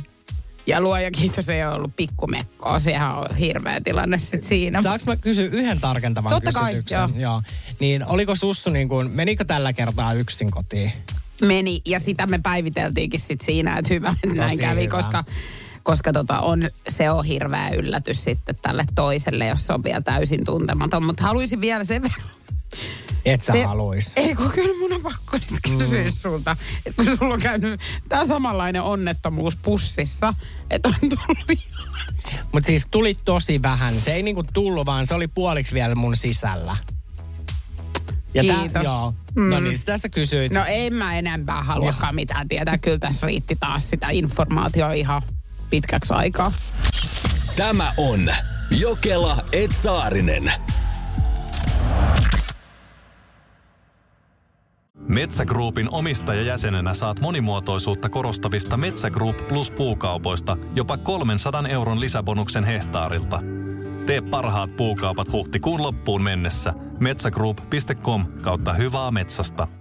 Ja 0.68 0.82
luoja 0.82 1.12
kiitos, 1.12 1.50
ei 1.50 1.66
ole 1.66 1.74
ollut 1.74 1.96
pikkumekkoa. 1.96 2.80
Sehän 2.80 3.16
on 3.18 3.36
hirveä 3.36 3.82
tilanne 3.84 4.20
sit 4.20 4.44
siinä. 4.44 4.82
Saanko 4.82 5.06
mä 5.08 5.16
kysyä 5.16 5.46
yhden 5.46 5.80
tarkentavan 5.80 6.30
Totta 6.30 6.52
kai, 6.52 6.64
kysymyksen? 6.66 6.98
joo. 7.00 7.10
joo. 7.16 7.42
Niin 7.80 8.06
oliko 8.06 8.36
sussu 8.36 8.70
niin 8.70 8.90
kuin, 8.90 9.12
menikö 9.12 9.46
tällä 9.46 9.74
kertaa 9.74 10.14
yksin 10.14 10.52
kotiin? 10.52 10.94
Meni, 11.42 11.82
ja 11.86 12.00
sitä 12.00 12.28
me 12.28 12.40
päiviteltiinkin 12.44 13.20
sit 13.20 13.42
siinä, 13.42 13.78
että 13.78 13.94
hyvä, 13.94 14.16
että 14.24 14.36
näin 14.36 14.58
kävi, 14.60 14.82
hyvä. 14.84 14.92
koska, 14.96 15.24
koska 15.84 16.14
tota 16.14 16.40
on, 16.40 16.70
se 16.90 17.10
on 17.12 17.26
hirveä 17.26 17.70
yllätys 17.70 18.24
sitten 18.24 18.56
tälle 18.62 18.86
toiselle, 18.96 19.48
jos 19.48 19.68
se 19.68 19.74
on 19.74 19.84
vielä 19.84 20.02
täysin 20.02 20.46
tuntematon. 20.46 21.06
Mutta 21.06 21.24
haluaisin 21.24 21.62
vielä 21.62 21.84
sen 21.84 22.02
verran. 22.02 22.30
Et 23.26 23.44
sä 23.44 23.54
Se- 23.54 23.64
haluis. 23.64 24.12
Ei, 24.16 24.36
kun 24.36 24.52
kyllä 24.52 24.80
mun 24.80 24.94
on 24.94 25.02
pakko 25.02 25.38
nyt 25.38 25.80
kysyä 25.80 26.04
mm. 26.04 26.12
sulta, 26.12 26.58
että 26.86 27.04
kun 27.04 27.18
sulla 27.18 27.34
on 27.34 27.42
käynyt 27.42 27.82
tämä 28.10 28.26
samanlainen 28.26 28.82
onnettomuus 28.82 29.56
pussissa, 29.56 30.34
että 30.70 30.90
on 30.90 30.96
tullut 31.10 31.60
Mutta 32.52 32.68
siis 32.68 32.88
tuli 32.92 33.18
tosi 33.26 33.62
vähän. 33.62 34.02
Se 34.02 34.14
ei 34.14 34.24
niinku 34.24 34.44
tullut, 34.54 34.86
vaan 34.86 35.08
se 35.08 35.14
oli 35.14 35.28
puoliksi 35.28 35.74
vielä 35.74 35.96
mun 35.96 36.16
sisällä. 36.16 36.78
Ja 38.34 38.44
tää- 38.44 38.60
Kiitos. 38.62 38.84
joo. 38.84 39.14
Mm. 39.36 39.50
No 39.50 39.60
niin, 39.60 39.78
sitä 39.78 39.98
sä 39.98 40.10
kysyit. 40.10 40.52
No 40.52 40.66
en 40.68 40.94
mä 40.94 41.18
enempää 41.18 41.64
haluakaan 41.64 42.16
mitään 42.16 42.48
tietää. 42.48 42.78
Kyllä 42.78 43.00
tässä 43.00 43.28
riitti 43.28 43.58
taas 43.60 43.90
sitä 43.90 44.10
informaatiota 44.10 44.94
ihan 44.94 45.22
pitkäksi 45.72 46.14
aikaa. 46.14 46.52
Tämä 47.56 47.92
on 47.98 48.20
Jokela 48.80 49.38
Etsaarinen. 49.52 50.52
Metsä 55.08 55.46
Groupin 55.46 55.90
omistajajäsenenä 55.92 56.94
saat 56.94 57.20
monimuotoisuutta 57.20 58.10
korostavista 58.10 58.78
Metsä 58.78 59.10
Group 59.10 59.48
Plus 59.48 59.72
puukaupoista 59.72 60.58
jopa 60.76 60.98
300 60.98 61.68
euron 61.68 62.00
lisäbonuksen 62.00 62.64
hehtaarilta. 62.64 63.40
Tee 64.06 64.22
parhaat 64.22 64.76
puukaupat 64.76 65.32
huhtikuun 65.32 65.84
loppuun 65.84 66.24
mennessä 66.24 66.74
metsägroup.com 67.00 68.26
kautta 68.42 68.74
hyvää 68.74 69.12
metsästä. 69.12 69.81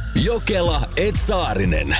Jokela 0.23 0.81
Etsaarinen. 0.97 1.95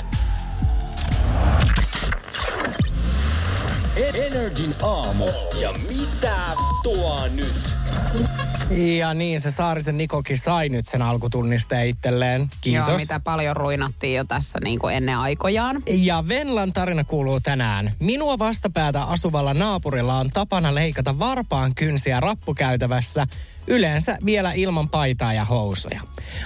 Energin 4.14 4.76
aamu. 4.84 5.26
Ja 5.62 5.74
mitä 5.90 6.38
tuo 6.84 7.28
nyt? 7.36 7.62
Ja 8.98 9.14
niin, 9.14 9.42
se 9.42 9.52
Saarisen 9.52 9.98
Nikokin 9.98 10.38
sai 10.38 10.70
nyt 10.70 10.86
sen 10.86 11.02
alkutunnisteen 11.02 11.88
itselleen. 11.88 12.50
Kiitos. 12.62 12.88
Joo, 12.88 12.98
mitä 12.98 13.20
paljon 13.20 13.56
ruinattiin 13.56 14.18
jo 14.18 14.24
tässä 14.24 14.60
niin 14.64 14.80
kuin 14.80 14.96
ennen 14.96 15.18
aikojaan. 15.18 15.84
Ja 15.88 16.24
Venlan 16.28 16.74
tarina 16.74 17.04
kuuluu 17.04 17.40
tänään. 17.40 17.94
Minua 18.00 18.40
vastapäätä 18.40 19.04
asuvalla 19.04 19.54
naapurilla 19.54 20.18
on 20.18 20.30
tapana 20.30 20.76
leikata 20.76 21.20
varpaan 21.20 21.76
kynsiä 21.76 22.20
rappukäytävässä, 22.20 23.28
yleensä 23.68 24.18
vielä 24.26 24.52
ilman 24.54 24.90
paitaa 24.90 25.34
ja 25.34 25.46
housuja. 25.46 26.02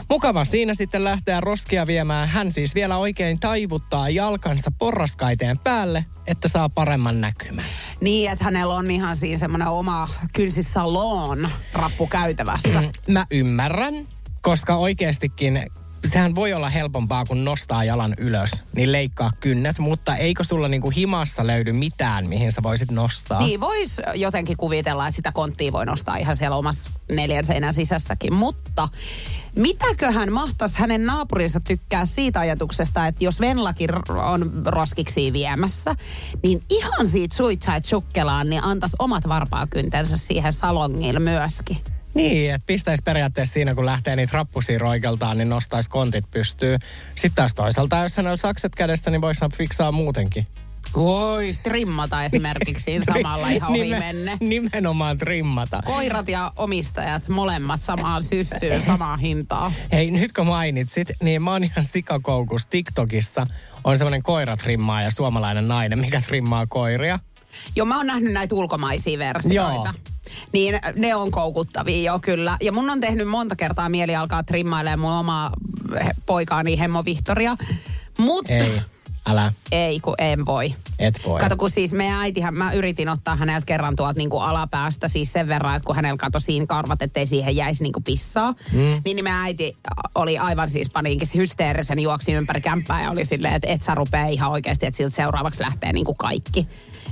Mukava 0.09 0.45
siinä 0.45 0.73
sitten 0.73 1.03
lähteä 1.03 1.41
roskia 1.41 1.87
viemään. 1.87 2.27
Hän 2.27 2.51
siis 2.51 2.75
vielä 2.75 2.97
oikein 2.97 3.39
taivuttaa 3.39 4.09
jalkansa 4.09 4.71
porraskaiteen 4.77 5.59
päälle, 5.59 6.05
että 6.27 6.47
saa 6.47 6.69
paremman 6.69 7.21
näkymän. 7.21 7.65
Niin, 8.01 8.31
että 8.31 8.45
hänellä 8.45 8.75
on 8.75 8.91
ihan 8.91 9.17
siinä 9.17 9.37
semmoinen 9.37 9.67
oma 9.67 10.09
kynsisalon 10.33 11.49
rappu 11.73 12.07
käytävässä. 12.07 12.83
Mä 13.07 13.25
ymmärrän, 13.31 13.93
koska 14.41 14.75
oikeastikin 14.75 15.65
sehän 16.07 16.35
voi 16.35 16.53
olla 16.53 16.69
helpompaa, 16.69 17.25
kun 17.25 17.45
nostaa 17.45 17.83
jalan 17.83 18.13
ylös, 18.17 18.51
niin 18.75 18.91
leikkaa 18.91 19.31
kynnet, 19.39 19.79
mutta 19.79 20.15
eikö 20.15 20.43
sulla 20.43 20.67
niinku 20.67 20.89
himassa 20.89 21.47
löydy 21.47 21.71
mitään, 21.71 22.27
mihin 22.27 22.51
sä 22.51 22.63
voisit 22.63 22.91
nostaa? 22.91 23.39
Niin 23.39 23.59
voisi 23.61 24.01
jotenkin 24.15 24.57
kuvitella, 24.57 25.07
että 25.07 25.15
sitä 25.15 25.31
konttia 25.31 25.71
voi 25.71 25.85
nostaa 25.85 26.17
ihan 26.17 26.35
siellä 26.35 26.57
omassa 26.57 26.89
neljän 27.11 27.43
seinän 27.43 27.73
sisässäkin, 27.73 28.33
mutta 28.33 28.89
mitäköhän 29.55 30.33
mahtaisi 30.33 30.79
hänen 30.79 31.05
naapurinsa 31.05 31.59
tykkää 31.59 32.05
siitä 32.05 32.39
ajatuksesta, 32.39 33.07
että 33.07 33.25
jos 33.25 33.39
Venlakin 33.39 33.89
on 34.19 34.63
roskiksi 34.65 35.33
viemässä, 35.33 35.95
niin 36.43 36.63
ihan 36.69 37.07
siitä 37.07 37.35
suitsait 37.35 37.85
sukkelaan, 37.85 38.49
niin 38.49 38.63
antaisi 38.63 38.95
omat 38.99 39.27
varpaakyntensä 39.27 40.17
siihen 40.17 40.53
salongille 40.53 41.19
myöskin. 41.19 41.77
Niin, 42.15 42.53
että 42.53 42.65
pistäisi 42.65 43.03
periaatteessa 43.03 43.53
siinä, 43.53 43.75
kun 43.75 43.85
lähtee 43.85 44.15
niitä 44.15 44.33
rappusia 44.33 44.79
roikeltaan, 44.79 45.37
niin 45.37 45.49
nostaisi 45.49 45.89
kontit 45.89 46.31
pystyy. 46.31 46.77
Sitten 47.15 47.35
taas 47.35 47.53
toisaalta, 47.53 47.97
jos 48.03 48.17
hänellä 48.17 48.31
on 48.31 48.37
sakset 48.37 48.75
kädessä, 48.75 49.11
niin 49.11 49.21
voisi 49.21 49.45
fiksaa 49.57 49.91
muutenkin. 49.91 50.47
Voisi 50.95 51.61
trimmata 51.63 52.23
esimerkiksi 52.23 52.83
siinä 52.83 53.05
samalla 53.13 53.49
ihan 53.49 53.71
ohi 53.71 53.83
Nime- 53.83 53.99
menne. 53.99 54.37
Nimenomaan 54.39 55.17
trimmata. 55.17 55.81
Koirat 55.85 56.29
ja 56.29 56.51
omistajat 56.57 57.29
molemmat 57.29 57.81
samaan 57.81 58.23
syssyyn, 58.23 58.81
samaa 58.81 59.17
hintaa. 59.17 59.71
Hei, 59.91 60.11
nyt 60.11 60.31
kun 60.31 60.47
mainitsit, 60.47 61.11
niin 61.23 61.41
mä 61.41 61.51
oon 61.51 61.63
ihan 61.63 61.85
sikakoukus 61.85 62.67
TikTokissa. 62.67 63.47
On 63.83 63.97
semmoinen 63.97 64.23
koiratrimmaa 64.23 65.01
ja 65.01 65.11
suomalainen 65.11 65.67
nainen, 65.67 65.99
mikä 65.99 66.21
trimmaa 66.21 66.65
koiria. 66.67 67.19
Joo, 67.75 67.85
mä 67.85 67.97
oon 67.97 68.07
nähnyt 68.07 68.33
näitä 68.33 68.55
ulkomaisia 68.55 69.19
versioita. 69.19 69.93
Joo. 69.93 70.14
Niin 70.51 70.79
ne 70.95 71.15
on 71.15 71.31
koukuttavia 71.31 72.11
jo 72.11 72.19
kyllä. 72.19 72.57
Ja 72.61 72.71
mun 72.71 72.89
on 72.89 73.01
tehnyt 73.01 73.27
monta 73.27 73.55
kertaa 73.55 73.89
mieli 73.89 74.15
alkaa 74.15 74.43
trimmailemaan 74.43 74.99
mun 74.99 75.11
omaa 75.11 75.51
poikaani 76.25 76.79
Hemmo 76.79 77.05
Victoria. 77.05 77.55
Mut 78.17 78.49
Ei, 78.49 78.81
älä, 79.25 79.53
ei, 79.71 79.99
kun 79.99 80.15
en 80.17 80.45
voi. 80.45 80.75
et 80.99 81.21
voi. 81.25 81.39
Kato, 81.39 81.57
kun 81.57 81.69
siis 81.71 81.91
meidän 81.91 82.19
äitihän, 82.19 82.53
mä 82.53 82.73
yritin 82.73 83.09
ottaa 83.09 83.35
häneltä 83.35 83.65
kerran 83.65 83.95
tuolta 83.95 84.17
niinku 84.17 84.39
alapäästä 84.39 85.07
siis 85.07 85.33
sen 85.33 85.47
verran, 85.47 85.75
että 85.75 85.85
kun 85.85 85.95
hänellä 85.95 86.17
kato 86.17 86.39
siinä 86.39 86.65
karvat, 86.65 87.01
ettei 87.01 87.27
siihen 87.27 87.55
jäisi 87.55 87.83
niinku 87.83 88.01
pissaa. 88.01 88.51
Mm. 88.51 88.79
Niin, 88.79 89.01
niin 89.03 89.23
meidän 89.23 89.41
äiti 89.41 89.77
oli 90.15 90.37
aivan 90.37 90.69
siis 90.69 90.89
paniikissa 90.89 91.37
hysteerisen, 91.37 91.99
juoksi 91.99 92.33
ympäri 92.33 92.61
kämppää 92.61 93.03
ja 93.03 93.11
oli 93.11 93.25
silleen, 93.25 93.53
että 93.53 93.67
et 93.67 93.81
sä 93.81 93.95
rupee 93.95 94.31
ihan 94.31 94.51
oikeasti, 94.51 94.85
että 94.85 94.97
siltä 94.97 95.15
seuraavaksi 95.15 95.61
lähtee 95.63 95.93
niinku 95.93 96.13
kaikki. 96.13 96.67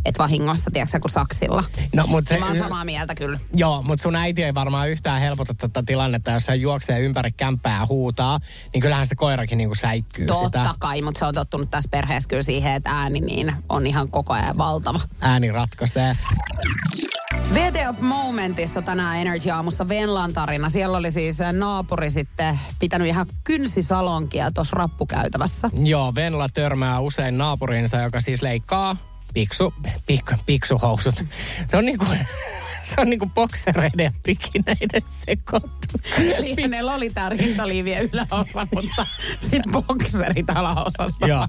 Että 0.06 0.24
vahingossa, 0.24 0.72
tiedätkö 0.72 0.99
kun 0.99 1.10
saksilla. 1.10 1.64
No, 1.95 2.08
mut 2.08 2.28
Se, 2.28 2.38
mä 2.39 2.47
oon 2.47 2.58
samaa 2.58 2.86
mieltä 2.86 3.16
kyllä. 3.16 3.39
Joo, 3.54 3.82
mutta 3.82 4.04
sun 4.04 4.16
äiti 4.16 4.43
ei 4.43 4.54
varmaan 4.54 4.89
yhtään 4.89 5.22
helpota 5.22 5.54
tätä 5.54 5.84
tilannetta, 5.86 6.32
jos 6.32 6.47
hän 6.47 6.62
juoksee 6.62 6.99
ympäri 6.99 7.32
kämppää 7.32 7.80
ja 7.80 7.86
huutaa, 7.86 8.39
niin 8.74 8.82
kyllähän 8.82 9.08
se 9.08 9.16
koirakin 9.16 9.58
niinku 9.58 9.76
säikkyy 9.76 10.26
Totta 10.26 10.45
sitä. 10.64 10.76
kai, 10.80 11.01
mutta 11.01 11.20
se 11.20 11.26
on 11.26 11.34
tottunut 11.34 11.72
tässä 11.72 11.89
perheessä 11.91 12.30
kyllä 12.30 12.43
siihen, 12.43 12.74
että 12.74 12.91
ääni 12.91 13.20
niin 13.20 13.56
on 13.70 13.88
ihan 13.88 14.10
koko 14.10 14.34
ajan 14.34 14.58
valtava. 14.58 14.99
Ääni 15.22 15.51
ratkaisee. 15.51 16.18
VT 17.54 17.76
of 17.89 17.99
Momentissa 17.99 18.82
tänään 18.82 19.18
Energy 19.18 19.49
Aamussa 19.49 19.89
Venlan 19.89 20.34
tarina. 20.34 20.70
Siellä 20.70 20.97
oli 20.97 21.12
siis 21.12 21.38
naapuri 21.51 22.12
sitten 22.12 22.60
pitänyt 22.80 23.08
ihan 23.08 23.26
kynsisalonkia 23.43 24.51
tuossa 24.51 24.76
rappukäytävässä. 24.76 25.70
Joo, 25.74 26.16
Venla 26.16 26.47
törmää 26.54 26.99
usein 26.99 27.38
naapurinsa, 27.38 27.97
joka 28.01 28.22
siis 28.22 28.41
leikkaa 28.41 28.97
piksu, 29.34 29.74
pik, 30.06 30.32
piksuhousut. 30.46 31.26
Se 31.68 31.78
on 31.78 31.86
niinku, 31.86 32.06
se 32.96 33.02
on 33.02 33.10
niinku 33.10 33.26
boksereiden 33.26 34.04
ja 34.04 34.12
pikineiden 34.24 35.02
sekoitus. 35.06 36.20
Eli 36.38 36.56
hänellä 36.62 36.96
oli 36.96 37.10
tää 37.10 37.30
rintaliivien 37.30 38.10
yläosa, 38.14 38.68
mutta 38.74 39.06
sitten 39.50 39.72
bokserit 39.72 40.50
alaosassa. 40.50 41.28
Joo. 41.28 41.48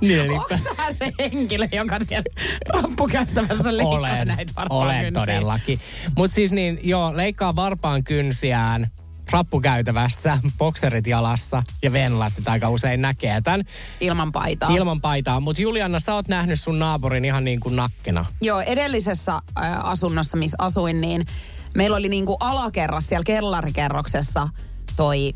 Niin, 0.00 0.30
Onko 0.30 0.56
sä 0.56 0.92
se 0.92 1.12
henkilö, 1.18 1.68
joka 1.72 1.98
siellä 2.08 2.24
rappukäyttävässä 2.68 3.76
leikkaa 3.76 3.98
olen, 3.98 4.28
näitä 4.28 4.52
varpaan 4.56 4.86
olen 4.86 5.00
kynsiä? 5.00 5.20
todellakin. 5.20 5.80
Mutta 6.16 6.34
siis 6.34 6.52
niin, 6.52 6.78
joo, 6.82 7.16
leikkaa 7.16 7.56
varpaan 7.56 8.04
kynsiään 8.04 8.90
rappukäytävässä, 9.32 10.38
bokserit 10.58 11.06
jalassa 11.06 11.62
ja 11.82 11.92
venlastit 11.92 12.48
aika 12.48 12.70
usein 12.70 13.02
näkee 13.02 13.40
tämän 13.40 13.64
Ilman 14.00 14.32
paitaa. 14.32 14.70
ilman 14.70 15.00
paitaa. 15.00 15.40
Mutta 15.40 15.62
Juliana, 15.62 16.00
sä 16.00 16.14
oot 16.14 16.28
nähnyt 16.28 16.60
sun 16.60 16.78
naapurin 16.78 17.24
ihan 17.24 17.44
niin 17.44 17.60
kuin 17.60 17.76
nakkena. 17.76 18.24
Joo, 18.42 18.60
edellisessä 18.60 19.40
asunnossa, 19.82 20.36
missä 20.36 20.56
asuin, 20.58 21.00
niin 21.00 21.26
meillä 21.74 21.96
oli 21.96 22.08
niinku 22.08 22.36
alakerras 22.40 23.06
siellä 23.06 23.24
kellarikerroksessa 23.24 24.48
toi, 24.96 25.34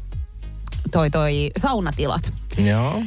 toi, 0.90 1.10
toi 1.10 1.50
saunatilat. 1.56 2.32
Joo. 2.58 3.02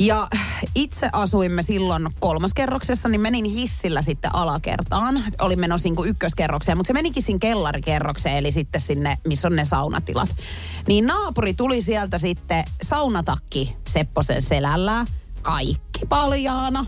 Ja 0.00 0.28
itse 0.74 1.08
asuimme 1.12 1.62
silloin 1.62 2.08
kolmoskerroksessa, 2.20 3.08
niin 3.08 3.20
menin 3.20 3.44
hissillä 3.44 4.02
sitten 4.02 4.34
alakertaan. 4.34 5.24
Olin 5.40 5.60
menossa 5.60 5.88
niin 5.88 6.08
ykköskerrokseen, 6.08 6.78
mutta 6.78 6.86
se 6.86 6.92
menikin 6.92 7.22
sinne 7.22 7.38
kellarikerrokseen, 7.38 8.36
eli 8.36 8.52
sitten 8.52 8.80
sinne, 8.80 9.18
missä 9.26 9.48
on 9.48 9.56
ne 9.56 9.64
saunatilat. 9.64 10.28
Niin 10.88 11.06
naapuri 11.06 11.54
tuli 11.54 11.82
sieltä 11.82 12.18
sitten 12.18 12.64
saunatakki 12.82 13.76
Sepposen 13.88 14.42
selällä, 14.42 15.06
kaikki 15.42 16.06
paljaana, 16.08 16.86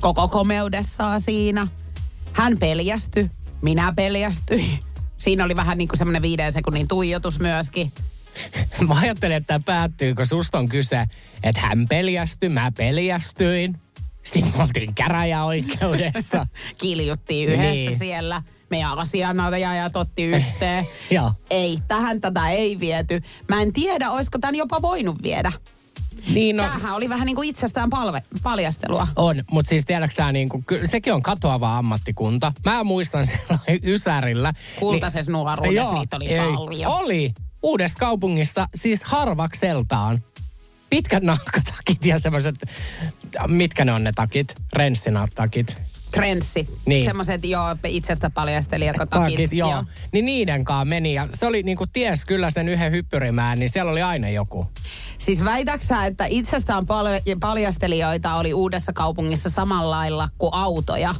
koko 0.00 0.28
komeudessaan 0.28 1.20
siinä. 1.20 1.68
Hän 2.32 2.58
peljästyi, 2.58 3.30
minä 3.62 3.92
peljästyin. 3.96 4.78
Siinä 5.18 5.44
oli 5.44 5.56
vähän 5.56 5.78
niin 5.78 5.88
kuin 5.88 5.98
semmoinen 5.98 6.22
viiden 6.22 6.52
sekunnin 6.52 6.88
tuijotus 6.88 7.40
myöskin. 7.40 7.92
Mä 8.88 8.94
ajattelin, 9.00 9.36
että 9.36 9.46
tämä 9.46 9.62
päättyy, 9.66 10.14
kun 10.14 10.26
susta 10.26 10.58
on 10.58 10.68
kyse, 10.68 11.04
että 11.42 11.60
hän 11.60 11.86
peljästyi, 11.88 12.48
mä 12.48 12.72
peljästyin. 12.76 13.80
Sitten 14.22 14.52
me 14.56 14.62
oltiin 14.62 14.94
käräjäoikeudessa. 14.94 16.46
Kiljuttiin 16.80 17.48
yhdessä 17.48 17.70
Niin. 17.72 17.86
niin. 17.88 17.98
siellä. 17.98 18.42
Meidän 18.70 18.98
asianajajat 18.98 19.96
otti 19.96 20.22
yhteen. 20.24 20.86
Joo. 21.10 21.32
ei, 21.50 21.78
tähän 21.88 22.20
tätä 22.20 22.50
ei 22.50 22.80
viety. 22.80 23.22
Mä 23.48 23.62
en 23.62 23.72
tiedä, 23.72 24.10
olisiko 24.10 24.38
tämän 24.38 24.54
jopa 24.54 24.82
voinut 24.82 25.22
viedä. 25.22 25.52
Niin 26.34 26.56
no, 26.56 26.62
Tämähän 26.62 26.94
oli 26.94 27.08
vähän 27.08 27.26
niin 27.26 27.36
kuin 27.36 27.48
itsestään 27.48 27.90
palve, 27.90 28.22
paljastelua. 28.42 29.08
on, 29.16 29.44
mutta 29.50 29.68
siis 29.68 29.84
tiedätkö 29.86 30.16
sä, 30.16 30.32
niin 30.32 30.48
kuin, 30.48 30.64
sekin 30.84 31.14
on 31.14 31.22
katoava 31.22 31.78
ammattikunta. 31.78 32.52
Mä 32.64 32.84
muistan 32.84 33.26
silloin 33.26 33.60
Ysärillä. 33.84 34.52
Kultaisessa 34.78 35.32
nuoruudessa 35.32 35.92
niitä 35.92 36.16
oli 36.16 36.28
ei, 36.28 36.52
paljon. 36.54 36.92
Oli. 36.92 37.32
Uudesta 37.62 37.98
kaupungista, 37.98 38.68
siis 38.74 39.04
harvakseltaan. 39.04 40.22
Pitkät 40.90 41.22
nahkatakit 41.22 42.04
ja 42.04 42.18
semmoiset, 42.18 42.54
mitkä 43.46 43.84
ne 43.84 43.92
on 43.92 44.04
ne 44.04 44.12
takit? 44.14 44.54
Renssinat-takit. 44.72 45.76
Trenssi. 46.10 46.68
Niin. 46.86 47.04
Semmoiset 47.04 47.44
jo 47.44 47.60
itsestä 47.84 48.30
paljastelijakotakit. 48.30 49.34
Takit, 49.34 49.52
joo. 49.52 49.70
joo. 49.70 49.84
Niin 50.12 50.26
niiden 50.26 50.64
kanssa 50.64 50.84
meni 50.84 51.14
ja 51.14 51.28
se 51.34 51.46
oli 51.46 51.62
niinku 51.62 51.86
ties 51.86 52.24
kyllä 52.24 52.50
sen 52.50 52.68
yhden 52.68 52.92
hyppyrimään, 52.92 53.58
niin 53.58 53.68
siellä 53.68 53.92
oli 53.92 54.02
aina 54.02 54.28
joku. 54.28 54.66
Siis 55.18 55.44
väitäksä, 55.44 56.06
että 56.06 56.26
itsestään 56.26 56.86
pal- 56.86 57.20
paljastelijoita 57.40 58.34
oli 58.34 58.54
uudessa 58.54 58.92
kaupungissa 58.92 59.50
samalla 59.50 59.90
lailla 59.90 60.28
kuin 60.38 60.54
autoja? 60.54 61.14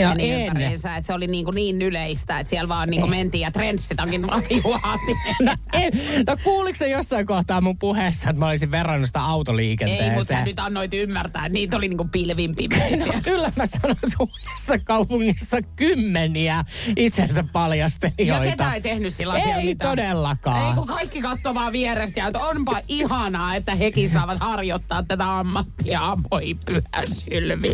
Ja 0.00 0.08
meni 0.08 0.32
en. 0.32 0.56
että 0.56 1.02
se 1.02 1.12
oli 1.12 1.26
niin, 1.26 1.44
kuin 1.44 1.54
niin 1.54 1.82
yleistä, 1.82 2.38
että 2.40 2.50
siellä 2.50 2.68
vaan 2.68 2.88
niin 2.90 3.00
kuin 3.00 3.10
mentiin 3.10 3.40
ja 3.42 3.50
trenssitankin 3.50 4.24
raviuhaattiin. 4.28 5.16
En, 5.72 5.92
no 6.26 6.36
kuuliko 6.44 6.76
se 6.78 6.88
jossain 6.88 7.26
kohtaa 7.26 7.60
mun 7.60 7.78
puheessa, 7.78 8.30
että 8.30 8.40
mä 8.40 8.48
olisin 8.48 8.70
verrannut 8.70 9.06
sitä 9.06 9.24
autoliikenteeseen? 9.24 10.10
Ei, 10.10 10.18
mutta 10.18 10.34
sä 10.34 10.44
nyt 10.44 10.60
annoit 10.60 10.94
ymmärtää, 10.94 11.46
että 11.46 11.52
niitä 11.52 11.76
oli 11.76 11.88
niinku 11.88 12.08
pilvin 12.12 12.54
pimeisiä. 12.56 13.06
No 13.16 13.20
kyllä 13.22 13.52
mä 13.56 13.66
sanon 13.66 13.96
uudessa 14.20 14.78
kaupungissa 14.84 15.56
kymmeniä 15.76 16.64
itsensä 16.96 17.40
Ja 17.40 17.44
paljastelijoita. 17.52 18.44
ketä 18.50 18.74
ei 18.74 18.80
tehnyt 18.80 19.14
sillä 19.14 19.32
asialla 19.32 19.56
Ei 19.56 19.64
mitään. 19.64 19.90
todellakaan. 19.90 20.68
Ei 20.68 20.74
kun 20.74 20.86
kaikki 20.86 21.22
katsoo 21.22 21.54
vaan 21.54 21.72
vierestä 21.72 22.20
ja 22.20 22.26
että 22.26 22.38
onpa 22.38 22.78
ihanaa, 22.88 23.54
että 23.56 23.74
hekin 23.74 24.08
saavat 24.10 24.38
harjoittaa 24.40 25.02
tätä 25.02 25.38
ammattia. 25.38 26.00
Voi 26.30 26.56
pyhä 26.66 27.02
sylvi. 27.06 27.72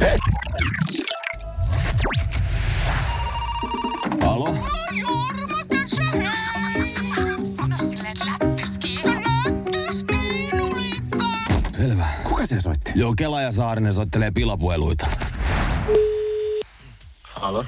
Alo? 4.32 4.54
Selvä. 11.72 12.06
Kuka 12.24 12.46
se 12.46 12.60
soitti? 12.60 12.92
Joo, 12.94 13.14
Kela 13.16 13.42
ja 13.42 13.52
Saarinen 13.52 13.92
soittelee 13.92 14.30
pilapueluita. 14.30 15.06
Halo? 17.22 17.64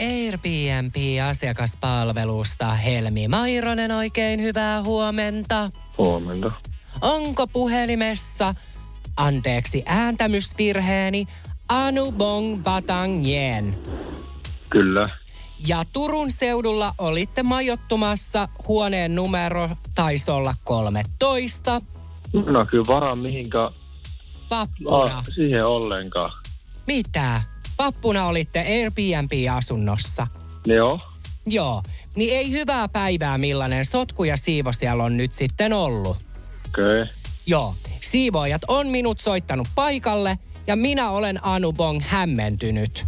Airbnb-asiakaspalvelusta 0.00 2.74
Helmi 2.74 3.28
Maironen 3.28 3.90
oikein 3.90 4.42
hyvää 4.42 4.82
huomenta. 4.82 5.70
Huomenta. 5.98 6.52
Onko 7.00 7.46
puhelimessa, 7.46 8.54
anteeksi 9.16 9.82
ääntämysvirheeni, 9.86 11.26
Anu 11.68 12.12
Bong 12.12 12.62
Batangien? 12.62 13.78
Kyllä. 14.70 15.08
Ja 15.66 15.84
Turun 15.92 16.30
seudulla 16.32 16.94
olitte 16.98 17.42
majoittumassa, 17.42 18.48
huoneen 18.68 19.14
numero 19.14 19.70
taisi 19.94 20.30
olla 20.30 20.54
13, 20.64 21.82
No 22.32 22.66
kyllä 22.66 22.84
varaan 22.86 23.18
mihinkä 23.18 23.70
vappuna. 24.50 24.96
ah, 24.96 25.24
siihen 25.34 25.66
ollenkaan. 25.66 26.32
Mitä? 26.86 27.42
Vappuna 27.78 28.26
olitte 28.26 28.60
Airbnb-asunnossa. 28.60 30.26
Joo. 30.66 31.00
Joo, 31.46 31.82
niin 32.16 32.34
ei 32.36 32.50
hyvää 32.50 32.88
päivää 32.88 33.38
millainen 33.38 33.84
sotku 33.84 34.24
ja 34.24 34.36
siivo 34.36 34.72
siellä 34.72 35.04
on 35.04 35.16
nyt 35.16 35.34
sitten 35.34 35.72
ollut. 35.72 36.16
Okei. 36.68 37.02
Okay. 37.02 37.06
Joo, 37.46 37.74
siivoojat 38.00 38.62
on 38.68 38.86
minut 38.88 39.20
soittanut 39.20 39.68
paikalle 39.74 40.38
ja 40.66 40.76
minä 40.76 41.10
olen 41.10 41.44
Anu 41.46 41.72
Bong 41.72 42.00
hämmentynyt. 42.04 43.06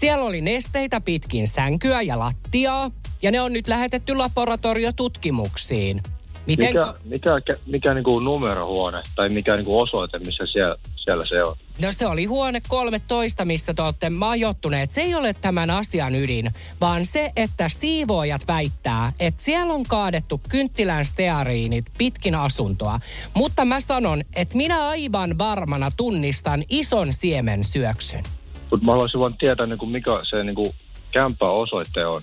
Siellä 0.00 0.24
oli 0.24 0.40
nesteitä 0.40 1.00
pitkin 1.00 1.48
sänkyä 1.48 2.02
ja 2.02 2.18
lattiaa 2.18 2.90
ja 3.22 3.30
ne 3.30 3.40
on 3.40 3.52
nyt 3.52 3.68
lähetetty 3.68 4.14
laboratoriotutkimuksiin. 4.14 6.02
Miten 6.46 6.66
Mikä, 6.66 6.94
mikä, 7.04 7.30
mikä 7.66 7.94
niinku 7.94 8.20
numerohuone 8.20 9.02
tai 9.14 9.28
mikä 9.28 9.56
niinku 9.56 9.80
osoite, 9.80 10.18
missä 10.18 10.46
siellä, 10.46 10.76
siellä 10.96 11.26
se 11.26 11.42
on? 11.42 11.56
No 11.82 11.92
se 11.92 12.06
oli 12.06 12.24
huone 12.24 12.60
13, 12.68 13.44
missä 13.44 13.74
te 13.74 13.82
olette 13.82 14.10
majoittuneet. 14.10 14.92
Se 14.92 15.00
ei 15.00 15.14
ole 15.14 15.34
tämän 15.34 15.70
asian 15.70 16.14
ydin, 16.14 16.50
vaan 16.80 17.06
se, 17.06 17.32
että 17.36 17.68
siivoojat 17.68 18.48
väittää, 18.48 19.12
että 19.20 19.42
siellä 19.42 19.72
on 19.72 19.84
kaadettu 19.84 20.40
kynttilän 20.48 21.04
steariinit 21.04 21.84
pitkin 21.98 22.34
asuntoa. 22.34 23.00
Mutta 23.34 23.64
mä 23.64 23.80
sanon, 23.80 24.22
että 24.36 24.56
minä 24.56 24.88
aivan 24.88 25.38
varmana 25.38 25.90
tunnistan 25.96 26.64
ison 26.68 27.12
siemen 27.12 27.64
syöksyn. 27.64 28.24
Mutta 28.70 28.86
mä 28.86 28.92
haluaisin 28.92 29.20
vaan 29.20 29.34
tietää, 29.38 29.66
niinku, 29.66 29.86
mikä 29.86 30.10
se 30.30 30.44
niinku, 30.44 30.74
kämppä 31.10 31.46
osoite 31.48 32.06
on. 32.06 32.22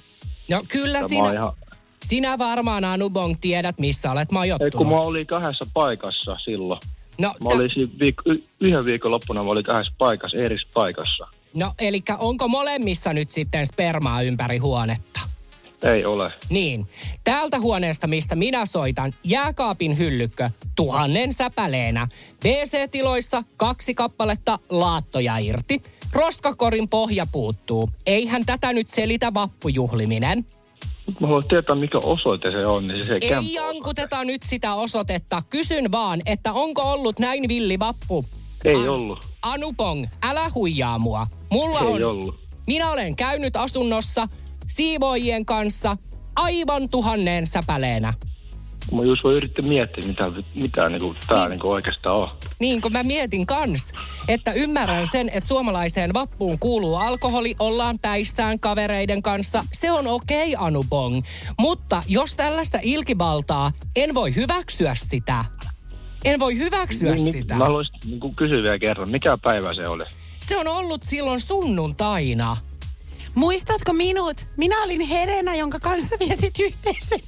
No 0.50 0.64
kyllä 0.70 0.98
Tämä 1.00 1.08
sinä, 1.10 1.32
ihan... 1.32 1.54
sinä 2.06 2.38
varmaan 2.38 2.86
Anubong 2.86 3.36
tiedät, 3.42 3.80
missä 3.80 4.12
olet 4.12 4.30
Ei, 4.30 4.34
majoittunut. 4.34 4.74
kun 4.74 4.88
mä 4.90 4.98
olin 4.98 5.28
kahdessa 5.28 5.66
paikassa 5.74 6.36
silloin. 6.44 6.80
no, 7.18 7.28
Mä 7.44 7.50
olin 7.50 7.70
siinä 7.74 7.92
viik- 8.04 8.32
y- 8.36 8.44
yhden 8.62 8.86
viikon 8.86 9.12
loppuna 9.12 9.44
mä 9.44 9.50
olin 9.50 9.64
kahdessa 9.64 9.94
paikassa, 9.98 10.38
eri 10.38 10.58
paikassa. 10.74 11.28
no 11.54 11.72
eli 11.80 12.04
onko 12.20 12.48
molemmissa 12.48 13.14
nyt 13.14 13.32
sitten 13.32 13.66
spermaa 13.66 14.22
ympäri 14.22 14.58
huonetta? 14.58 15.20
Ei 15.84 16.06
ole. 16.06 16.32
Niin. 16.50 16.88
Täältä 17.24 17.60
huoneesta, 17.60 18.08
mistä 18.08 18.36
minä 18.36 18.66
soitan, 18.66 19.14
jääkaapin 19.24 19.98
hyllykkö 19.98 20.50
tuhannen 20.76 21.34
säpäleenä. 21.34 22.08
DC-tiloissa 22.44 23.44
kaksi 23.58 23.94
kappaletta 23.94 24.60
laattoja 24.70 25.38
irti. 25.38 25.82
Roskakorin 26.14 26.90
pohja 26.90 27.26
puuttuu. 27.32 27.90
Eihän 28.06 28.46
tätä 28.46 28.74
nyt 28.74 28.90
selitä 28.90 29.34
vappujuhliminen. 29.34 30.46
Mä 31.20 31.28
haluan 31.28 31.44
tietää, 31.48 31.76
mikä 31.76 31.98
osoite 31.98 32.52
se 32.52 32.68
on, 32.68 32.88
niin 32.88 33.08
se, 33.08 33.18
Ei 33.22 33.54
jankuteta 33.54 34.24
nyt 34.24 34.44
sitä 34.44 34.74
osoitetta. 34.74 35.44
Kysyn 35.50 35.92
vaan, 35.92 36.22
että 36.26 36.54
onko 36.54 36.82
ollut 36.82 37.20
näin 37.20 37.48
villi 37.48 37.80
vappu? 37.80 38.26
Ei 38.66 38.76
Anu- 38.76 38.90
ollut. 38.90 39.26
Anupong, 39.42 40.06
älä 40.22 40.52
huijaa 40.56 41.00
mua. 41.00 41.28
Mulla 41.52 41.80
on... 41.80 41.98
Ei 41.98 42.04
ollut. 42.04 42.44
Minä 42.68 42.92
olen 42.92 43.16
käynyt 43.16 43.56
asunnossa 43.56 44.28
siivoojien 44.68 45.46
kanssa 45.46 45.98
aivan 46.36 46.90
tuhanneen 46.90 47.48
säpäleenä. 47.48 48.14
Mä 48.92 49.04
just 49.04 49.24
voi 49.24 49.34
yrittää 49.34 49.66
miettiä, 49.66 50.08
mitä, 50.08 50.24
mitä 50.56 50.90
niinku, 50.90 51.16
tää 51.28 51.50
niinku 51.50 51.72
oikeastaan 51.72 52.16
on. 52.16 52.30
Niin, 52.60 52.82
kun 52.82 52.92
mä 52.92 53.04
mietin 53.04 53.46
kans, 53.46 53.92
että 54.28 54.52
ymmärrän 54.52 55.08
sen, 55.08 55.30
että 55.30 55.48
suomalaiseen 55.48 56.14
vappuun 56.14 56.60
kuuluu 56.60 56.96
alkoholi, 56.96 57.56
ollaan 57.60 58.00
päistään 58.00 58.60
kavereiden 58.60 59.22
kanssa. 59.22 59.64
Se 59.74 59.92
on 59.92 60.08
okei, 60.08 60.56
okay, 60.56 60.68
Anu 60.68 60.84
Bong. 60.90 61.22
Mutta 61.60 62.04
jos 62.08 62.36
tällaista 62.36 62.80
ilkivaltaa, 62.82 63.72
en 63.96 64.14
voi 64.14 64.36
hyväksyä 64.36 64.96
sitä. 64.96 65.46
En 66.26 66.40
voi 66.40 66.58
hyväksyä 66.58 67.16
Niin, 67.16 67.32
sitä. 67.32 67.56
Mä 67.56 67.64
haluaisin 67.64 67.96
niinku 68.06 68.34
kysyä 68.36 68.64
vielä 68.64 68.80
kerran, 68.80 69.10
mikä 69.10 69.38
päivä 69.44 69.74
se 69.74 69.88
oli? 69.88 70.04
Se 70.40 70.58
on 70.58 70.68
ollut 70.68 71.04
silloin 71.04 71.40
sunnuntaina. 71.40 72.58
Muistatko 73.36 73.94
minut? 73.94 74.48
Minä 74.58 74.84
olin 74.84 75.02
Helena, 75.02 75.56
jonka 75.56 75.80
kanssa 75.80 76.16
vietit 76.20 76.60
yhteisen. 76.60 77.20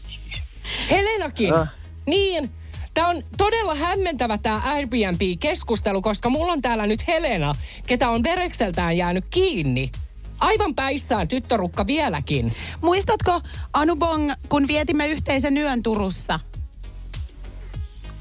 Helenakin. 0.92 1.54
Äh. 1.54 1.68
Niin. 2.08 2.52
Tämä 2.94 3.08
on 3.08 3.24
todella 3.38 3.76
hämmentävä 3.76 4.38
tämä 4.38 4.62
Airbnb-keskustelu, 4.66 6.02
koska 6.02 6.30
mulla 6.30 6.52
on 6.52 6.62
täällä 6.62 6.88
nyt 6.88 7.08
Helena, 7.08 7.56
ketä 7.88 8.10
on 8.10 8.24
verekseltään 8.24 8.98
jäänyt 8.98 9.26
kiinni. 9.30 9.92
Aivan 10.40 10.76
päissään 10.76 11.28
tyttörukka 11.28 11.88
vieläkin. 11.88 12.56
Muistatko, 12.82 13.42
Anubong, 13.74 14.32
kun 14.50 14.68
vietimme 14.68 15.08
yhteisen 15.08 15.58
yön 15.58 15.84
Turussa? 15.84 16.40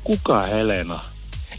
Kuka 0.04 0.42
Helena? 0.42 1.04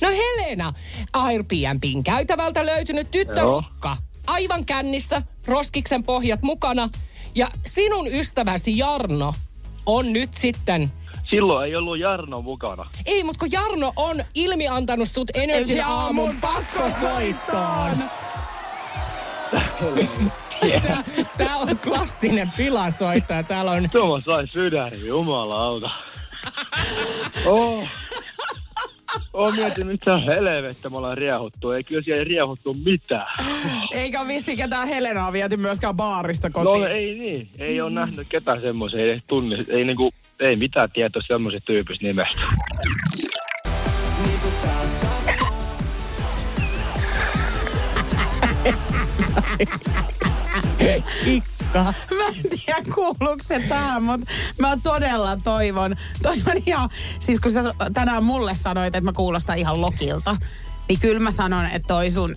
No 0.02 0.08
Helena, 0.10 0.74
Airbnbin 1.14 2.04
käytävältä 2.04 2.66
löytynyt 2.66 3.12
tyttörukka. 3.12 3.98
Aivan 4.28 4.66
kännissä, 4.66 5.22
roskiksen 5.46 6.04
pohjat 6.04 6.42
mukana. 6.42 6.90
Ja 7.36 7.48
sinun 7.66 8.08
ystäväsi 8.08 8.78
Jarno 8.78 9.34
on 9.86 10.14
nyt 10.14 10.30
sitten... 10.34 10.92
Silloin 11.30 11.70
ei 11.70 11.76
ollut 11.76 12.00
Jarno 12.00 12.42
mukana. 12.42 12.90
Ei, 13.06 13.24
mutta 13.24 13.40
kun 13.40 13.52
Jarno 13.52 13.94
on 13.96 14.16
ilmiantanut 14.36 15.10
sut 15.10 15.32
Energy 15.34 15.80
aamun 15.80 16.38
pakkosoittoon. 16.42 17.92
Tää, 20.82 21.04
tää 21.38 21.58
on 21.58 21.80
klassinen 21.80 22.52
pilasoittaja. 22.58 23.44
Täällä 23.44 23.72
on... 23.72 23.90
Tuomas 23.90 24.24
sai 24.24 24.48
sydäni, 24.48 25.08
jumalauta. 25.08 25.90
Oh. 27.46 27.88
Oon 29.34 29.56
mietin, 29.56 29.88
mitä 29.88 30.18
helvettä 30.18 30.90
me 30.90 30.98
ollaan 30.98 31.18
riehuttu. 31.18 31.72
Ei 31.72 31.84
kyllä 31.84 32.02
siellä 32.02 32.20
ei 32.20 32.26
riehuttu 32.26 32.74
mitään. 32.86 33.28
Eikä 33.92 34.20
ole 34.20 34.28
vissi 34.28 34.58
ketään 34.58 34.88
Helenaa 34.88 35.34
viety 35.34 35.58
myöskään 35.58 35.96
baarista 35.96 36.50
kotiin. 36.50 36.82
No 36.82 36.88
ei 36.88 37.16
niin. 37.20 37.50
Ei 37.60 37.82
ole 37.82 37.92
nähnyt 37.92 38.28
ketään 38.30 38.62
semmoisen. 38.62 39.00
Ei 39.00 39.10
edes 39.10 39.24
tunne. 39.28 39.58
Ei, 39.70 39.84
niinku, 39.84 40.12
ei 40.40 40.56
mitään 40.56 40.92
tietoa 40.92 41.22
semmoisen 41.28 41.62
tyypistä 41.66 42.06
nimestä. 42.06 42.42
Kikka. 51.24 51.94
Mä 52.18 52.28
en 52.28 52.60
tiedä 52.66 52.82
kuuluuko 52.96 53.38
se 53.42 53.60
tähän, 53.70 54.04
mutta 54.04 54.28
mä 54.60 54.78
todella 54.84 55.38
toivon. 55.44 55.96
Toivon 56.22 56.64
ihan, 56.66 56.90
siis 57.20 57.40
kun 57.40 57.52
sä 57.52 57.64
tänään 57.94 58.24
mulle 58.24 58.56
sanoit, 58.56 58.96
että 58.96 59.02
mä 59.02 59.14
kuulostan 59.14 59.58
ihan 59.58 59.82
lokilta, 59.82 60.38
niin 60.90 61.00
kyllä 61.00 61.20
mä 61.20 61.32
sanon, 61.32 61.66
että 61.66 61.88
toi 61.88 62.12
sun 62.12 62.36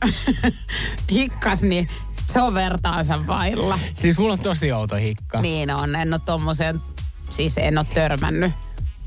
hikkas, 1.11 1.63
niin 1.63 1.89
se 2.27 2.43
on 2.43 2.55
vertaansa 2.55 3.27
vailla. 3.27 3.79
Siis 3.95 4.19
mulla 4.19 4.33
on 4.33 4.39
tosi 4.39 4.73
outo 4.73 4.97
hikka. 4.97 5.41
Niin 5.41 5.71
on, 5.71 5.97
en 5.97 6.13
ole 6.13 6.21
tommoseen, 6.25 6.83
siis 7.31 7.59
en 7.59 7.79
ole 7.79 7.87
törmännyt. 7.95 8.53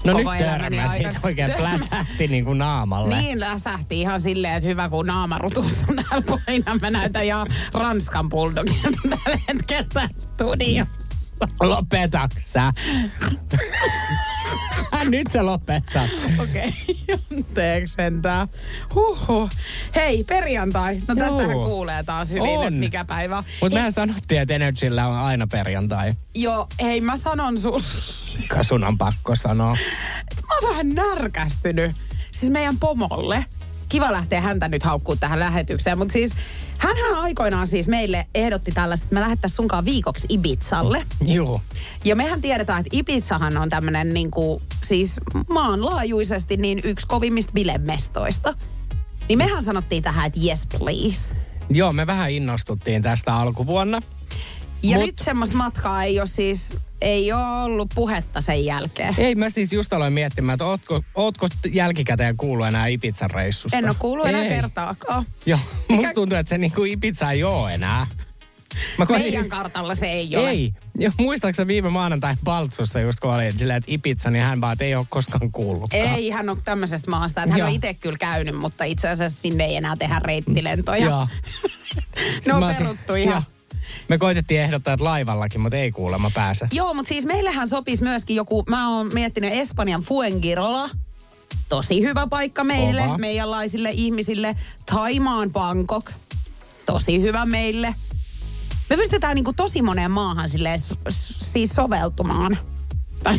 No 0.05 0.17
nyt 0.17 0.27
elämäni 0.27 0.77
törmäsit 0.77 1.05
aikana. 1.05 1.19
oikein 1.23 1.51
Törmäs. 1.51 1.79
pläsähti 1.81 2.27
niin 2.27 2.45
kuin 2.45 2.57
naamalle. 2.57 3.21
Niin 3.21 3.39
läsähti 3.39 4.01
ihan 4.01 4.21
silleen, 4.21 4.53
että 4.53 4.67
hyvä 4.67 4.89
kun 4.89 5.05
naamarutussa 5.05 5.85
on 5.89 5.95
täällä 5.95 6.39
paina. 6.45 6.79
Mä 6.81 6.89
näytän 6.89 7.25
ihan 7.25 7.47
Ranskan 7.73 8.29
bulldogilta 8.29 8.99
tällä 9.09 9.39
hetkellä 9.47 10.09
studiossa. 10.17 11.47
Lopetaksa. 11.59 12.73
Nyt 15.09 15.27
se 15.31 15.41
lopettaa. 15.41 16.07
Okei, 16.39 16.73
okay. 17.09 17.81
sentään. 17.85 18.47
Huhhuh. 18.95 19.49
Hei, 19.95 20.23
perjantai. 20.23 20.99
No 21.07 21.15
tästähän 21.15 21.51
Joo. 21.51 21.65
kuulee 21.65 22.03
taas 22.03 22.29
hyvin, 22.29 22.43
On. 22.43 22.67
että 22.67 22.79
mikä 22.79 23.05
päivä. 23.05 23.43
Mutta 23.61 23.77
mehän 23.77 23.91
sanottiin, 23.91 24.41
että 24.41 24.53
Energyllä 24.53 25.07
on 25.07 25.15
aina 25.15 25.47
perjantai. 25.47 26.13
Joo, 26.35 26.67
hei 26.81 27.01
mä 27.01 27.17
sanon 27.17 27.57
sun, 27.59 27.83
Ka 28.47 28.63
sun 28.63 28.83
on 28.83 28.97
pakko 28.97 29.35
sanoa. 29.35 29.77
mä 30.47 30.55
oon 30.55 30.69
vähän 30.69 30.89
närkästynyt. 30.89 31.95
Siis 32.31 32.51
meidän 32.51 32.77
pomolle. 32.79 33.45
Kiva 33.89 34.11
lähteä 34.11 34.41
häntä 34.41 34.67
nyt 34.67 34.83
haukkuu 34.83 35.15
tähän 35.15 35.39
lähetykseen, 35.39 35.97
mutta 35.97 36.13
siis 36.13 36.31
hänhän 36.81 37.15
aikoinaan 37.23 37.67
siis 37.67 37.87
meille 37.87 38.27
ehdotti 38.35 38.71
tällaista, 38.71 39.03
että 39.05 39.15
me 39.15 39.21
lähettäisiin 39.21 39.55
sunkaan 39.55 39.85
viikoksi 39.85 40.27
Ibizalle. 40.29 41.03
Juu. 41.25 41.61
Ja 42.05 42.15
mehän 42.15 42.41
tiedetään, 42.41 42.79
että 42.79 42.97
Ibizahan 42.97 43.57
on 43.57 43.69
tämmönen 43.69 44.13
niinku, 44.13 44.61
siis 44.83 45.19
maanlaajuisesti 45.49 46.57
niin 46.57 46.81
yksi 46.83 47.07
kovimmista 47.07 47.53
bilemestoista. 47.53 48.53
Niin 49.27 49.37
mehän 49.37 49.63
sanottiin 49.63 50.03
tähän, 50.03 50.25
että 50.27 50.39
yes 50.45 50.67
please. 50.77 51.35
Joo, 51.69 51.91
me 51.91 52.07
vähän 52.07 52.31
innostuttiin 52.31 53.01
tästä 53.01 53.35
alkuvuonna. 53.35 54.01
Ja 54.83 54.97
Mut- 54.97 55.05
nyt 55.05 55.19
semmoista 55.19 55.55
matkaa 55.57 56.03
ei 56.03 56.19
ole 56.19 56.27
siis, 56.27 56.73
ei 57.01 57.31
ole 57.31 57.63
ollut 57.63 57.89
puhetta 57.95 58.41
sen 58.41 58.65
jälkeen. 58.65 59.15
Ei, 59.17 59.35
mä 59.35 59.49
siis 59.49 59.73
just 59.73 59.93
aloin 59.93 60.13
miettimään, 60.13 60.53
että 60.55 60.65
ootko, 60.65 61.03
ootko 61.15 61.47
jälkikäteen 61.71 62.37
kuullut 62.37 62.67
enää 62.67 62.87
Ibizan 62.87 63.31
reissusta? 63.31 63.77
En 63.77 63.87
ole 63.89 63.95
kuullut 63.99 64.27
enää 64.27 64.41
Ei. 64.43 64.49
kertaakaan. 64.49 65.25
Joo, 65.45 65.59
Mikä- 65.89 65.95
musta 66.01 66.13
tuntuu, 66.13 66.37
että 66.37 66.49
se 66.49 66.57
niinku 66.57 66.83
Ibiza 66.83 67.31
ei 67.31 67.43
oo 67.43 67.67
enää. 67.67 68.07
Mä 68.97 69.05
koitin- 69.05 69.25
Meidän 69.25 69.49
kartalla 69.49 69.95
se 69.95 70.05
ei 70.11 70.35
ole. 70.37 70.49
Ei. 70.49 70.73
Ja 70.99 71.11
muistaakseni 71.19 71.67
viime 71.67 71.89
maanantai 71.89 72.35
Paltsussa 72.43 72.99
just 72.99 73.19
kun 73.19 73.33
oli 73.33 73.51
silleen, 73.51 73.77
että 73.77 73.91
Ibiza, 73.93 74.29
niin 74.29 74.43
hän 74.43 74.61
vaan, 74.61 74.77
ei 74.79 74.95
ole 74.95 75.05
koskaan 75.09 75.51
kuullutkaan. 75.51 76.03
Ei 76.15 76.29
hän 76.29 76.49
ole 76.49 76.57
tämmöisestä 76.65 77.09
maasta. 77.11 77.43
Että 77.43 77.51
hän 77.51 77.59
Joo. 77.59 77.67
on 77.67 77.73
itse 77.75 77.93
kyllä 77.93 78.17
käynyt, 78.17 78.55
mutta 78.57 78.83
itse 78.83 79.09
asiassa 79.09 79.41
sinne 79.41 79.65
ei 79.65 79.75
enää 79.75 79.95
tehdä 79.95 80.19
reittilentoja. 80.23 81.05
Joo. 81.05 81.27
ne 82.45 82.53
on 82.53 82.59
Mä 82.59 82.73
peruttu 82.73 83.15
ihan. 83.15 83.43
Me 84.11 84.17
koitettiin 84.17 84.61
ehdottaa, 84.61 84.93
että 84.93 85.03
laivallakin, 85.03 85.61
mutta 85.61 85.77
ei 85.77 85.91
kuulemma 85.91 86.31
pääse. 86.33 86.67
Joo, 86.71 86.93
mutta 86.93 87.09
siis 87.09 87.25
meillähän 87.25 87.67
sopisi 87.69 88.03
myöskin 88.03 88.35
joku, 88.35 88.63
mä 88.69 88.89
oon 88.89 89.09
miettinyt 89.13 89.53
Espanjan 89.53 90.01
Fuengirola. 90.01 90.89
Tosi 91.69 92.01
hyvä 92.01 92.27
paikka 92.27 92.63
meille, 92.63 93.01
Kova. 93.01 93.17
meidänlaisille 93.17 93.89
ihmisille. 93.93 94.55
Taimaan 94.85 95.51
Bangkok. 95.51 96.11
Tosi 96.85 97.21
hyvä 97.21 97.45
meille. 97.45 97.95
Me 98.89 98.95
pystytään 98.97 99.35
niinku 99.35 99.53
tosi 99.53 99.81
moneen 99.81 100.11
maahan 100.11 100.49
silleen, 100.49 100.79
s- 100.79 100.95
s- 101.09 101.51
siis 101.53 101.69
soveltumaan. 101.69 102.57
Tai 103.23 103.37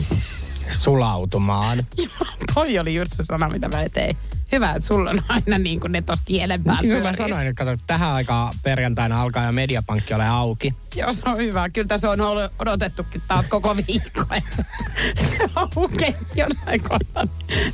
Sulautumaan. 0.80 1.78
joo, 1.98 2.26
toi 2.54 2.78
oli 2.78 2.94
just 2.94 3.12
se 3.16 3.22
sana, 3.22 3.48
mitä 3.48 3.68
mä 3.68 3.88
tein. 3.94 4.16
Hyvä, 4.52 4.70
että 4.70 4.86
sulla 4.86 5.10
on 5.10 5.22
aina 5.28 5.58
niin 5.58 5.80
kuin 5.80 5.92
ne 5.92 6.02
tossa 6.02 6.24
kielen 6.24 6.64
päällä. 6.64 6.80
Kyllä 6.80 7.02
mä 7.02 7.12
sanoin, 7.12 7.46
että 7.46 7.62
että 7.72 7.84
tähän 7.86 8.12
aikaan 8.12 8.54
perjantaina 8.62 9.22
alkaa 9.22 9.44
ja 9.44 9.52
mediapankki 9.52 10.14
ole 10.14 10.26
auki. 10.26 10.74
Joo, 10.94 11.12
se 11.12 11.22
on 11.26 11.36
hyvä. 11.36 11.68
Kyllä 11.68 11.88
tässä 11.88 12.10
on 12.10 12.18
odotettukin 12.58 13.22
taas 13.28 13.46
koko 13.46 13.76
viikko. 13.76 14.22
että 14.30 14.64
Se 16.24 16.40
jossain 16.40 16.82
kohtaa. 16.88 17.24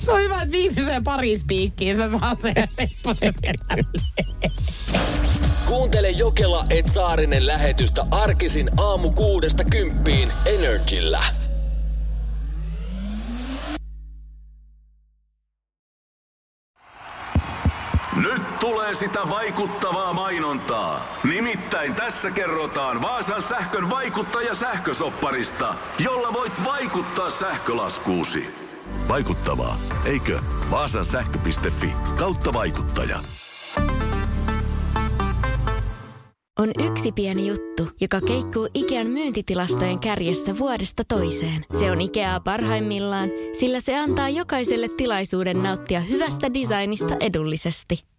Se 0.00 0.12
on 0.12 0.20
hyvä, 0.20 0.34
että 0.34 0.52
viimeiseen 0.52 1.04
pari 1.04 1.36
spiikkiin 1.36 1.96
sä 1.96 2.08
saat 2.18 2.42
sen 2.42 2.54
ja 2.56 2.66
sepposen 2.70 3.34
Kuuntele 5.66 6.10
Jokela 6.10 6.64
et 6.70 6.86
Saarinen 6.86 7.46
lähetystä 7.46 8.06
arkisin 8.10 8.70
aamu 8.76 9.10
kuudesta 9.10 9.64
kymppiin 9.64 10.32
Energillä. 10.46 11.24
Tulee 18.89 19.01
sitä 19.01 19.28
vaikuttavaa 19.30 20.12
mainontaa. 20.12 21.18
Nimittäin 21.24 21.95
tässä 21.95 22.30
kerrotaan 22.30 23.03
Vaasan 23.03 23.43
sähkön 23.43 23.91
vaikuttaja 23.91 24.55
sähkösopparista, 24.55 25.74
jolla 25.99 26.32
voit 26.32 26.53
vaikuttaa 26.64 27.30
sähkölaskuusi. 27.30 28.47
Vaikuttavaa, 29.09 29.76
eikö? 30.05 30.41
Vaasan 30.70 31.05
sähkö.fi 31.05 31.93
kautta 32.18 32.53
vaikuttaja. 32.53 33.18
On 36.59 36.70
yksi 36.91 37.12
pieni 37.12 37.47
juttu, 37.47 37.89
joka 38.01 38.20
keikkuu 38.20 38.68
Ikean 38.74 39.07
myyntitilastojen 39.07 39.99
kärjessä 39.99 40.59
vuodesta 40.59 41.03
toiseen. 41.09 41.64
Se 41.78 41.91
on 41.91 42.01
Ikeaa 42.01 42.41
parhaimmillaan, 42.41 43.28
sillä 43.61 43.80
se 43.80 43.99
antaa 43.99 44.28
jokaiselle 44.28 44.89
tilaisuuden 44.89 45.62
nauttia 45.62 46.01
hyvästä 46.01 46.55
designista 46.55 47.16
edullisesti. 47.20 48.09